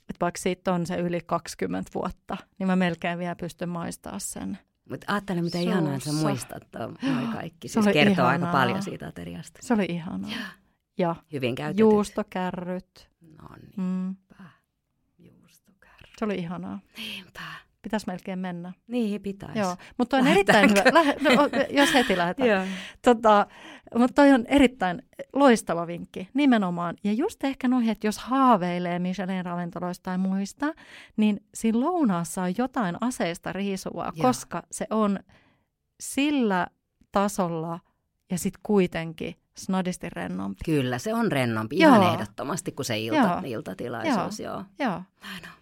että 0.10 0.20
vaikka 0.22 0.42
siitä 0.42 0.74
on 0.74 0.86
se 0.86 0.96
yli 0.96 1.22
20 1.26 1.92
vuotta, 1.96 2.38
niin 2.60 2.68
mä 2.68 2.76
melkein 2.76 3.20
vielä 3.20 3.36
pystyn 3.36 3.70
maistaa 3.70 4.20
sen. 4.20 4.58
Mutta 4.90 5.14
ajattele, 5.14 5.42
miten 5.42 5.62
Suussa. 5.64 5.80
ihanaa, 5.80 5.96
että 5.96 6.12
sä 6.12 6.16
muistat 6.28 6.64
noi 7.02 7.34
kaikki. 7.34 7.68
Siis 7.68 7.86
kertoo 7.94 8.26
aika 8.26 8.36
ihanaa. 8.46 8.52
paljon 8.62 8.82
siitä 8.84 9.08
ateriasta. 9.08 9.60
Se 9.64 9.74
oli 9.74 9.86
ihanaa. 9.90 10.30
Ja 10.98 11.16
Hyvin 11.34 11.56
käytetyt. 11.56 11.80
juustokärryt. 11.80 13.10
No 13.38 13.48
Mm, 13.78 13.84
niinpä. 14.06 14.44
Juustokärry. 15.20 16.12
se 16.20 16.26
oli 16.26 16.36
ihanaa. 16.36 16.80
Niinpä. 16.98 17.42
Pitäisi 17.82 18.08
melkein 18.08 18.40
mennä. 18.40 18.74
Niin 18.88 19.22
pitäisi. 19.22 19.60
Joo, 19.60 19.76
mutta 19.98 20.18
on 20.18 20.28
erittäin 20.28 20.70
hyvä. 20.70 20.84
Lähe, 20.94 21.16
no, 21.36 21.50
jos 21.70 21.94
heti 21.94 22.18
lähdetään. 22.18 22.50
Joo. 22.50 22.64
Tota, 23.02 23.48
mutta 23.96 24.14
toi 24.22 24.32
on 24.32 24.46
erittäin 24.48 25.02
loistava 25.34 25.88
vinkki, 25.88 26.30
nimenomaan. 26.34 26.96
Ja 27.04 27.14
just 27.14 27.44
ehkä 27.44 27.68
noihin, 27.68 27.92
että 27.92 28.08
jos 28.08 28.18
haaveilee 28.18 29.00
Michelin 29.00 29.46
ravintoloista 29.46 30.04
tai 30.04 30.18
muista, 30.18 30.74
niin 31.18 31.44
siinä 31.54 31.80
lounaassa 31.80 32.42
on 32.44 32.54
jotain 32.58 32.98
aseista 33.02 33.54
riisuvaa, 33.54 34.12
Joo. 34.16 34.28
koska 34.28 34.64
se 34.72 34.88
on 34.90 35.20
sillä 36.00 36.68
tasolla 37.12 37.80
ja 38.32 38.38
sitten 38.38 38.60
kuitenkin 38.64 39.36
snadisti 39.58 40.10
rennompi. 40.10 40.62
Kyllä, 40.66 40.98
se 40.98 41.14
on 41.14 41.32
rennompi 41.32 41.76
ihan 41.78 42.02
Joo. 42.02 42.14
ehdottomasti 42.14 42.72
kuin 42.72 42.86
se 42.86 43.00
ilta, 43.00 43.18
Joo. 43.18 43.42
iltatilaisuus. 43.46 44.40
Joo. 44.40 44.64
Joo, 44.80 45.02
Näin 45.22 45.44
on. 45.44 45.59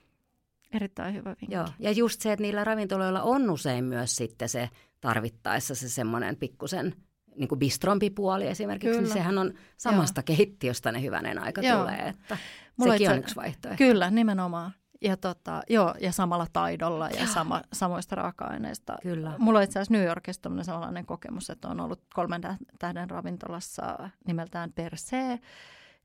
Erittäin 0.74 1.14
hyvä 1.14 1.30
vinkki. 1.30 1.56
Joo. 1.56 1.68
Ja 1.80 1.92
just 1.92 2.22
se, 2.22 2.32
että 2.32 2.42
niillä 2.42 2.64
ravintoloilla 2.64 3.22
on 3.22 3.50
usein 3.50 3.86
myös 3.86 4.16
sitten 4.16 4.50
se 4.50 4.70
tarvittaessa 5.02 5.76
se 5.76 5.90
semmoinen 5.90 6.36
pikkusen 6.36 6.96
niin 7.36 7.48
kuin 7.48 7.60
bistrompi 7.60 8.10
puoli 8.10 8.48
esimerkiksi, 8.48 8.90
Kyllä. 8.90 9.02
niin 9.02 9.14
sehän 9.14 9.38
on 9.38 9.54
samasta 9.78 10.24
keittiöstä 10.24 10.92
ne 10.92 11.02
hyvänen 11.02 11.40
aika 11.40 11.62
Joo. 11.62 11.80
tulee, 11.80 12.08
että 12.08 12.38
Mulla 12.78 12.94
sekin 12.94 13.06
itse- 13.06 13.14
on 13.14 13.20
yksi 13.20 13.36
vaihtoehto. 13.36 13.78
Kyllä, 13.78 14.10
nimenomaan. 14.12 14.72
Ja, 15.02 15.18
tota, 15.18 15.62
joo, 15.70 15.96
ja 16.02 16.12
samalla 16.12 16.48
taidolla 16.54 17.10
ja 17.10 17.18
Joo. 17.18 17.28
sama, 17.34 17.62
samoista 17.74 18.16
raaka-aineista. 18.16 18.96
Kyllä. 19.02 19.34
Mulla 19.38 19.60
on 19.60 19.64
itse 19.64 19.80
asiassa 19.80 19.94
New 19.94 20.06
Yorkissa 20.06 20.42
tämmöinen 20.42 20.66
sellainen 20.66 21.06
kokemus, 21.06 21.50
että 21.50 21.68
on 21.68 21.80
ollut 21.80 22.02
kolmen 22.14 22.42
tä- 22.42 22.58
tähden 22.80 23.10
ravintolassa 23.10 24.10
nimeltään 24.28 24.74
Per 24.74 24.94
Se. 24.98 25.40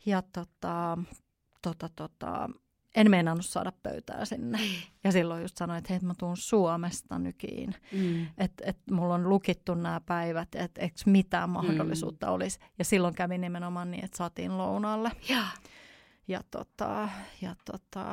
Ja 0.06 0.22
tota, 0.32 0.98
tota, 1.62 1.88
tota, 1.96 2.50
en 2.94 3.10
meinannut 3.10 3.46
saada 3.46 3.72
pöytää 3.82 4.24
sinne. 4.24 4.58
Ja 5.04 5.12
silloin 5.12 5.42
just 5.42 5.56
sanoin, 5.56 5.78
että 5.78 5.92
hei, 5.92 6.00
mä 6.02 6.14
tuun 6.18 6.36
Suomesta 6.36 7.18
nykiin. 7.18 7.74
Mm. 7.92 8.26
Että 8.38 8.64
et 8.66 8.78
mulla 8.90 9.14
on 9.14 9.28
lukittu 9.28 9.74
nämä 9.74 10.00
päivät, 10.06 10.54
että 10.54 10.80
eikö 10.80 10.96
mitään 11.06 11.50
mahdollisuutta 11.50 12.26
Mm. 12.26 12.32
olisi. 12.32 12.58
Ja 12.78 12.84
silloin 12.84 13.14
kävi 13.14 13.38
nimenomaan 13.38 13.90
niin, 13.90 14.04
että 14.04 14.16
saatiin 14.16 14.58
lounaalle. 14.58 15.10
Joo. 15.28 15.42
Ja, 16.28 16.40
tota, 16.50 17.08
ja 17.40 17.54
tota, 17.64 18.06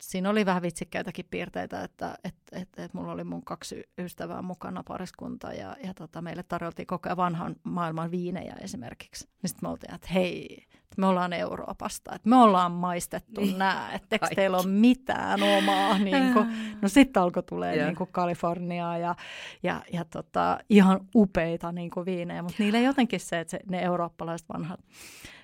siinä 0.00 0.30
oli 0.30 0.46
vähän 0.46 0.62
vitsikkäitäkin 0.62 1.26
piirteitä, 1.30 1.82
että 1.82 2.18
et, 2.24 2.34
et, 2.52 2.68
et 2.76 2.94
mulla 2.94 3.12
oli 3.12 3.24
mun 3.24 3.44
kaksi 3.44 3.84
ystävää 3.98 4.42
mukana 4.42 4.82
pariskunta 4.88 5.52
ja, 5.52 5.76
ja 5.84 5.94
tota, 5.94 6.22
meille 6.22 6.42
tarjoltiin 6.42 6.86
koko 6.86 7.08
ajan 7.08 7.16
vanhan 7.16 7.56
maailman 7.62 8.10
viinejä 8.10 8.54
esimerkiksi. 8.60 9.24
Niin 9.42 9.48
sitten 9.48 9.68
me 9.68 9.70
oltiin, 9.70 9.94
että 9.94 10.08
hei, 10.14 10.66
että 10.74 10.94
me 10.98 11.06
ollaan 11.06 11.32
Euroopasta, 11.32 12.14
että 12.14 12.28
me 12.28 12.36
ollaan 12.36 12.72
maistettu 12.72 13.40
Niin. 13.40 13.58
nämä, 13.58 13.90
että 13.92 14.18
teillä 14.34 14.56
ole 14.56 14.66
mitään 14.66 15.42
omaa. 15.42 15.98
Niin 16.06 16.32
kuin, 16.32 16.46
no 16.82 16.88
sitten 16.88 17.22
alkoi 17.22 17.42
tulee 17.42 17.84
niin 17.84 17.96
kuin 17.96 18.12
Kaliforniaa 18.12 18.98
ja, 18.98 19.14
ja, 19.62 19.82
ja 19.92 20.04
tota, 20.04 20.58
ihan 20.70 21.00
upeita 21.14 21.72
niin 21.72 21.90
kuin 21.90 22.06
viinejä, 22.06 22.42
mutta 22.42 22.62
niillä 22.62 22.78
jotenkin 22.78 23.20
se, 23.20 23.40
että 23.40 23.50
se, 23.50 23.60
ne 23.70 23.82
eurooppalaiset 23.82 24.48
vanhat 24.48 24.80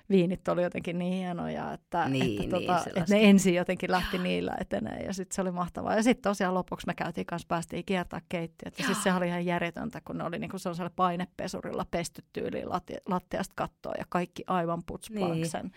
viinit 0.09 0.47
oli 0.47 0.63
jotenkin 0.63 0.99
niin 0.99 1.13
hienoja, 1.13 1.73
että, 1.73 2.09
Niin, 2.09 2.41
että, 2.43 2.57
niin, 2.57 2.67
tota, 2.67 2.83
että 2.95 3.15
ne 3.15 3.29
ensin 3.29 3.55
jotenkin 3.55 3.91
lähti 3.91 4.17
niillä 4.17 4.55
eteneen 4.61 5.05
ja 5.05 5.13
sitten 5.13 5.35
se 5.35 5.41
oli 5.41 5.51
mahtavaa. 5.51 5.95
Ja 5.95 6.03
sitten 6.03 6.29
tosiaan 6.29 6.53
lopuksi 6.53 6.87
me 6.87 6.93
käytiin 6.93 7.25
kanssa, 7.25 7.45
päästiin 7.47 7.85
kiertää 7.85 8.21
keittiötä. 8.29 8.81
Ja 8.81 8.85
siis 8.85 9.03
se 9.03 9.13
oli 9.13 9.27
ihan 9.27 9.45
järjetöntä, 9.45 10.01
kun 10.01 10.17
ne 10.17 10.23
oli 10.23 10.39
niin 10.39 10.49
kuin 10.49 10.59
sellaisella 10.59 10.91
painepesurilla 10.95 11.85
pesty 11.91 12.23
tyyliin 12.33 12.69
latti, 12.69 12.93
lattiasta 13.05 13.53
kattoa 13.55 13.93
ja 13.97 14.05
kaikki 14.09 14.43
aivan 14.47 14.83
putspaaksen 14.85 15.71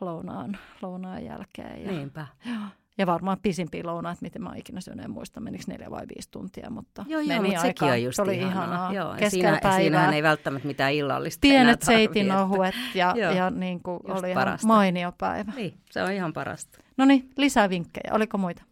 lounaan, 0.00 0.58
lounaan 0.82 1.24
jälkeen. 1.24 1.84
Ja, 1.84 1.92
Niinpä. 1.92 2.26
Joo. 2.46 2.56
Ja 2.98 3.06
varmaan 3.06 3.38
pisimpiä 3.42 3.82
lounaat, 3.84 4.20
miten 4.20 4.42
mä 4.42 4.48
oon 4.48 4.58
ikinä 4.58 4.80
syönyt, 4.80 5.04
en 5.04 5.10
muista 5.10 5.40
menikö 5.40 5.64
neljä 5.66 5.90
vai 5.90 6.02
viisi 6.14 6.30
tuntia, 6.30 6.70
mutta 6.70 7.04
Joo, 7.08 7.20
joo, 7.20 7.28
meni 7.28 7.48
mutta 7.48 7.60
sekin 7.62 7.82
aikaa. 7.84 7.94
on 7.94 8.02
just 8.02 8.16
Se 8.16 8.22
oli 8.22 8.36
ihanaa. 8.36 8.64
ihanaa. 8.64 8.92
Joo, 8.92 9.28
siinä, 9.28 9.60
siinähän 9.76 10.14
ei 10.14 10.22
välttämättä 10.22 10.68
mitään 10.68 10.92
illallista 10.92 11.40
Pienet 11.40 11.60
enää 11.62 11.76
tarvii, 11.76 11.96
seitinohuet 11.96 12.74
ja, 12.94 13.14
Joo. 13.16 13.32
ja 13.32 13.50
niin 13.50 13.82
kuin 13.82 14.00
oli 14.04 14.30
ihan 14.30 14.44
parasta. 14.44 14.66
mainio 14.66 15.12
päivä. 15.18 15.40
Että, 15.40 15.52
niin, 15.56 15.74
se 15.90 16.02
on 16.02 16.12
ihan 16.12 16.32
parasta. 16.32 16.78
No 16.96 17.04
niin, 17.04 17.30
lisää 17.36 17.70
vinkkejä. 17.70 18.10
Oliko 18.12 18.38
muita? 18.38 18.62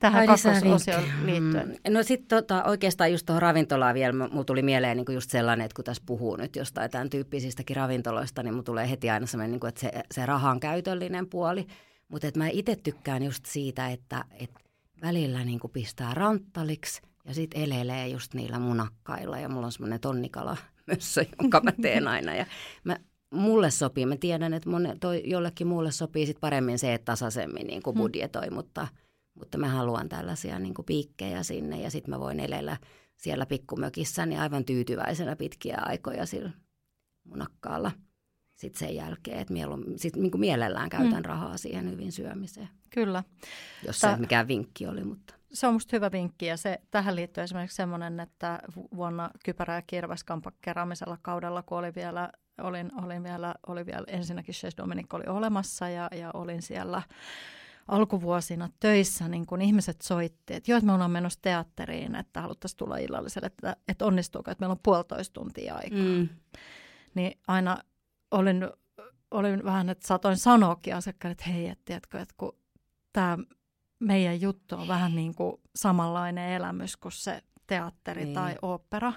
Tähän 0.00 0.26
kakkososioon 0.26 1.02
liittyen. 1.24 1.78
Mm. 1.88 1.92
No 1.92 2.02
sitten 2.02 2.28
tota, 2.28 2.64
oikeastaan 2.64 3.12
just 3.12 3.26
tuohon 3.26 3.42
ravintolaan 3.42 3.94
vielä, 3.94 4.12
mulla 4.28 4.44
tuli 4.44 4.62
mieleen 4.62 4.96
niin 4.96 5.06
just 5.14 5.30
sellainen, 5.30 5.64
että 5.64 5.74
kun 5.74 5.84
tässä 5.84 6.02
puhuu 6.06 6.36
nyt 6.36 6.56
jostain 6.56 6.90
tämän 6.90 7.10
tyyppisistäkin 7.10 7.76
ravintoloista, 7.76 8.42
niin 8.42 8.54
mulla 8.54 8.64
tulee 8.64 8.90
heti 8.90 9.10
aina 9.10 9.26
sellainen, 9.26 9.50
niin 9.52 9.60
kuin, 9.60 9.68
että 9.68 9.80
se, 9.80 9.92
se 10.10 10.26
rahan 10.26 10.60
käytöllinen 10.60 11.26
puoli. 11.26 11.66
Mutta 12.10 12.26
mä 12.36 12.48
itse 12.48 12.76
tykkään 12.76 13.22
just 13.22 13.46
siitä, 13.46 13.88
että, 13.88 14.24
että 14.32 14.60
välillä 15.02 15.44
niin 15.44 15.60
kuin 15.60 15.70
pistää 15.70 16.14
ranttaliksi 16.14 17.02
ja 17.24 17.34
sitten 17.34 17.62
elelee 17.62 18.08
just 18.08 18.34
niillä 18.34 18.58
munakkailla. 18.58 19.38
Ja 19.38 19.48
mulla 19.48 19.66
on 19.66 19.72
semmoinen 19.72 20.00
tonnikala 20.00 20.56
mössö, 20.86 21.24
jonka 21.42 21.60
mä 21.60 21.72
teen 21.82 22.08
aina. 22.08 22.34
Ja 22.34 22.46
mä, 22.84 22.96
mulle 23.30 23.70
sopii, 23.70 24.06
mä 24.06 24.16
tiedän, 24.16 24.54
että 24.54 24.70
monen, 24.70 25.00
toi, 25.00 25.22
jollekin 25.24 25.66
muulle 25.66 25.92
sopii 25.92 26.26
sit 26.26 26.40
paremmin 26.40 26.78
se, 26.78 26.94
että 26.94 27.04
tasaisemmin 27.04 27.66
niin 27.66 27.82
kuin 27.82 27.96
budjetoi, 27.96 28.50
mutta, 28.50 28.88
mutta 29.34 29.58
mä 29.58 29.68
haluan 29.68 30.08
tällaisia 30.08 30.58
niin 30.58 30.74
kuin 30.74 30.86
piikkejä 30.86 31.42
sinne 31.42 31.80
ja 31.80 31.90
sitten 31.90 32.14
mä 32.14 32.20
voin 32.20 32.40
elellä 32.40 32.76
siellä 33.16 33.46
pikkumökissäni 33.46 34.38
aivan 34.38 34.64
tyytyväisenä 34.64 35.36
pitkiä 35.36 35.78
aikoja 35.80 36.26
sillä 36.26 36.50
munakkaalla. 37.24 37.90
Sitten 38.60 38.78
sen 38.78 38.94
jälkeen, 38.96 39.38
että 39.38 39.52
mielu, 39.52 39.78
sit 39.96 40.16
niin 40.16 40.30
kuin 40.30 40.40
mielellään 40.40 40.88
käytän 40.88 41.22
Mm. 41.22 41.24
rahaa 41.24 41.56
siihen 41.56 41.90
hyvin 41.90 42.12
syömiseen, 42.12 42.68
Kyllä. 42.90 43.24
jos 43.86 43.98
Tää- 43.98 44.14
se 44.14 44.20
mikään 44.20 44.48
vinkki 44.48 44.86
oli, 44.86 45.04
mutta 45.04 45.34
Se 45.52 45.66
on 45.66 45.72
musta 45.72 45.96
hyvä 45.96 46.12
vinkki 46.12 46.46
ja 46.46 46.56
se, 46.56 46.80
tähän 46.90 47.16
liittyy 47.16 47.44
esimerkiksi 47.44 47.76
semmoinen, 47.76 48.20
että 48.20 48.58
vu- 48.76 48.88
vuonna 48.96 49.30
Kypärä 49.44 49.74
ja 49.74 49.82
Kirves 49.86 50.24
keräämisellä 50.62 51.18
kaudella, 51.22 51.62
kun 51.62 51.78
oli 51.78 51.94
vielä, 51.94 52.30
olin, 52.62 52.90
olin 53.04 53.22
vielä, 53.22 53.54
oli 53.66 53.86
vielä 53.86 54.04
ensinnäkin 54.06 54.54
Chez 54.54 54.76
Dominic 54.76 55.14
oli 55.14 55.24
olemassa 55.26 55.88
ja, 55.88 56.08
ja 56.16 56.30
olin 56.34 56.62
siellä 56.62 57.02
alkuvuosina 57.88 58.68
töissä, 58.80 59.28
niin 59.28 59.46
kun 59.46 59.62
ihmiset 59.62 60.00
soitti, 60.02 60.54
että 60.54 60.70
joo, 60.70 60.76
että 60.78 60.86
me 60.86 60.92
ollaan 60.92 61.10
menossa 61.10 61.38
teatteriin, 61.42 62.14
että 62.14 62.40
haluttaisiin 62.42 62.76
tulla 62.78 62.96
illalliselle, 62.96 63.46
että, 63.46 63.76
että 63.88 64.04
onnistuuko, 64.04 64.50
että 64.50 64.62
meillä 64.62 64.72
on 64.72 64.80
puolitoista 64.82 65.32
tuntia 65.34 65.74
aikaa. 65.74 65.98
mm. 65.98 66.28
Niin 67.14 67.38
aina 67.48 67.78
olin, 68.30 68.68
olin 69.30 69.64
vähän, 69.64 69.88
että 69.88 70.06
saatoin 70.06 70.36
sanoakin 70.36 70.96
asiakkaille, 70.96 71.32
että 71.32 71.50
hei, 71.50 71.68
et, 71.68 71.84
tiedätkö, 71.84 72.20
että 72.20 72.34
kun 72.38 72.56
tämä 73.12 73.38
meidän 73.98 74.40
juttu 74.40 74.74
on 74.76 74.88
vähän 74.88 75.14
niin 75.16 75.34
kuin 75.34 75.56
samanlainen 75.76 76.50
elämys 76.50 76.96
kuin 76.96 77.12
se 77.12 77.42
teatteri 77.66 78.24
Niin. 78.24 78.34
tai 78.34 78.54
opera. 78.62 79.12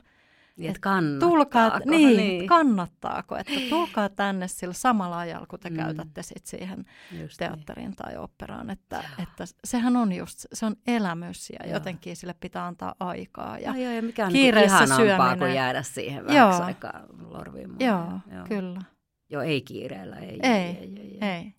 niin, 0.58 0.70
että 0.76 0.90
Tulkaa, 1.20 1.70
kannattaako? 1.70 1.90
niin, 1.90 2.18
niin, 2.18 2.48
kannattaako, 2.48 3.36
että 3.38 3.54
tulkaa 3.70 4.10
tänne 4.10 4.48
sillä 4.48 4.74
samalla 4.74 5.20
ajalla, 5.20 5.46
kun 5.48 5.60
te 5.60 5.70
Mm. 5.70 5.76
käytätte 5.76 6.24
sit 6.24 6.46
siihen 6.46 6.86
Just 7.12 7.40
niin. 7.40 7.50
teatteriin 7.50 7.96
tai 7.96 8.18
operaan, 8.18 8.70
että, 8.70 9.04
että 9.24 9.46
sehän 9.64 9.96
on 9.98 10.14
just, 10.14 10.46
se 10.54 10.66
on 10.66 10.76
elämys 10.88 11.50
ja 11.50 11.60
Joo. 11.66 11.74
jotenkin 11.74 12.16
sille 12.16 12.34
pitää 12.40 12.66
antaa 12.68 12.96
aikaa. 13.00 13.60
Ja, 13.60 13.72
Ja, 13.78 13.84
joo, 13.84 13.94
ja 13.94 14.02
mikä 14.02 14.26
on 14.26 14.32
kiireessä 14.32 14.80
niin 14.80 14.88
ihanampaa 14.94 15.28
kuin 15.28 15.38
syöminen. 15.38 15.56
jäädä 15.56 15.82
siihen 15.84 16.26
vähäksi 16.28 16.38
Joo. 16.58 16.66
aikaa 16.66 17.02
lorvimaan. 17.30 17.80
joo, 17.80 18.20
joo. 18.36 18.46
kyllä. 18.48 18.82
Joo, 19.30 19.42
ei 19.42 19.62
kiireellä, 19.62 20.16
ei. 20.16 20.40
Ei, 20.44 20.52
ei, 20.52 20.78
ei, 20.78 21.00
ei, 21.00 21.18
ei. 21.22 21.30
Ei, 21.30 21.54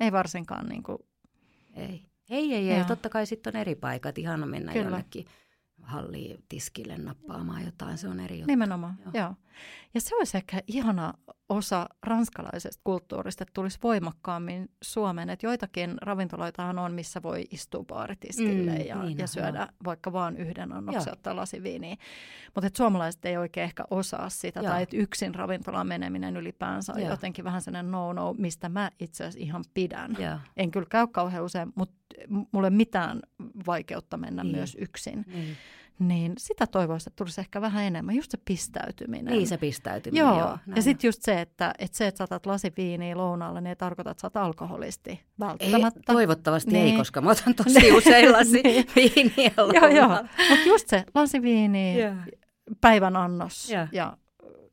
ei 0.00 0.12
varsinkaan 0.12 0.66
niin 0.68 0.82
kuin, 0.82 0.98
ei. 1.74 2.02
Ei, 2.30 2.54
ei, 2.54 2.70
ei. 2.70 2.78
Joo. 2.78 2.86
Totta 2.86 3.08
kai 3.08 3.26
sitten 3.26 3.56
on 3.56 3.60
eri 3.60 3.74
paikat. 3.74 4.18
Ihana 4.18 4.46
mennä 4.46 4.72
Kyllä. 4.72 4.84
jonnekin 4.84 5.26
halliin 5.82 6.44
tiskille 6.48 6.98
nappaamaan 6.98 7.64
jotain. 7.64 7.98
Se 7.98 8.08
on 8.08 8.20
eri 8.20 8.36
juttu. 8.36 8.46
Nimenomaan, 8.46 8.98
Joo. 9.04 9.10
joo. 9.14 9.34
Ja 9.94 10.00
se 10.00 10.16
olisi 10.16 10.36
ehkä 10.36 10.62
ihana 10.66 11.14
osa 11.48 11.86
ranskalaisesta 12.02 12.80
kulttuurista, 12.84 13.42
että 13.42 13.52
tulisi 13.54 13.78
voimakkaammin 13.82 14.68
Suomeen. 14.82 15.30
Että 15.30 15.46
joitakin 15.46 15.94
ravintoloitahan 16.02 16.78
on, 16.78 16.92
missä 16.92 17.22
voi 17.22 17.44
istua 17.50 17.84
baaritiskille 17.84 18.78
mm, 18.78 18.86
ja, 18.86 19.02
niin, 19.02 19.18
ja 19.18 19.26
syödä 19.26 19.58
joo. 19.58 19.68
vaikka 19.84 20.12
vain 20.12 20.36
yhden 20.36 20.72
annoksen, 20.72 21.12
ottaa 21.12 21.36
lasiviiniä. 21.36 21.96
Mutta 22.54 22.70
suomalaiset 22.76 23.24
ei 23.24 23.36
oikein 23.36 23.64
ehkä 23.64 23.84
osaa 23.90 24.28
sitä, 24.28 24.60
joo. 24.60 24.72
tai 24.72 24.82
että 24.82 24.96
yksin 24.96 25.34
ravintolaan 25.34 25.86
meneminen 25.86 26.36
ylipäänsä 26.36 26.92
on 26.92 27.00
joo. 27.00 27.10
jotenkin 27.10 27.44
vähän 27.44 27.62
sellainen 27.62 27.92
no-no, 27.92 28.34
mistä 28.38 28.68
mä 28.68 28.90
itse 29.00 29.24
asiassa 29.24 29.40
ihan 29.40 29.64
pidän. 29.74 30.16
Joo. 30.18 30.38
En 30.56 30.70
kyllä 30.70 30.86
käy 30.90 31.06
kauhean 31.06 31.44
usein, 31.44 31.72
mutta 31.74 31.96
mulle 32.52 32.70
mitään 32.70 33.20
vaikeutta 33.66 34.16
mennä 34.16 34.42
niin. 34.44 34.56
myös 34.56 34.76
yksin. 34.80 35.24
Niin 35.26 35.56
niin 35.98 36.32
sitä 36.38 36.66
toivoisi, 36.66 37.08
että 37.08 37.16
tulisi 37.16 37.40
ehkä 37.40 37.60
vähän 37.60 37.84
enemmän, 37.84 38.14
just 38.14 38.30
se 38.30 38.38
pistäytyminen. 38.44 39.34
Niin 39.34 39.46
se 39.46 39.58
pistäytyminen, 39.58 40.26
joo. 40.26 40.38
joo 40.38 40.58
ja 40.76 40.82
sitten 40.82 41.08
just 41.08 41.22
se, 41.22 41.40
että, 41.40 41.74
että 41.78 41.96
se, 41.96 42.06
että 42.06 42.18
saatat 42.18 42.46
lasi 42.46 42.72
viiniä 42.76 43.16
lounaalla, 43.16 43.60
niin 43.60 43.66
ei 43.66 43.76
tarkoita, 43.76 44.10
että 44.10 44.20
sä 44.20 44.26
oot 44.26 44.36
alkoholisti 44.36 45.20
välttämättä. 45.40 46.00
Ei, 46.00 46.14
toivottavasti 46.14 46.70
niin. 46.70 46.86
ei, 46.86 46.96
koska 46.96 47.20
mä 47.20 47.30
otan 47.30 47.54
tosi 47.54 47.92
usein 47.98 48.32
lasi 48.32 48.62
niin. 48.62 49.32
Joo, 49.74 49.88
joo. 49.88 50.08
Mutta 50.50 50.68
just 50.68 50.88
se, 50.88 51.04
lasi 51.14 51.42
viiniä, 51.42 51.96
yeah. 51.96 52.16
päivän 52.80 53.16
annos 53.16 53.70
yeah. 53.70 53.88
ja 53.92 54.16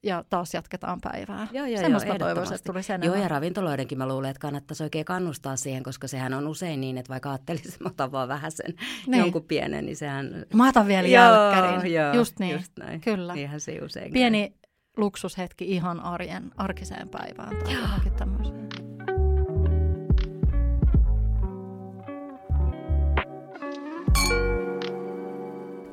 ja 0.03 0.23
taas 0.29 0.53
jatketaan 0.53 0.99
päivää. 1.01 1.47
Joo, 1.51 1.65
joo, 1.65 1.81
Semmoista 1.81 2.09
joo, 2.09 2.17
toivoisin, 2.17 2.55
että 2.55 2.71
tulisi 2.71 2.93
enemmän. 2.93 3.15
Joo, 3.15 3.23
ja 3.23 3.29
ravintoloidenkin 3.29 3.97
mä 3.97 4.07
luulen, 4.07 4.29
että 4.29 4.39
kannattaisi 4.39 4.83
oikein 4.83 5.05
kannustaa 5.05 5.55
siihen, 5.55 5.83
koska 5.83 6.07
sehän 6.07 6.33
on 6.33 6.47
usein 6.47 6.81
niin, 6.81 6.97
että 6.97 7.09
vaikka 7.09 7.29
ajattelisi, 7.29 7.77
mä 7.79 7.89
otan 7.89 8.11
vaan 8.11 8.27
vähän 8.27 8.51
sen 8.51 8.73
niin. 9.07 9.19
jonkun 9.19 9.43
pienen, 9.43 9.85
niin 9.85 9.95
sehän... 9.95 10.45
Mä 10.53 10.69
otan 10.69 10.87
vielä 10.87 11.07
jälkkärin. 11.07 11.93
Joo, 11.93 12.13
just 12.13 12.39
niin. 12.39 12.55
Just 12.55 12.71
näin. 12.79 13.01
Kyllä. 13.01 13.33
Niinhän 13.33 13.59
se 13.59 13.79
usein 13.81 14.13
Pieni 14.13 14.49
käy. 14.49 14.57
luksushetki 14.97 15.71
ihan 15.71 15.99
arjen, 15.99 16.51
arkiseen 16.57 17.09
päivään 17.09 17.57
tai 17.63 17.73
johonkin 17.73 18.13
tämmöiseen. 18.13 18.62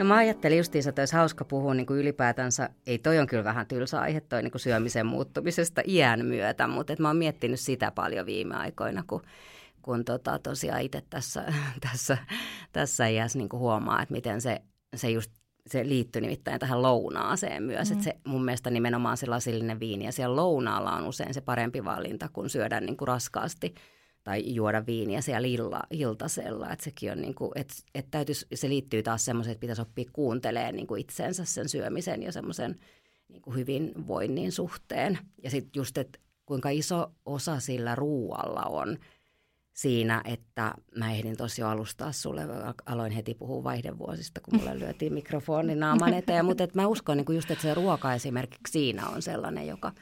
No 0.00 0.06
mä 0.06 0.16
ajattelin 0.16 0.58
justiinsa, 0.58 0.88
että 0.88 1.02
olisi 1.02 1.16
hauska 1.16 1.44
puhua 1.44 1.74
niin 1.74 1.86
kuin 1.86 2.00
ylipäätänsä, 2.00 2.70
ei 2.86 2.98
toi 2.98 3.18
on 3.18 3.26
kyllä 3.26 3.44
vähän 3.44 3.66
tylsä 3.66 4.00
aihe 4.00 4.20
toi 4.20 4.42
niin 4.42 4.50
kuin 4.50 4.60
syömisen 4.60 5.06
muuttumisesta 5.06 5.82
iän 5.86 6.26
myötä, 6.26 6.66
mutta 6.66 6.92
että 6.92 7.02
mä 7.02 7.08
oon 7.08 7.16
miettinyt 7.16 7.60
sitä 7.60 7.90
paljon 7.90 8.26
viime 8.26 8.54
aikoina, 8.54 9.04
kun, 9.06 9.22
kun 9.82 10.04
tota, 10.04 10.38
tosiaan 10.38 10.80
itse 10.80 11.02
tässä, 11.10 11.52
tässä, 11.90 12.18
tässä 12.72 13.06
iässä 13.06 13.38
niin 13.38 13.48
kuin 13.48 13.60
huomaa, 13.60 14.02
että 14.02 14.12
miten 14.12 14.40
se, 14.40 14.60
se 14.96 15.10
just 15.10 15.30
se 15.66 15.88
liittyy 15.88 16.22
nimittäin 16.22 16.60
tähän 16.60 16.82
lounaaseen 16.82 17.62
myös. 17.62 17.90
Mm. 17.90 17.92
Että 17.92 18.04
se 18.04 18.16
mun 18.26 18.44
mielestä 18.44 18.70
nimenomaan 18.70 19.16
se 19.16 19.26
lasillinen 19.26 19.80
viini 19.80 20.04
ja 20.04 20.12
siellä 20.12 20.36
lounaalla 20.36 20.92
on 20.92 21.06
usein 21.06 21.34
se 21.34 21.40
parempi 21.40 21.84
valinta, 21.84 22.28
kun 22.32 22.50
syödä 22.50 22.80
niin 22.80 22.96
kuin 22.96 23.08
raskaasti– 23.08 23.74
tai 24.24 24.54
juoda 24.54 24.86
viiniä 24.86 25.20
siellä 25.20 25.48
illa, 25.48 25.82
iltasella. 25.90 26.72
Että 26.72 26.84
sekin 26.84 27.12
on 27.12 27.20
niin 27.20 27.34
kuin, 27.34 27.50
että, 27.54 27.74
että 27.94 28.10
täytyisi, 28.10 28.46
se 28.54 28.68
liittyy 28.68 29.02
taas 29.02 29.24
semmoiseen, 29.24 29.52
että 29.52 29.60
pitäisi 29.60 29.82
oppia 29.82 30.10
kuuntelemaan 30.12 30.76
niin 30.76 30.86
kuin 30.86 31.00
itsensä 31.00 31.44
sen 31.44 31.68
syömisen 31.68 32.22
ja 32.22 32.32
semmoisen 32.32 32.78
niin 33.28 33.42
kuin 33.42 33.56
hyvinvoinnin 33.56 34.52
suhteen. 34.52 35.18
Ja 35.42 35.50
sitten 35.50 35.80
just, 35.80 35.98
että 35.98 36.18
kuinka 36.46 36.70
iso 36.70 37.12
osa 37.26 37.60
sillä 37.60 37.94
ruualla 37.94 38.62
on 38.62 38.98
siinä, 39.72 40.22
että 40.24 40.74
mä 40.96 41.12
ehdin 41.12 41.36
tosi 41.36 41.62
alustaa 41.62 42.12
sulle, 42.12 42.42
aloin 42.86 43.12
heti 43.12 43.34
puhua 43.34 43.64
vaihdevuosista, 43.64 44.40
kun 44.40 44.58
mulle 44.58 44.78
lyötiin 44.78 45.12
mikrofoni 45.12 45.74
naaman 45.74 46.14
eteen, 46.14 46.44
mutta 46.44 46.68
mä 46.74 46.86
uskon 46.86 47.16
niin 47.16 47.34
just, 47.34 47.50
että 47.50 47.62
se 47.62 47.74
ruoka 47.74 48.14
esimerkiksi 48.14 48.72
siinä 48.72 49.08
on 49.08 49.22
sellainen, 49.22 49.66
joka 49.66 49.92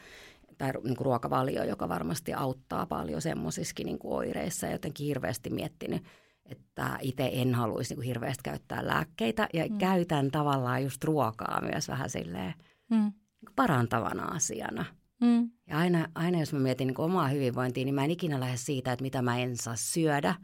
tai 0.59 0.72
niin 0.72 0.96
kuin 0.96 1.06
ruokavalio, 1.06 1.64
joka 1.64 1.88
varmasti 1.88 2.34
auttaa 2.34 2.86
paljon 2.86 3.22
semmoisissakin 3.22 3.86
niin 3.86 3.98
kuin 3.98 4.14
oireissa 4.14 4.66
ja 4.66 4.72
jotenkin 4.72 5.06
hirveästi 5.06 5.50
miettinyt, 5.50 6.02
että 6.46 6.98
itse 7.02 7.30
en 7.32 7.54
haluaisi 7.54 7.90
niin 7.90 7.96
kuin 7.96 8.06
hirveästi 8.06 8.42
käyttää 8.42 8.86
lääkkeitä 8.86 9.48
ja 9.54 9.66
mm. 9.66 9.78
käytän 9.78 10.30
tavallaan 10.30 10.82
just 10.82 11.04
ruokaa 11.04 11.61
myös 11.61 11.88
vähän 11.88 12.11
silleen 12.11 12.54
mm. 12.90 13.12
parantavana 13.56 14.24
asiana. 14.24 14.84
Mm. 15.20 15.50
Ja 15.66 15.78
aina, 15.78 16.09
aina 16.14 16.38
jos 16.38 16.52
mä 16.52 16.59
mietin 16.59 16.86
niin 16.86 17.00
omaa 17.00 17.28
hyvinvointia, 17.28 17.84
niin 17.84 17.94
mä 17.94 18.04
en 18.04 18.11
ikinä 18.11 18.40
lähde 18.40 18.56
siitä, 18.56 18.92
että 18.92 19.02
mitä 19.02 19.22
mä 19.22 19.38
en 19.38 19.56
saa 19.56 19.76
syödä, 19.76 20.34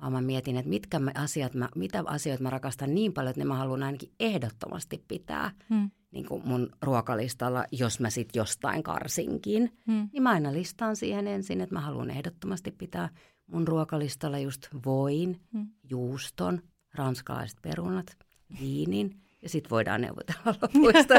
vaan 0.00 0.12
mä 0.12 0.20
mietin, 0.20 0.56
että 0.56 0.68
mitkä 0.68 1.00
asiat 1.14 1.54
mä, 1.54 1.68
mitä 1.76 2.02
asioita 2.06 2.42
mä 2.42 2.50
rakastan 2.50 2.94
niin 2.94 3.12
paljon, 3.12 3.30
että 3.30 3.40
ne 3.40 3.44
mä 3.44 3.54
haluan 3.54 3.82
ainakin 3.82 4.12
ehdottomasti 4.20 5.04
pitää. 5.08 5.50
Mm 5.68 5.90
niin 6.14 6.26
kuin 6.26 6.42
mun 6.44 6.70
ruokalistalla, 6.82 7.64
jos 7.72 8.00
mä 8.00 8.10
sitten 8.10 8.40
jostain 8.40 8.82
karsinkin, 8.82 9.78
hmm. 9.86 10.08
niin 10.12 10.22
mä 10.22 10.30
aina 10.30 10.52
listaan 10.52 10.96
siihen 10.96 11.26
ensin, 11.26 11.60
että 11.60 11.74
mä 11.74 11.80
haluan 11.80 12.10
ehdottomasti 12.10 12.70
pitää 12.70 13.08
mun 13.46 13.68
ruokalistalla 13.68 14.38
just 14.38 14.68
voin, 14.86 15.40
hmm. 15.52 15.66
juuston, 15.90 16.62
ranskalaiset 16.94 17.58
perunat, 17.62 18.16
viinin 18.60 19.20
ja 19.42 19.48
sitten 19.48 19.70
voidaan 19.70 20.00
neuvotella 20.00 20.54
lopuista. 20.62 21.14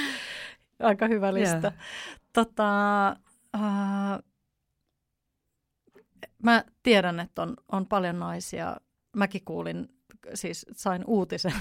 Aika 0.80 1.08
hyvä 1.08 1.34
lista. 1.34 1.72
Tota, 2.32 2.66
uh, 3.56 4.24
mä 6.42 6.64
tiedän, 6.82 7.20
että 7.20 7.42
on, 7.42 7.56
on 7.72 7.86
paljon 7.86 8.18
naisia. 8.18 8.76
Mäkin 9.16 9.44
kuulin 9.44 9.88
siis 10.34 10.66
sain 10.72 11.04
uutisen 11.06 11.52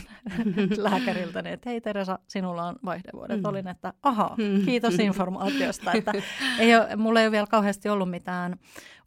lääkäriltä, 0.77 1.43
että 1.45 1.69
hei 1.69 1.81
Teresa, 1.81 2.19
sinulla 2.27 2.67
on 2.67 2.75
vaihdevuodet. 2.85 3.39
Mm. 3.39 3.45
Olin, 3.45 3.67
että 3.67 3.93
aha, 4.03 4.35
mm. 4.37 4.65
kiitos 4.65 4.93
informaatiosta. 5.09 5.93
että 5.93 6.13
ei 6.59 6.75
ole, 6.75 6.95
mulla 6.95 7.19
ei 7.21 7.27
ole 7.27 7.31
vielä 7.31 7.47
kauheasti 7.47 7.89
ollut 7.89 8.09
mitään 8.09 8.55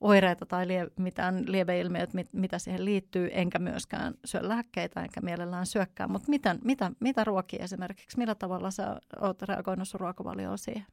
oireita 0.00 0.46
tai 0.46 0.68
lie, 0.68 0.86
mitään 0.98 1.44
lieveilmiöitä, 1.46 2.14
mit, 2.14 2.28
mitä 2.32 2.58
siihen 2.58 2.84
liittyy, 2.84 3.30
enkä 3.32 3.58
myöskään 3.58 4.14
syö 4.24 4.40
lääkkeitä, 4.48 5.02
enkä 5.02 5.20
mielellään 5.20 5.66
syökkään. 5.66 6.10
Mutta 6.10 6.30
mitä, 6.30 6.56
mitä, 6.64 6.90
mitä 7.00 7.24
ruokia 7.24 7.64
esimerkiksi, 7.64 8.18
millä 8.18 8.34
tavalla 8.34 8.70
sä 8.70 9.00
oot 9.20 9.42
reagoinut 9.42 9.88
sun 9.88 10.00
ruokavalioon 10.00 10.58
siihen? 10.58 10.86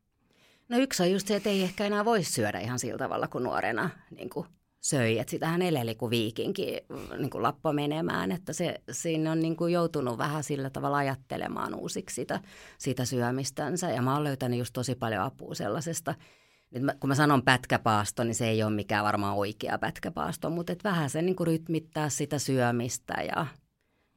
No 0.69 0.77
yksi 0.77 1.03
on 1.03 1.11
just 1.11 1.27
se, 1.27 1.35
että 1.35 1.49
ei 1.49 1.63
ehkä 1.63 1.85
enää 1.85 2.05
voi 2.05 2.23
syödä 2.23 2.59
ihan 2.59 2.79
sillä 2.79 2.97
tavalla 2.97 3.27
kuin 3.27 3.43
nuorena 3.43 3.89
niin 4.11 4.29
kuin 4.29 4.47
söi. 4.81 5.19
Että 5.19 5.31
sitähän 5.31 5.61
eleli 5.61 5.95
kuin 5.95 6.09
viikinkin 6.09 6.79
niin 7.17 7.29
kuin 7.29 7.43
lappo 7.43 7.73
menemään, 7.73 8.31
että 8.31 8.53
se, 8.53 8.81
siinä 8.91 9.31
on 9.31 9.39
niin 9.39 9.55
kuin 9.55 9.73
joutunut 9.73 10.17
vähän 10.17 10.43
sillä 10.43 10.69
tavalla 10.69 10.97
ajattelemaan 10.97 11.75
uusiksi 11.75 12.15
sitä, 12.15 12.39
sitä 12.77 13.05
syömistänsä. 13.05 13.89
Ja 13.89 14.01
mä 14.01 14.13
oon 14.13 14.23
löytänyt 14.23 14.59
just 14.59 14.73
tosi 14.73 14.95
paljon 14.95 15.23
apua 15.23 15.55
sellaisesta, 15.55 16.15
nyt 16.71 16.83
mä, 16.83 16.95
kun 16.99 17.07
mä 17.07 17.15
sanon 17.15 17.43
pätkäpaasto, 17.43 18.23
niin 18.23 18.35
se 18.35 18.47
ei 18.47 18.63
ole 18.63 18.73
mikään 18.73 19.05
varmaan 19.05 19.37
oikea 19.37 19.77
pätkäpaasto, 19.77 20.49
mutta 20.49 20.73
et 20.73 20.83
vähän 20.83 21.09
se 21.09 21.21
niin 21.21 21.35
kuin 21.35 21.47
rytmittää 21.47 22.09
sitä 22.09 22.39
syömistä 22.39 23.13
ja, 23.13 23.45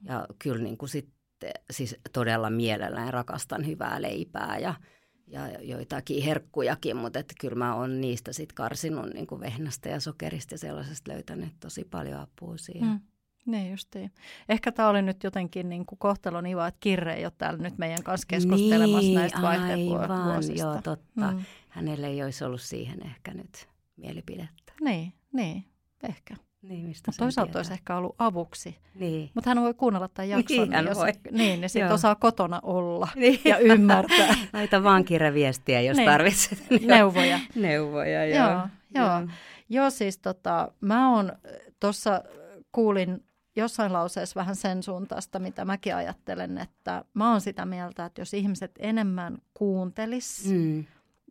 ja 0.05 0.27
kyllä 0.39 0.63
niin 0.63 0.79
kuin 0.79 0.89
sitten 0.89 1.51
siis 1.71 1.97
todella 2.13 2.51
mielellään 2.51 3.13
rakastan 3.13 3.67
hyvää 3.67 4.03
leipää 4.03 4.59
ja– 4.59 4.75
ja 5.33 5.63
joitakin 5.63 6.23
herkkujakin, 6.25 6.97
mutta 6.97 7.19
että 7.19 7.35
kyllä 7.41 7.55
mä 7.55 7.75
oon 7.75 8.01
niistä 8.01 8.33
sitten 8.33 8.55
karsinut 8.55 9.15
niin 9.15 9.27
kuin 9.27 9.41
vehnästä 9.41 9.89
ja 9.89 10.01
sokerista 10.01 10.55
ja 10.55 10.59
sellaisesta 10.59 11.13
löytänyt 11.13 11.53
tosi 11.61 11.85
paljon 11.85 12.21
apua 12.21 12.57
siihen. 12.57 12.89
Mm. 12.89 13.01
Niin 13.47 13.71
justiin. 13.71 14.13
Ehkä 14.49 14.73
tämä 14.73 14.89
oli 14.89 15.03
nyt 15.03 15.25
jotenkin 15.25 15.69
niin 15.69 15.87
kuin 15.87 15.99
kohtalon 15.99 16.47
iva, 16.47 16.67
että 16.67 16.81
Kirre 16.81 17.15
ei 17.15 17.25
ole 17.25 17.33
täällä 17.39 17.63
nyt 17.63 17.79
meidän 17.79 18.03
kanssa 18.03 18.27
keskustelemassa 18.27 19.01
niin, 19.01 19.15
näistä 19.15 19.43
vaihdevuosista. 19.43 20.67
joo 20.67 20.75
totta. 20.75 21.33
Mm. 21.33 21.45
Hänelle 21.69 22.07
ei 22.07 22.23
olisi 22.23 22.45
ollut 22.45 22.61
siihen 22.61 23.07
ehkä 23.07 23.35
nyt 23.35 23.69
mielipidettä. 23.97 24.73
Niin, 24.81 25.13
niin, 25.33 25.65
ehkä. 26.03 26.37
Niin, 26.63 26.87
mistä 26.87 27.11
Mutta 27.11 27.25
toisaalta 27.25 27.59
olisi 27.59 27.73
ehkä 27.73 27.97
ollut 27.97 28.15
avuksi. 28.19 28.79
Niin. 28.95 29.31
Mutta 29.35 29.51
hän 29.51 29.61
voi 29.61 29.75
kuunnella 29.75 30.09
tämän 30.09 30.29
jakson. 30.29 30.57
Niin, 30.57 30.73
hän 30.73 30.87
jos, 30.87 30.99
voi. 30.99 31.13
Niin, 31.31 31.61
niin 31.61 31.71
sitten 31.71 31.93
osaa 31.93 32.15
kotona 32.15 32.61
olla 32.63 33.09
niin. 33.17 33.41
ja 33.45 33.59
ymmärtää. 33.59 34.35
Laita 34.53 34.83
vaan 34.83 35.05
kirjaviestiä, 35.05 35.81
jos 35.81 35.97
niin. 35.97 36.11
tarvitset. 36.11 36.59
Neuvoja. 36.87 37.41
Neuvoja, 37.55 38.27
joo. 38.27 38.49
Joo, 38.49 38.59
joo. 38.95 39.07
joo. 39.07 39.29
joo 39.69 39.91
siis 39.91 40.19
tota, 40.19 40.73
mä 40.81 41.15
oon 41.15 41.33
tuossa 41.81 42.23
kuulin 42.73 43.25
jossain 43.57 43.93
lauseessa 43.93 44.41
vähän 44.41 44.57
sen 44.57 44.83
suuntaista, 44.83 45.39
mitä 45.39 45.65
mäkin 45.65 45.97
ajattelen, 45.97 46.59
että 46.59 47.05
mä 47.15 47.31
oon 47.31 47.41
sitä 47.41 47.67
mieltä, 47.67 48.05
että 48.05 48.21
jos 48.21 48.35
ihmiset 48.35 48.71
enemmän 48.79 49.39
kuuntelis 49.55 50.47
mm. 50.47 50.85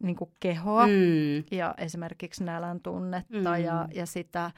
niin 0.03 0.17
kehoa 0.39 0.87
mm. 0.87 1.43
ja 1.51 1.75
esimerkiksi 1.77 2.43
nälän 2.43 2.79
tunnetta 2.79 3.49
mm. 3.57 3.63
ja, 3.63 3.87
ja 3.93 4.05
sitä 4.05 4.51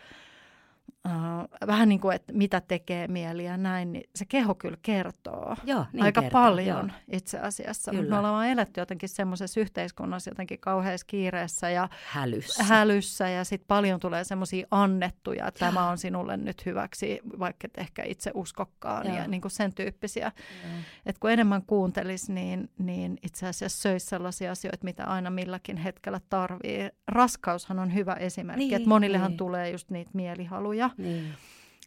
uh, 1.08 1.68
vähän 1.68 1.90
niin 1.90 2.00
kuin, 2.00 2.16
että 2.16 2.34
mitä 2.34 2.62
tekee 2.62 3.08
mieli 3.08 3.46
ja 3.46 3.58
näin, 3.58 3.92
niin 3.94 4.10
se 4.16 4.26
keho 4.26 4.56
kyllä 4.56 4.78
kertoo 4.82 5.56
Joo, 5.64 5.86
niin 5.94 6.04
aika 6.04 6.22
kertoo, 6.22 6.40
paljon 6.42 6.68
joo. 6.90 7.00
itse 7.12 7.40
asiassa. 7.40 7.92
Kyllä. 7.92 8.02
Mutta 8.04 8.16
me 8.16 8.20
ollaan 8.28 8.48
eletty 8.48 8.82
jotenkin 8.82 9.10
semmoisessa 9.10 9.60
yhteiskunnassa 9.60 10.32
jotenkin 10.32 10.60
kauheassa 10.60 11.06
kiireessä 11.08 11.70
ja 11.70 11.90
Hälyssä. 12.06 12.64
hälyssä 12.64 13.30
ja 13.30 13.44
sitten 13.44 13.68
paljon 13.68 14.00
tulee 14.00 14.24
semmoisia 14.24 14.68
annettuja, 14.72 15.48
että 15.48 15.60
tämä 15.60 15.90
on 15.90 15.98
sinulle 15.98 16.38
nyt 16.38 16.66
hyväksi, 16.66 17.20
vaikka 17.40 17.66
et 17.66 17.78
ehkä 17.78 18.04
itse 18.06 18.32
uskokkaan 18.34 19.08
Joo. 19.08 19.16
ja 19.18 19.28
niin 19.28 19.42
kuin 19.42 19.52
sen 19.52 19.74
tyyppisiä. 19.74 20.32
Joo. 20.64 20.74
Et 21.06 21.20
kun 21.20 21.32
enemmän 21.32 21.62
kuuntelisi, 21.68 22.34
niin, 22.34 22.70
niin 22.78 23.18
itse 23.24 23.48
asiassa 23.48 23.82
söisi 23.82 24.06
sellaisia 24.06 24.52
asioita, 24.52 24.84
mitä 24.84 25.06
aina 25.06 25.30
milläkin 25.30 25.78
hetkellä 25.78 26.20
tarvii. 26.30 26.90
Raskaushan 27.08 27.80
on 27.80 27.94
hyvä 27.94 28.14
esimerkki, 28.14 28.64
Niin, 28.66 28.76
että 28.76 28.90
monillehan 28.90 29.32
niin. 29.32 29.38
tulee 29.38 29.70
just 29.70 29.90
niitä 29.90 30.12
mielihaluja. 30.14 30.73
Niin. 30.98 31.34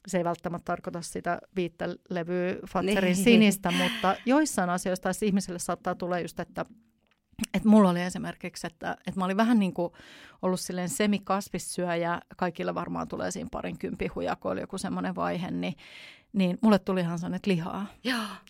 Se 0.07 0.19
ei 0.19 0.25
välttämättä 0.25 0.65
tarkoita 0.65 1.03
sitä 1.03 1.39
viittä 1.57 1.89
levyä 2.11 2.57
Fatserin 2.69 3.05
Niin. 3.05 3.25
sinistä, 3.25 3.71
mutta 3.71 4.17
joissain 4.27 4.71
asioissa 4.71 5.03
taas 5.03 5.23
ihmisille 5.23 5.59
saattaa 5.59 5.95
tulla 5.95 6.19
just, 6.19 6.41
että 6.41 6.65
että 7.55 7.69
mulla 7.69 7.91
oli 7.91 8.03
esimerkiksi, 8.03 8.67
että, 8.67 8.97
että 9.07 9.21
mä 9.21 9.25
olin 9.25 9.37
vähän 9.37 9.59
niin 9.59 9.75
kuin 9.75 9.93
ollut 10.43 10.61
silleen 10.61 10.89
semikasvissyöjä, 10.89 12.21
kaikille 12.37 12.75
varmaan 12.75 13.09
tulee 13.09 13.31
siinä 13.31 13.49
parin 13.53 13.79
kympihuja, 13.79 14.37
kun 14.37 14.51
oli 14.53 14.61
joku 14.61 14.79
semmoinen 14.79 15.15
vaihe, 15.15 15.51
niin, 15.51 15.75
niin 16.37 16.59
mulle 16.63 16.79
tuli 16.79 17.01
ihan 17.01 17.19
sellainen 17.19 17.37
että 17.37 17.51
lihaa, 17.51 17.87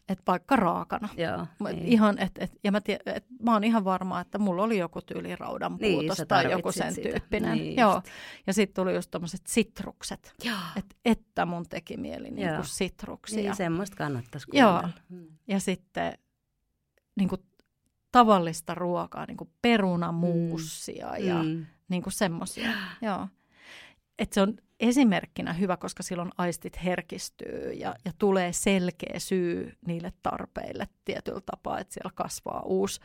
että 0.09 0.23
vaikka 0.27 0.57
raakana. 0.57 1.09
Joo. 1.17 1.37
Niin. 1.37 1.77
Niin. 1.77 1.87
Ihan, 1.93 2.19
et, 2.19 2.33
et, 2.39 2.53
ja 2.65 2.73
mä, 2.73 2.81
tie, 2.81 2.99
et, 3.07 3.25
mä 3.43 3.53
oon 3.53 3.65
ihan 3.65 3.85
varma, 3.85 4.21
että 4.21 4.39
mulla 4.39 4.63
oli 4.63 4.79
joku 4.79 5.03
tyyli 5.03 5.37
raudan 5.37 5.77
Niin, 5.81 5.99
puutos 5.99 6.17
sä 6.17 6.27
tai 6.27 6.51
joku 6.51 6.73
sen 6.73 6.95
sitä. 6.95 7.09
tyyppinen. 7.09 7.59
Niin 7.59 7.77
Joo. 7.81 7.95
just. 7.95 8.07
Ja 8.47 8.53
sitten 8.53 8.83
tuli 8.85 8.95
just 8.95 9.11
tommoset 9.11 9.41
sitrukset, 9.47 10.35
et, 10.77 10.97
että 11.05 11.47
mun 11.47 11.69
teki 11.69 11.97
mieli 11.97 12.31
niinku 12.31 12.55
Joo. 12.55 12.63
sitruksia. 12.65 13.43
Niin, 13.43 13.57
semmoista 13.57 13.97
kannattaisi 13.97 14.47
Joo. 14.53 14.71
kuunnella. 14.71 15.01
Mm. 15.09 15.27
Ja 15.49 15.61
sitten 15.61 16.19
niinku 17.17 17.37
tavallista 18.13 18.75
ruokaa, 18.75 19.27
niinku 19.27 19.51
perunamuussia 19.63 21.09
mm. 21.19 21.27
ja 21.27 21.43
Mm. 21.43 21.67
niinku 21.89 22.11
semmoisia. 22.11 22.71
Joo. 23.03 23.29
Et 24.19 24.33
se 24.33 24.41
on 24.41 24.55
esimerkkinä 24.81 25.53
hyvä, 25.53 25.77
koska 25.77 26.03
silloin 26.03 26.31
aistit 26.39 26.85
herkistyy 26.85 27.73
ja, 27.73 27.95
ja 28.05 28.13
tulee 28.19 28.53
selkeä 28.53 29.19
syy 29.19 29.73
niille 29.87 30.13
tarpeille 30.23 30.89
tietyllä 31.05 31.41
tapaa, 31.41 31.79
että 31.79 31.95
siellä 31.95 32.11
kasvaa 32.15 32.63
uusi, 32.65 33.01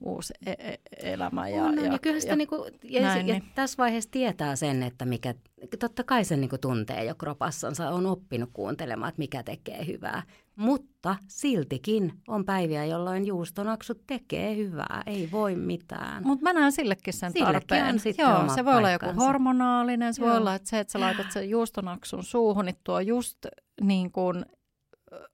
uusi 0.00 0.34
e- 0.46 0.50
e- 0.52 0.80
elämä. 1.12 1.48
Ja, 1.48 1.64
on, 1.64 1.78
on, 1.78 1.84
ja, 1.84 1.98
kyllä 1.98 2.20
sitä 2.20 2.32
ja, 2.32 2.36
niinku, 2.36 2.66
ja, 2.84 3.02
näin, 3.02 3.28
ja 3.28 3.34
niin. 3.34 3.50
tässä 3.54 3.76
vaiheessa 3.78 4.10
tietää 4.10 4.56
sen, 4.56 4.82
että 4.82 5.04
mikä, 5.04 5.34
totta 5.78 6.04
kai 6.04 6.24
sen 6.24 6.40
niinku 6.40 6.58
tuntee 6.58 7.04
jo 7.04 7.14
kropassansa, 7.14 7.90
on 7.90 8.06
oppinut 8.06 8.50
kuuntelemaan, 8.52 9.08
että 9.08 9.18
mikä 9.18 9.42
tekee 9.42 9.86
hyvää. 9.86 10.22
Mutta 10.56 11.16
siltikin 11.28 12.12
on 12.28 12.44
päiviä, 12.44 12.84
jolloin 12.84 13.26
juustonaksut 13.26 14.02
tekee 14.06 14.56
hyvää, 14.56 15.02
ei 15.06 15.28
voi 15.32 15.56
mitään. 15.56 16.26
Mutta 16.26 16.42
mä 16.42 16.52
näen 16.52 16.72
sillekin 16.72 17.14
sen 17.14 17.32
Sillekin 17.32 17.54
tarpeen. 17.54 17.94
on 17.94 17.98
sitten 17.98 18.22
Joo, 18.22 18.48
se 18.54 18.64
voi 18.64 18.76
olla 18.76 18.90
joku 18.90 19.06
hormonaalinen, 19.16 20.14
se 20.14 20.20
voi 20.20 20.28
Joo. 20.28 20.36
olla, 20.38 20.54
että 20.54 20.68
se, 20.70 20.78
että 20.78 20.92
sä 20.92 21.00
laitat 21.00 21.32
sen 21.32 21.50
juustonaksun 21.50 22.24
suuhun, 22.24 22.64
niin 22.64 22.76
tuo 22.84 23.00
just 23.00 23.38
niin 23.80 24.12
kuin 24.12 24.44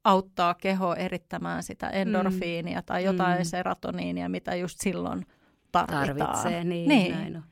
auttaa 0.04 0.54
kehoa 0.54 0.96
erittämään 0.96 1.62
sitä 1.62 1.88
endorfiinia 1.88 2.82
tai 2.82 3.04
jotain 3.04 3.38
Mm. 3.38 3.44
serotoniinia, 3.44 4.28
mitä 4.28 4.54
just 4.54 4.80
silloin 4.80 5.26
tarvitaan. 5.72 6.16
Tarvitsee, 6.16 6.64
niin, 6.64 6.88
niin. 6.88 7.12
näin 7.14 7.36
on. 7.36 7.42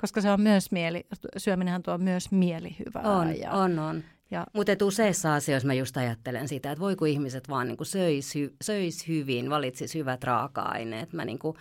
Koska 0.00 0.20
se 0.20 0.30
on 0.30 0.40
myös 0.40 0.70
mieli, 0.72 1.06
syöminenhän 1.36 1.82
tuo 1.82 1.98
myös 1.98 2.30
mielihyvää. 2.30 3.02
On, 3.02 3.38
ja, 3.38 3.52
on, 3.52 3.78
on. 3.78 4.02
Ja, 4.30 4.46
Mutta 4.52 4.72
useissa 4.84 5.34
asioissa 5.34 5.66
mä 5.66 5.74
just 5.74 5.96
ajattelen 5.96 6.48
sitä, 6.48 6.70
että 6.72 6.80
voi 6.80 6.96
kun 6.96 7.08
ihmiset 7.08 7.48
vaan 7.48 7.68
niinku 7.68 7.84
söis, 7.84 8.34
hy, 8.34 8.54
söis 8.62 9.08
hyvin, 9.08 9.50
valitsis 9.50 9.94
hyvät 9.94 10.24
raaka-aineet. 10.24 11.12
Mä, 11.12 11.24
niinku, 11.24 11.56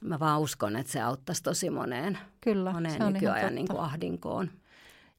mä 0.00 0.18
vaan 0.18 0.40
uskon, 0.40 0.76
että 0.76 0.92
se 0.92 1.00
auttaisi 1.00 1.42
tosi 1.42 1.70
moneen, 1.70 2.18
kyllä, 2.40 2.72
moneen 2.72 2.96
se 2.96 3.04
on 3.04 3.12
nykyajan 3.12 3.40
totta. 3.40 3.54
niinku 3.54 3.76
ahdinkoon. 3.78 4.50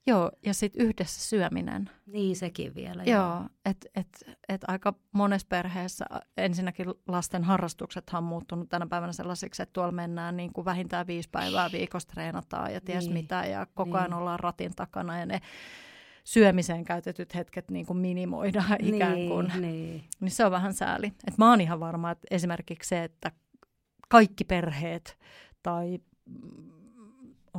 Joo, 0.07 0.31
ja 0.45 0.53
sitten 0.53 0.85
yhdessä 0.85 1.21
syöminen. 1.29 1.89
Niin 2.05 2.35
sekin 2.35 2.75
vielä. 2.75 3.03
Joo, 3.03 3.41
että 3.65 3.87
et, 3.95 4.37
et 4.49 4.61
aika 4.67 4.93
monessa 5.11 5.47
perheessä 5.49 6.05
ensinnäkin 6.37 6.85
lasten 7.07 7.43
harrastuksethan 7.43 8.23
on 8.23 8.29
muuttunut 8.29 8.69
tänä 8.69 8.87
päivänä 8.87 9.13
sellaisiksi, 9.13 9.61
että 9.61 9.73
tuolla 9.73 9.91
mennään 9.91 10.37
niin 10.37 10.53
kuin 10.53 10.65
vähintään 10.65 11.07
viisi 11.07 11.29
päivää 11.29 11.69
viikossa 11.71 12.07
treenataan 12.07 12.73
ja 12.73 12.81
ties 12.81 13.03
Niin. 13.03 13.13
mitä 13.13 13.45
ja 13.45 13.67
koko 13.73 13.97
ajan 13.97 14.09
Niin. 14.09 14.17
ollaan 14.19 14.39
ratin 14.39 14.75
takana 14.75 15.19
ja 15.19 15.25
ne 15.25 15.41
syömiseen 16.23 16.83
käytetyt 16.83 17.35
hetket 17.35 17.71
niin 17.71 17.85
kuin 17.85 17.97
minimoidaan 17.97 18.77
ikään 18.95 19.27
kuin. 19.27 19.47
Niin, 19.47 19.61
niin. 19.61 20.03
Niin 20.19 20.31
se 20.31 20.45
on 20.45 20.51
vähän 20.51 20.73
sääli. 20.73 21.13
Et 21.27 21.37
mä 21.37 21.49
oon 21.49 21.61
ihan 21.61 21.79
varma, 21.79 22.11
että 22.11 22.27
esimerkiksi 22.31 22.87
se, 22.89 23.03
että 23.03 23.31
kaikki 24.09 24.43
perheet 24.43 25.17
tai 25.63 25.99
mm, 26.25 26.71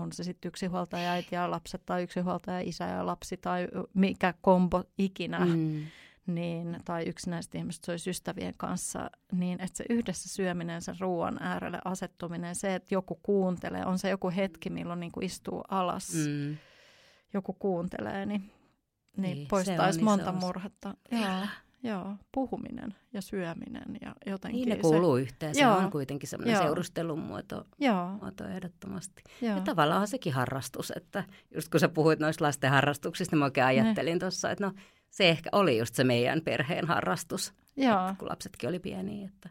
on 0.01 0.13
se 0.13 0.25
sitten 0.25 0.49
yksinhuoltaja 0.49 1.11
äiti 1.11 1.35
ja 1.35 1.51
lapset 1.51 1.83
tai 1.87 2.03
yksinhuoltaja 2.03 2.61
isä 2.61 2.85
ja 2.85 3.07
lapsi 3.07 3.37
tai 3.37 3.69
mikä 3.95 4.35
kombo 4.41 4.85
ikinä, 4.99 5.39
mm. 5.47 5.87
Niin, 6.27 6.79
tai 6.85 7.05
yksinäiset 7.05 7.55
ihmiset 7.55 7.85
söisi 7.85 8.11
ystävien 8.11 8.55
kanssa, 8.57 9.11
niin 9.33 9.61
että 9.61 9.77
se 9.77 9.85
yhdessä 9.91 10.29
syöminen, 10.29 10.83
sen 10.83 10.97
ruoan 11.01 11.43
äärelle 11.43 11.79
asettuminen, 11.85 12.55
se, 12.55 12.75
että 12.75 12.95
joku 12.95 13.21
kuuntelee, 13.23 13.87
on 13.87 13.99
se 13.99 14.11
joku 14.11 14.31
hetki, 14.37 14.71
milloin 14.71 15.01
niin 15.01 15.13
kuin 15.13 15.27
istuu 15.27 15.65
alas, 15.69 16.15
mm. 16.15 16.57
Joku 17.35 17.53
kuuntelee, 17.53 18.27
niin, 18.27 18.53
niin, 19.17 19.37
Niin, 19.37 19.49
poistaisi 19.49 19.99
on 19.99 20.05
monta 20.05 20.31
osa. 20.31 20.47
murhetta. 20.47 20.95
Joo, 21.13 21.21
joo, 21.83 22.15
puhuminen 22.33 22.95
ja 23.13 23.23
syöminen 23.23 23.99
ja 24.03 24.15
jotenkin 24.27 24.59
Niin 24.59 24.69
ne 24.69 24.75
se- 24.75 24.81
kuuluu 24.81 25.17
yhteen. 25.17 25.55
Se 25.55 25.61
Joo. 25.63 25.77
on 25.77 25.91
kuitenkin 25.91 26.29
semmoinen 26.29 26.55
Joo. 26.55 26.63
seurustelun 26.63 27.19
muoto, 27.19 27.67
Joo, 27.79 28.09
muoto 28.09 28.45
ehdottomasti. 28.49 29.23
joo. 29.43 29.55
Ja 29.57 29.61
tavallaan 29.61 30.01
on 30.01 30.09
sekin 30.09 30.33
harrastus, 30.33 30.93
että 30.97 31.25
just 31.55 31.69
kun 31.69 31.81
sä 31.81 31.89
puhuit 31.89 32.19
noista 32.21 32.45
lasten 32.45 32.71
harrastuksista, 32.71 33.35
niin 33.37 33.39
mä 33.39 33.45
oikein 33.45 33.67
ajattelin 33.67 34.19
tuossa, 34.19 34.51
että 34.51 34.67
no 34.67 34.73
se 35.11 35.29
ehkä 35.29 35.49
oli 35.53 35.79
just 35.79 35.95
se 35.95 36.05
meidän 36.05 36.41
perheen 36.45 36.87
harrastus, 36.87 37.53
joo. 37.77 38.01
että 38.09 38.15
kun 38.19 38.29
lapsetkin 38.29 38.69
oli 38.69 38.79
pieniä, 38.79 39.29
että 39.29 39.51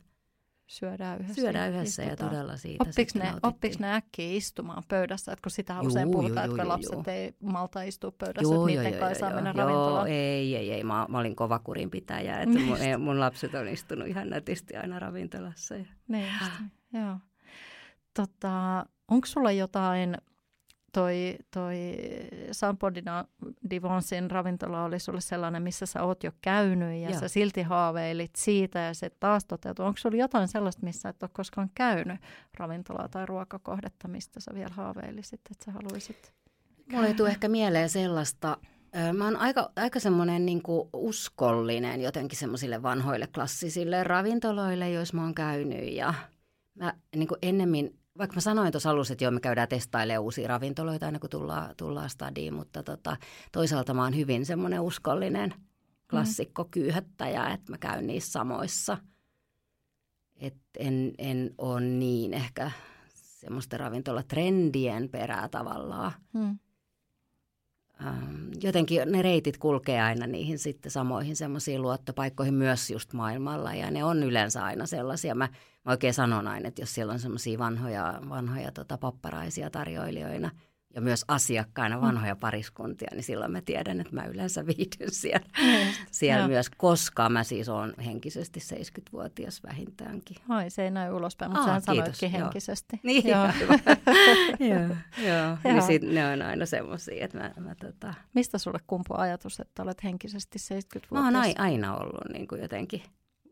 syödään 0.69 1.19
yhdessä. 1.19 1.41
syödään 1.41 1.73
yhdessä 1.73 2.03
ja 2.03 2.07
istutaan. 2.07 2.31
todella 2.31 2.57
siitä 2.57 2.83
Oppiks 2.89 3.15
ne, 3.15 3.33
oppiks 3.43 3.79
ne 3.79 3.93
äkkiä 3.93 4.31
istumaan 4.31 4.83
pöydässä, 4.87 5.31
että 5.31 5.43
kun 5.43 5.51
sitä 5.51 5.73
Juu, 5.73 5.87
usein 5.87 6.05
juu, 6.07 6.11
puhutaan, 6.11 6.45
juu, 6.45 6.55
että 6.55 6.63
juu, 6.63 6.69
lapset 6.69 6.91
juu. 6.93 7.03
ei 7.07 7.33
malta 7.39 7.81
istua 7.81 8.11
pöydässä, 8.11 8.55
että 8.55 8.65
niiden 8.65 8.99
kanssa 8.99 9.19
saa 9.19 9.33
mennä 9.33 9.49
joo, 9.49 9.57
ravintolaan. 9.57 10.07
ei, 10.07 10.55
ei, 10.55 10.71
ei. 10.71 10.83
Mä, 10.83 11.05
mä 11.09 11.19
olin 11.19 11.35
kova 11.35 11.59
kurinpitäjä, 11.59 12.39
että 12.39 12.59
mun, 12.59 12.77
mun 12.99 13.19
lapset 13.19 13.53
on 13.53 13.67
istunut 13.67 14.07
ihan 14.07 14.29
nätisti 14.29 14.75
aina 14.75 14.99
ravintolassa. 14.99 15.75
Ja... 15.75 15.85
Niin 16.07 16.27
just, 16.41 16.51
joo. 16.93 17.17
Tota, 18.13 18.85
onko 19.07 19.25
sulla 19.27 19.51
jotain, 19.51 20.17
toi, 20.91 21.37
toi 21.53 21.75
Sampo 22.51 22.87
Divonsin 23.69 24.31
ravintola 24.31 24.83
oli 24.83 24.99
sulle 24.99 25.21
sellainen, 25.21 25.63
missä 25.63 25.85
sä 25.85 26.03
oot 26.03 26.23
jo 26.23 26.31
käynyt 26.41 27.01
ja 27.01 27.09
Joo. 27.09 27.19
sä 27.19 27.27
silti 27.27 27.61
haaveilit 27.61 28.35
siitä 28.35 28.79
ja 28.79 28.93
se 28.93 29.09
taas 29.09 29.45
toteutui. 29.45 29.85
Onko 29.85 29.97
sulla 29.97 30.17
jotain 30.17 30.47
sellaista, 30.47 30.85
missä 30.85 31.09
et 31.09 31.23
ole 31.23 31.29
koskaan 31.33 31.71
käynyt 31.75 32.21
ravintolaa 32.57 33.07
tai 33.07 33.25
ruokakohdetta, 33.25 34.07
mistä 34.07 34.39
sä 34.39 34.51
vielä 34.53 34.73
haaveilisit, 34.73 35.41
että 35.51 35.65
sä 35.65 35.71
haluaisit? 35.71 36.33
Mulla 36.91 37.07
ei 37.07 37.13
tule 37.13 37.29
ehkä 37.29 37.49
mieleen 37.49 37.89
sellaista, 37.89 38.57
mä 39.17 39.25
oon 39.25 39.37
aika, 39.37 39.71
aika 39.75 39.99
semmoinen 39.99 40.45
niin 40.45 40.61
uskollinen 40.93 42.01
jotenkin 42.01 42.39
semmoisille 42.39 42.83
vanhoille 42.83 43.27
klassisille 43.27 44.03
ravintoloille, 44.03 44.89
joissa 44.89 45.17
mä 45.17 45.23
oon 45.23 45.35
käynyt 45.35 45.91
ja 45.91 46.13
mä 46.75 46.93
niin 47.15 47.27
kuin 47.27 47.39
ennemmin, 47.41 47.98
vaikka 48.19 48.35
mä 48.35 48.41
sanoin 48.41 48.71
tuossa 48.71 48.89
alussa, 48.89 49.13
että 49.13 49.23
joo 49.23 49.31
me 49.31 49.39
käydään 49.39 49.67
testailemaan 49.67 50.23
uusia 50.23 50.47
ravintoloita 50.47 51.05
aina 51.05 51.19
kun 51.19 51.29
tullaan, 51.29 51.75
tullaan 51.77 52.09
stadiin, 52.09 52.53
mutta 52.53 52.83
tota, 52.83 53.17
toisaalta 53.51 53.93
mä 53.93 54.03
oon 54.03 54.15
hyvin 54.15 54.45
semmoinen 54.45 54.81
uskollinen 54.81 55.53
klassikko 56.09 56.65
kyyhöttäjä, 56.71 57.47
että 57.47 57.71
mä 57.71 57.77
käyn 57.77 58.07
niissä 58.07 58.31
samoissa. 58.31 58.97
Et 60.35 60.57
en, 60.77 61.13
en 61.17 61.51
ole 61.57 61.81
niin 61.81 62.33
ehkä 62.33 62.71
semmoisten 63.13 63.79
ravintolatrendien 63.79 65.09
perää 65.09 65.49
tavallaan. 65.49 66.11
Hmm. 66.33 66.59
Jotenkin 68.61 69.11
ne 69.11 69.21
reitit 69.21 69.57
kulkee 69.57 70.01
aina 70.01 70.27
niihin 70.27 70.59
sitten 70.59 70.91
samoihin 70.91 71.35
semmoisiin 71.35 71.81
luottopaikkoihin 71.81 72.53
myös 72.53 72.89
just 72.89 73.13
maailmalla 73.13 73.73
ja 73.73 73.91
ne 73.91 74.03
on 74.03 74.23
yleensä 74.23 74.63
aina 74.63 74.85
sellaisia. 74.85 75.35
Mä 75.35 75.49
oikein 75.89 76.13
sanon 76.13 76.47
aina, 76.47 76.67
että 76.67 76.81
jos 76.81 76.95
siellä 76.95 77.13
on 77.13 77.19
semmoisia 77.19 77.59
vanhoja, 77.59 78.21
vanhoja 78.29 78.71
tota, 78.71 78.97
papparaisia 78.97 79.69
tarjoilijoina 79.69 80.51
ja 80.95 81.01
myös 81.01 81.25
asiakkaina 81.27 82.01
vanhoja 82.01 82.35
pariskuntia, 82.35 83.09
niin 83.11 83.23
silloin 83.23 83.51
mä 83.51 83.61
tiedän, 83.61 84.01
että 84.01 84.15
mä 84.15 84.25
yleensä 84.25 84.65
viihdyn 84.65 85.11
siellä, 85.11 85.47
siellä 86.11 86.47
myös, 86.47 86.69
koska 86.69 87.29
mä 87.29 87.43
siis 87.43 87.69
olen 87.69 87.93
henkisesti 88.05 88.59
70-vuotias 88.59 89.63
vähintäänkin. 89.63 90.37
Ai, 90.49 90.69
se 90.69 90.83
ei 90.83 90.91
näy 90.91 91.13
ulospäin, 91.13 91.51
mutta 91.51 91.71
Aa, 91.73 91.79
sanoitkin 91.79 92.31
joo. 92.31 92.41
henkisesti. 92.41 92.99
Niin, 93.09 93.27
joo. 93.27 93.45
joo, 94.59 94.95
joo. 95.29 95.57
Niin 95.63 95.81
sit 95.81 96.01
ne 96.01 96.27
on 96.27 96.41
aina 96.41 96.65
semmoisia, 96.65 97.25
että 97.25 97.37
mä, 97.37 97.51
mä 97.59 97.75
tota... 97.75 98.13
Mistä 98.33 98.57
sulle 98.57 98.79
kumpu 98.87 99.13
ajatus, 99.17 99.59
että 99.59 99.83
olet 99.83 100.03
henkisesti 100.03 100.59
70-vuotias? 100.59 101.33
Mä 101.33 101.43
oon 101.43 101.53
aina 101.57 101.95
ollut 101.97 102.29
niin 102.33 102.47
kuin 102.47 102.61
jotenkin 102.61 103.03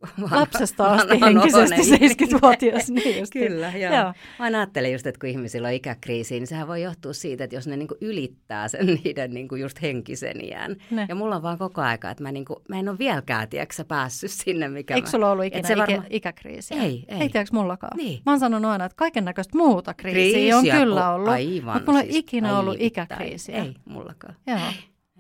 vanha, 0.02 0.40
lapsesta 0.40 0.86
asti 0.86 1.22
henkisesti 1.22 1.96
70-vuotias. 2.26 2.90
Niin 2.90 3.20
just. 3.20 3.34
Kyllä, 3.34 3.72
joo. 3.76 3.94
joo. 3.94 4.14
Mä 4.40 4.46
ajattelen 4.46 4.92
just, 4.92 5.08
että 5.08 5.20
kun 5.20 5.30
ihmisillä 5.30 5.68
on 5.68 5.74
ikäkriisi, 5.74 6.34
niin 6.34 6.48
sehän 6.48 6.68
voi 6.68 6.82
johtua 6.82 7.14
siitä, 7.14 7.44
että 7.44 7.56
jos 7.56 7.68
ne 7.68 7.78
niinku 7.78 7.96
ylittää 8.02 8.68
sen 8.68 8.86
niiden 9.04 9.34
niinku 9.34 9.56
just 9.56 9.82
henkisen 9.82 10.46
iän. 10.46 10.76
Ne. 10.92 11.06
Ja 11.10 11.16
mulla 11.16 11.36
on 11.36 11.42
vaan 11.42 11.58
koko 11.58 11.82
aika, 11.82 12.10
että 12.10 12.24
mä, 12.24 12.32
niinku, 12.32 12.62
mä 12.70 12.80
en 12.80 12.90
ole 12.90 12.98
vieläkään, 12.98 13.50
tiedätkö, 13.50 13.86
päässyt 13.88 14.32
sinne, 14.32 14.68
mikä 14.68 14.96
Eikö 14.96 15.08
mä... 15.08 15.12
sulla 15.12 15.32
ollut 15.32 15.46
ikinä 15.46 15.70
ikä, 15.70 15.78
varma... 15.78 16.04
ikäkriisiä? 16.10 16.82
Ei, 16.82 17.06
ei. 17.08 17.22
Ei 17.22 17.30
tiedätkö 17.30 17.56
mullakaan? 17.56 17.98
Niin. 17.98 18.22
Mä 18.26 18.32
oon 18.32 18.40
sanonut 18.40 18.72
aina, 18.72 18.86
että 18.86 18.96
kaiken 18.96 19.26
näköistä 19.26 19.58
muuta 19.58 19.94
kriisiä, 19.94 20.22
kriisiä 20.22 20.58
on 20.58 20.64
kyllä 20.64 21.14
ollut, 21.14 21.30
aivan, 21.30 21.76
mutta 21.76 21.92
mulla 21.92 22.02
ei 22.02 22.12
siis 22.12 22.18
ikinä 22.18 22.60
ollut 22.60 22.76
ikäkriisiä. 22.80 23.64
Ei, 23.64 23.74
mullakaan. 23.86 24.36
Joo. 24.48 24.58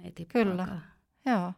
Ei, 0.03 0.13
ei 0.19 0.25
Kyllä. 0.25 0.67
Joo. 1.25 1.53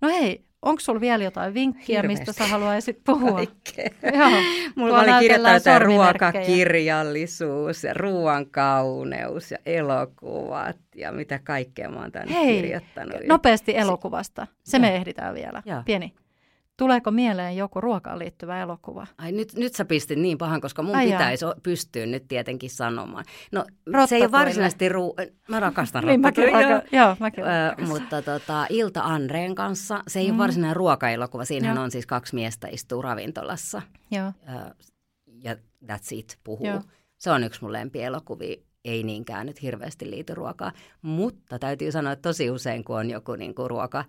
No 0.00 0.08
hei, 0.08 0.46
Onko 0.66 0.80
sulla 0.80 1.00
vielä 1.00 1.24
jotain 1.24 1.54
vinkkiä, 1.54 1.98
Hirveästi. 2.02 2.24
mistä 2.26 2.44
sä 2.44 2.50
haluaisit 2.50 3.00
puhua? 3.04 3.40
Joo. 3.40 4.30
Mulla 4.76 5.00
oli 5.00 5.10
kirjoittanut 5.20 5.82
ruokakirjallisuus 5.82 7.84
ja 7.84 7.94
ruoan 7.94 8.46
kauneus 8.50 9.50
ja 9.50 9.58
elokuvat 9.66 10.76
ja 10.94 11.12
mitä 11.12 11.40
kaikkea 11.44 11.90
mä 11.90 12.00
oon 12.00 12.12
tänne 12.12 12.34
Hei, 12.34 12.62
kirjoittanut. 12.62 13.16
nopeasti 13.28 13.76
elokuvasta. 13.76 14.46
Se 14.64 14.78
me 14.78 14.96
ehditään 14.96 15.34
vielä. 15.34 15.62
Joo. 15.66 15.82
Pieni. 15.84 16.12
Tuleeko 16.76 17.10
mieleen 17.10 17.56
joku 17.56 17.80
ruokaan 17.80 18.18
liittyvä 18.18 18.62
elokuva? 18.62 19.06
Ai 19.18 19.32
nyt, 19.32 19.52
nyt 19.54 19.74
sä 19.74 19.84
pistit 19.84 20.18
niin 20.18 20.38
pahan, 20.38 20.60
koska 20.60 20.82
mun 20.82 20.96
Ai 20.96 21.06
pitäisi 21.06 21.44
jaa. 21.44 21.54
pystyä 21.62 22.06
nyt 22.06 22.28
tietenkin 22.28 22.70
sanomaan. 22.70 23.24
No 23.52 23.64
se 24.08 24.16
ei 24.16 24.22
ole 24.22 24.32
varsinaisesti 24.32 24.88
ruu... 24.88 25.16
Mä 25.48 25.60
rakastan 25.60 26.04
niin, 26.06 26.20
mäkin, 26.20 26.44
joo, 26.44 26.82
joo, 26.92 27.16
mäkin 27.20 27.44
ö, 27.44 27.86
Mutta 27.86 28.22
tota, 28.22 28.66
Ilta 28.70 29.00
Andreen 29.00 29.54
kanssa, 29.54 30.02
se 30.08 30.20
ei 30.20 30.26
mm. 30.26 30.30
ole 30.30 30.38
varsinainen 30.38 30.76
ruokaelokuva. 30.76 31.44
Siinähän 31.44 31.76
joo. 31.76 31.84
on 31.84 31.90
siis 31.90 32.06
kaksi 32.06 32.34
miestä 32.34 32.68
istuu 32.68 33.02
ravintolassa. 33.02 33.82
Joo. 34.10 34.32
Ö, 34.48 34.74
ja 35.42 35.54
that's 35.84 36.08
it, 36.10 36.38
puhuu. 36.44 36.66
Joo. 36.66 36.82
Se 37.18 37.30
on 37.30 37.44
yksi 37.44 37.62
mun 37.62 37.72
lempielokuvia 37.72 38.56
ei 38.86 39.02
niinkään 39.02 39.46
nyt 39.46 39.62
hirveästi 39.62 40.10
liity 40.10 40.34
ruokaa, 40.34 40.72
mutta 41.02 41.58
täytyy 41.58 41.92
sanoa, 41.92 42.12
että 42.12 42.28
tosi 42.28 42.50
usein 42.50 42.84
kun 42.84 42.98
on 42.98 43.10
joku 43.10 43.34
niin 43.34 43.54
kuin 43.54 43.70
ruoka, 43.70 44.04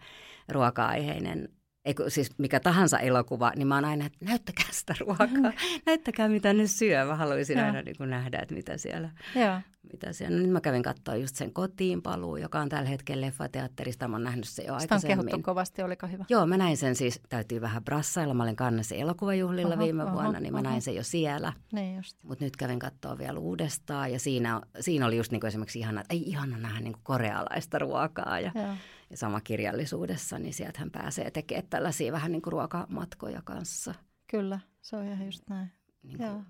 ruoka-aiheinen 0.49 1.49
eiku, 1.88 2.04
siis 2.08 2.32
mikä 2.38 2.60
tahansa 2.60 3.00
elokuva, 3.00 3.52
niin 3.56 3.68
mä 3.68 3.76
oon 3.76 3.86
aina, 3.86 4.06
että 4.06 4.18
näyttäkää 4.26 4.66
sitä 4.72 4.96
ruokaa, 5.00 5.54
näyttäkää 5.86 6.30
mitä 6.30 6.54
ne 6.54 6.68
syö. 6.68 7.06
Mä 7.06 7.16
haluaisin 7.16 7.60
aina 7.60 7.82
niin 7.82 7.98
kuin 7.98 8.10
nähdä, 8.10 8.40
että 8.40 8.56
mitä 8.56 8.78
siellä, 8.78 9.10
Joo. 9.36 9.62
mitä 9.94 10.14
siellä. 10.14 10.38
No, 10.38 10.42
nyt 10.44 10.52
mä 10.52 10.62
kävin 10.62 10.84
katsoa 10.84 11.16
just 11.16 11.36
sen 11.36 11.54
kotiin 11.54 12.02
paluu, 12.02 12.38
joka 12.38 12.60
on 12.60 12.70
tällä 12.70 12.90
hetkellä 12.90 13.26
leffateatterista. 13.26 14.08
Mä 14.08 14.16
oon 14.16 14.24
nähnyt 14.24 14.48
se 14.48 14.62
jo 14.62 14.66
Sitä 14.66 14.74
aikaisemmin. 14.74 15.20
on 15.20 15.26
kehuttu 15.26 15.44
kovasti, 15.44 15.82
oliko 15.82 16.08
hyvä? 16.08 16.26
Joo, 16.30 16.46
mä 16.46 16.58
näin 16.58 16.78
sen 16.78 16.96
siis, 16.96 17.22
täytyy 17.30 17.62
vähän 17.62 17.84
brassailla. 17.84 18.34
Mä 18.34 18.44
olin 18.44 18.56
kannassa 18.56 18.96
elokuvajuhlilla 18.96 19.76
oho, 19.76 19.84
viime 19.84 20.04
oho, 20.04 20.14
vuonna, 20.14 20.40
niin 20.40 20.54
oho. 20.54 20.64
mä 20.64 20.70
näin 20.70 20.82
sen 20.82 20.96
jo 20.96 21.04
siellä. 21.04 21.54
Niin 21.74 22.04
Mutta 22.24 22.46
nyt 22.46 22.56
kävin 22.58 22.80
katsoa 22.80 23.18
vielä 23.18 23.40
uudestaan 23.40 24.12
ja 24.14 24.20
siinä, 24.20 24.62
siinä 24.80 25.06
oli 25.06 25.18
just 25.18 25.32
niin 25.32 25.40
kuin 25.40 25.48
esimerkiksi 25.48 25.80
ihana, 25.80 26.02
että 26.02 26.14
ei 26.14 26.22
ihana 26.30 26.58
nähdä 26.58 26.80
niin 26.80 26.94
kuin 26.94 27.04
korealaista 27.04 27.80
ruokaa 27.80 28.40
ja 28.40 28.52
Joo 28.56 28.74
ja 29.10 29.18
sama 29.18 29.41
kirjallisuudessa, 29.41 30.39
niin 30.39 30.53
sieltä 30.53 30.80
hän 30.80 30.91
pääsee 30.91 31.32
tekemään 31.32 31.68
tällaisia 31.70 32.12
vähän 32.12 32.32
niin 32.32 32.41
kuin 32.41 32.51
ruokamatkoja 32.51 33.41
kanssa. 33.43 33.93
Kyllä, 34.28 34.60
se 34.82 34.95
on 34.95 35.05
ihan 35.05 35.26
just 35.26 35.43
näin. 35.49 35.72
Niin 36.03 36.22
Joo. 36.22 36.41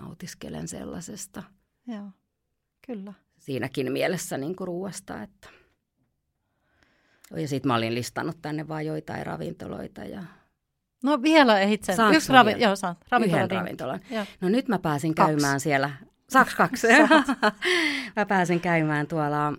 Nautiskelen 0.00 0.68
sellaisesta. 0.68 1.42
Joo, 1.86 2.08
kyllä. 2.86 3.12
Siinäkin 3.38 3.92
mielessä 3.92 4.38
niin 4.38 4.56
kuin 4.56 4.68
ruoasta, 4.68 5.22
että... 5.22 5.48
Ja 7.36 7.48
sitten 7.48 7.68
mä 7.68 7.74
olin 7.74 7.94
listannut 7.94 8.36
tänne 8.42 8.68
vain 8.68 8.86
joitain 8.86 9.26
ravintoloita 9.26 10.04
ja 10.04 10.22
No 11.04 11.22
vielä 11.22 11.60
ehit 11.60 11.84
sen. 11.84 11.96
Yksi 12.14 12.32
ravi- 12.32 12.62
joo, 12.62 12.76
saan. 12.76 12.96
Yhden 13.26 13.50
ravintolan. 13.50 14.00
Joo. 14.10 14.24
No 14.40 14.48
nyt 14.48 14.68
mä 14.68 14.78
pääsin 14.78 15.14
kaksi. 15.14 15.32
käymään 15.32 15.60
siellä. 15.60 15.90
Saaks 16.28 16.54
kaksi? 16.54 16.86
mä 18.16 18.26
pääsin 18.26 18.60
käymään 18.60 19.06
tuolla 19.06 19.52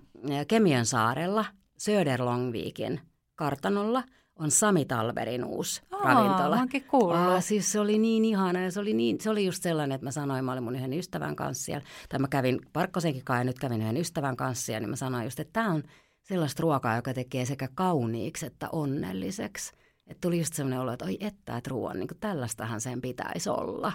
Kemiön 0.48 0.86
saarella– 0.86 1.46
Söderlongvikin 1.84 3.02
kartanolla 3.36 4.04
on 4.36 4.52
Sami 4.52 4.86
Talberin 4.86 5.46
uusi 5.46 5.82
Aa, 5.92 6.14
ravintola. 6.14 6.56
Aa, 6.56 7.42
siis 7.42 7.72
se 7.72 7.80
oli 7.80 7.98
niin 7.98 8.26
ihana 8.26 8.62
ja 8.62 8.72
se 8.72 8.80
oli, 8.80 8.94
niin, 8.94 9.22
se 9.22 9.30
oli 9.30 9.46
just 9.46 9.64
sellainen, 9.64 9.96
että 9.96 10.06
mä 10.06 10.12
sanoin, 10.12 10.46
mä 10.46 10.52
olin 10.52 10.64
mun 10.64 10.76
yhden 10.76 10.94
ystävän 10.94 11.36
kanssa 11.36 11.64
siellä, 11.64 11.86
tai 12.10 12.20
mä 12.20 12.28
kävin 12.28 12.60
Parkkosenkin 12.74 13.26
kanssa 13.26 13.40
ja 13.40 13.44
nyt 13.44 13.60
kävin 13.60 13.82
yhden 13.82 13.98
ystävän 13.98 14.36
kanssa 14.36 14.72
ja 14.72 14.80
niin 14.80 14.90
mä 14.90 14.96
sanoin 14.96 15.24
just, 15.24 15.40
että 15.40 15.54
tämä 15.54 15.72
on 15.72 15.84
sellaista 16.22 16.62
ruokaa, 16.62 16.96
joka 16.96 17.14
tekee 17.14 17.46
sekä 17.46 17.68
kauniiksi 17.76 18.46
että 18.46 18.70
onnelliseksi. 18.72 19.72
Että 20.08 20.22
tuli 20.22 20.38
just 20.38 20.54
sellainen 20.54 20.80
olo, 20.80 20.92
että 20.92 21.06
oi 21.06 21.18
että, 21.20 21.58
että 21.58 21.70
ruoan, 21.70 22.00
niin 22.00 22.08
tällaistahan 22.20 22.82
sen 22.82 23.02
pitäisi 23.02 23.50
olla. 23.50 23.94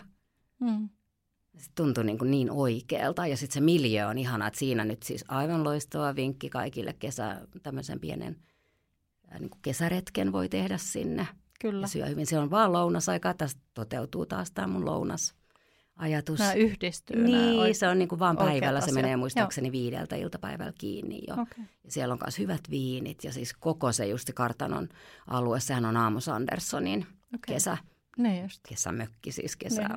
Mm. 0.61 0.89
Se 1.59 1.71
tuntui 1.75 2.05
niin, 2.05 2.19
kuin 2.19 2.31
niin 2.31 2.51
oikealta 2.51 3.27
ja 3.27 3.37
sitten 3.37 3.55
se 3.55 3.61
miljö 3.61 4.09
on 4.09 4.19
ihana, 4.19 4.47
että 4.47 4.59
siinä 4.59 4.85
nyt 4.85 5.03
siis 5.03 5.25
aivan 5.29 5.65
loistava 5.65 6.17
vinkki 6.17 6.49
kaikille 6.51 6.93
kesä, 6.93 7.41
tämmöisen 7.63 8.01
pienen 8.01 8.37
niin 9.39 9.51
kuin 9.51 9.63
kesäretken 9.63 10.33
voi 10.33 10.49
tehdä 10.49 10.79
sinne. 10.79 11.27
Kyllä. 11.61 11.85
Ja 11.85 11.89
syö 11.89 12.07
hyvin. 12.07 12.27
Se 12.27 12.39
on 12.39 12.51
vaan 12.51 12.73
lounasaika, 12.73 13.35
tästä 13.35 13.61
toteutuu 13.75 14.27
taas 14.27 14.51
tämä 14.51 14.67
mun 14.67 14.87
lounas 14.87 15.35
ajatus. 15.97 16.39
Nämä 16.39 16.53
yhdistyy. 16.53 17.23
Niin, 17.23 17.57
nämä 17.57 17.73
se 17.73 17.89
on 17.89 17.99
niin 17.99 18.09
kuin 18.09 18.19
vaan 18.19 18.37
päivällä, 18.37 18.81
se 18.81 18.93
menee 18.93 19.17
muistaakseni 19.17 19.69
Joo. 19.69 19.73
viideltä 19.73 20.17
iltapäivällä 20.17 20.73
kiinni 20.79 21.21
jo. 21.29 21.35
Okay. 21.35 21.65
Ja 21.85 21.93
siellä 21.93 22.13
on 22.13 22.19
myös 22.25 22.39
hyvät 22.39 22.61
viinit 22.71 23.25
ja 23.25 23.33
siis 23.33 23.55
koko 23.55 23.93
se 23.93 24.07
just 24.07 24.31
kartanon 24.35 24.89
alue, 25.27 25.61
sehän 25.61 25.85
on 25.85 25.97
Aamus 25.97 26.29
Anderssonin 26.29 27.07
okay. 27.35 27.55
kesä, 27.55 27.77
ne 28.19 28.43
just. 28.43 28.61
kesämökki, 28.69 29.33
siis 29.33 29.57
kesä, 29.57 29.89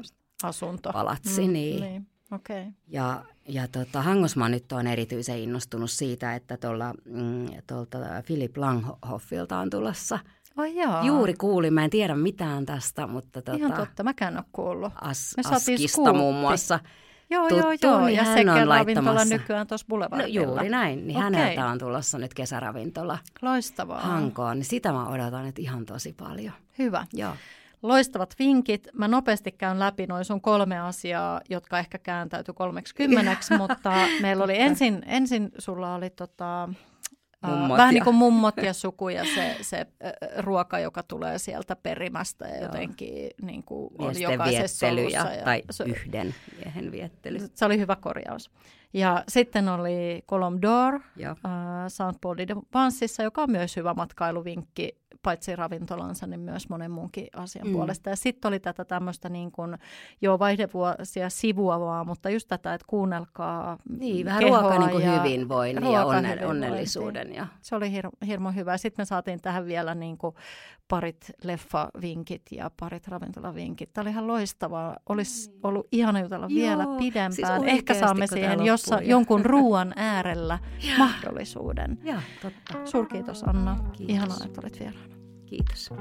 asunto. 0.43 0.93
Palatsi, 0.93 1.47
mm, 1.47 1.53
niin. 1.53 1.81
niin. 1.83 2.07
Okay. 2.31 2.65
Ja, 2.87 3.23
ja 3.47 3.67
tota, 3.67 4.01
Hangosma 4.01 4.49
nyt 4.49 4.71
on 4.71 4.87
erityisen 4.87 5.39
innostunut 5.39 5.91
siitä, 5.91 6.35
että 6.35 6.57
tuolla, 6.57 6.93
mm, 7.05 7.45
tuolta 7.67 7.97
Philip 8.25 8.57
Langhoffilta 8.57 9.57
on 9.57 9.69
tulossa 9.69 10.19
Oh, 10.57 10.65
jaa. 10.65 11.05
Juuri 11.05 11.33
kuulin, 11.33 11.73
mä 11.73 11.83
en 11.83 11.89
tiedä 11.89 12.15
mitään 12.15 12.65
tästä, 12.65 13.07
mutta... 13.07 13.41
Tota, 13.41 13.57
Ihan 13.57 13.73
totta, 13.73 14.03
mäkään 14.03 14.37
ole 14.37 14.45
kuullut. 14.51 14.93
As, 15.01 15.33
Me 15.37 15.43
Askista 15.55 16.13
muun 16.13 16.35
muassa. 16.35 16.79
Joo, 17.29 17.49
tuttu, 17.49 17.55
joo, 17.57 17.73
joo. 17.81 18.05
Niin 18.05 18.17
ja 18.17 18.25
sekä 18.25 18.53
on 18.53 18.67
ravintola 18.67 19.25
nykyään 19.25 19.67
tuossa 19.67 19.87
Boulevardilla. 19.89 20.45
No, 20.45 20.51
juuri 20.51 20.69
näin, 20.69 21.07
niin 21.07 21.17
okay. 21.17 21.31
häneltä 21.31 21.65
on 21.65 21.79
tulossa 21.79 22.17
nyt 22.17 22.33
kesäravintola. 22.33 23.17
Loistavaa. 23.41 24.01
Hankoon, 24.01 24.57
niin 24.57 24.65
sitä 24.65 24.91
mä 24.91 25.07
odotan 25.07 25.45
nyt 25.45 25.59
ihan 25.59 25.85
tosi 25.85 26.13
paljon. 26.13 26.53
Hyvä. 26.79 27.05
Joo. 27.13 27.33
Loistavat 27.81 28.35
vinkit. 28.39 28.87
Mä 28.93 29.07
nopeasti 29.07 29.51
käyn 29.51 29.79
läpi 29.79 30.07
noin 30.07 30.25
sun 30.25 30.41
kolme 30.41 30.79
asiaa, 30.79 31.41
jotka 31.49 31.79
ehkä 31.79 31.97
kääntäytyi 31.97 32.53
kolmeksi 32.53 32.95
kymmeneksi, 32.95 33.57
mutta 33.57 33.93
meillä 34.21 34.43
oli 34.43 34.59
ensin, 34.59 35.03
ensin 35.05 35.51
sulla 35.57 35.95
oli 35.95 36.09
tota, 36.09 36.69
Mummot 37.47 37.77
vähän 37.77 37.89
ja... 37.89 37.91
niin 37.91 38.03
kuin 38.03 38.15
mummot 38.15 38.57
ja 38.57 38.73
suku 38.73 39.09
ja 39.09 39.23
se, 39.35 39.57
se 39.61 39.87
ruoka, 40.37 40.79
joka 40.79 41.03
tulee 41.03 41.37
sieltä 41.37 41.75
perimästä 41.75 42.47
ja 42.47 42.61
jotenkin 42.61 43.29
niin 43.41 43.63
kuin 43.63 43.93
on 43.97 44.21
jokaisessa 44.21 44.87
ja, 44.87 45.09
ja, 45.09 45.43
tai 45.43 45.63
se, 45.71 45.83
yhden 45.83 46.35
miehen 46.57 46.91
viettely. 46.91 47.39
Se 47.53 47.65
oli 47.65 47.79
hyvä 47.79 47.95
korjaus. 47.95 48.51
Ja 48.93 49.23
sitten 49.27 49.69
oli 49.69 50.23
Colombe 50.29 50.67
d'Or 50.67 51.01
äh, 51.25 51.41
Saint 51.87 52.17
Paul 52.21 52.37
de 52.37 52.55
Vansissa, 52.73 53.23
joka 53.23 53.43
on 53.43 53.51
myös 53.51 53.75
hyvä 53.75 53.93
matkailuvinkki 53.93 55.00
paitsi 55.21 55.55
ravintolansa, 55.55 56.27
niin 56.27 56.39
myös 56.39 56.69
monen 56.69 56.91
muunkin 56.91 57.27
asian 57.35 57.67
mm. 57.67 57.73
puolesta. 57.73 58.09
Ja 58.09 58.15
sitten 58.15 58.49
oli 58.49 58.59
tätä 58.59 58.85
tämmöistä 58.85 59.29
niin 59.29 59.51
kuin, 59.51 59.77
jo 60.21 60.39
vaihdevuosia 60.39 61.29
sivuavaa, 61.29 62.03
mutta 62.03 62.29
just 62.29 62.47
tätä, 62.47 62.73
että 62.73 62.85
kuunnelkaa 62.87 63.77
Niin, 63.99 64.25
vähän 64.25 64.43
ruoka 64.43 64.79
niin 64.79 64.91
kuin 64.91 65.19
hyvinvoinnin 65.19 65.91
ja 65.91 66.05
onne, 66.05 66.45
onnellisuuden. 66.45 67.35
Ja... 67.35 67.47
Se 67.61 67.75
oli 67.75 68.01
hir- 68.01 68.27
hirmo 68.27 68.51
hyvä. 68.51 68.77
Sitten 68.77 69.01
me 69.01 69.05
saatiin 69.05 69.41
tähän 69.41 69.65
vielä 69.65 69.95
niin 69.95 70.17
kuin 70.17 70.35
parit 70.87 71.31
leffavinkit 71.43 72.41
ja 72.51 72.71
parit 72.79 73.07
ravintolavinkit. 73.07 73.93
Tämä 73.93 74.03
oli 74.03 74.09
ihan 74.09 74.27
loistavaa. 74.27 74.97
Olisi 75.09 75.49
mm. 75.49 75.59
ollut 75.63 75.87
ihana 75.91 76.19
jutella 76.19 76.47
Joo, 76.49 76.55
vielä 76.55 76.87
pidempään. 76.97 77.33
Siis 77.33 77.47
Ehkä 77.65 77.93
saamme 77.93 78.27
siihen 78.27 78.65
jossa, 78.65 79.01
jonkun 79.01 79.45
ruoan 79.53 79.93
äärellä 79.95 80.59
mahdollisuuden. 80.97 81.99
Ja, 82.03 82.21
totta. 82.41 82.85
Suurkiitos 82.85 83.43
Anna. 83.43 83.77
Kiitos. 83.93 84.15
Ihanaa, 84.15 84.37
että 84.45 84.61
olit 84.61 84.79
vieraana. 84.79 85.10
Kiitos. 85.51 85.91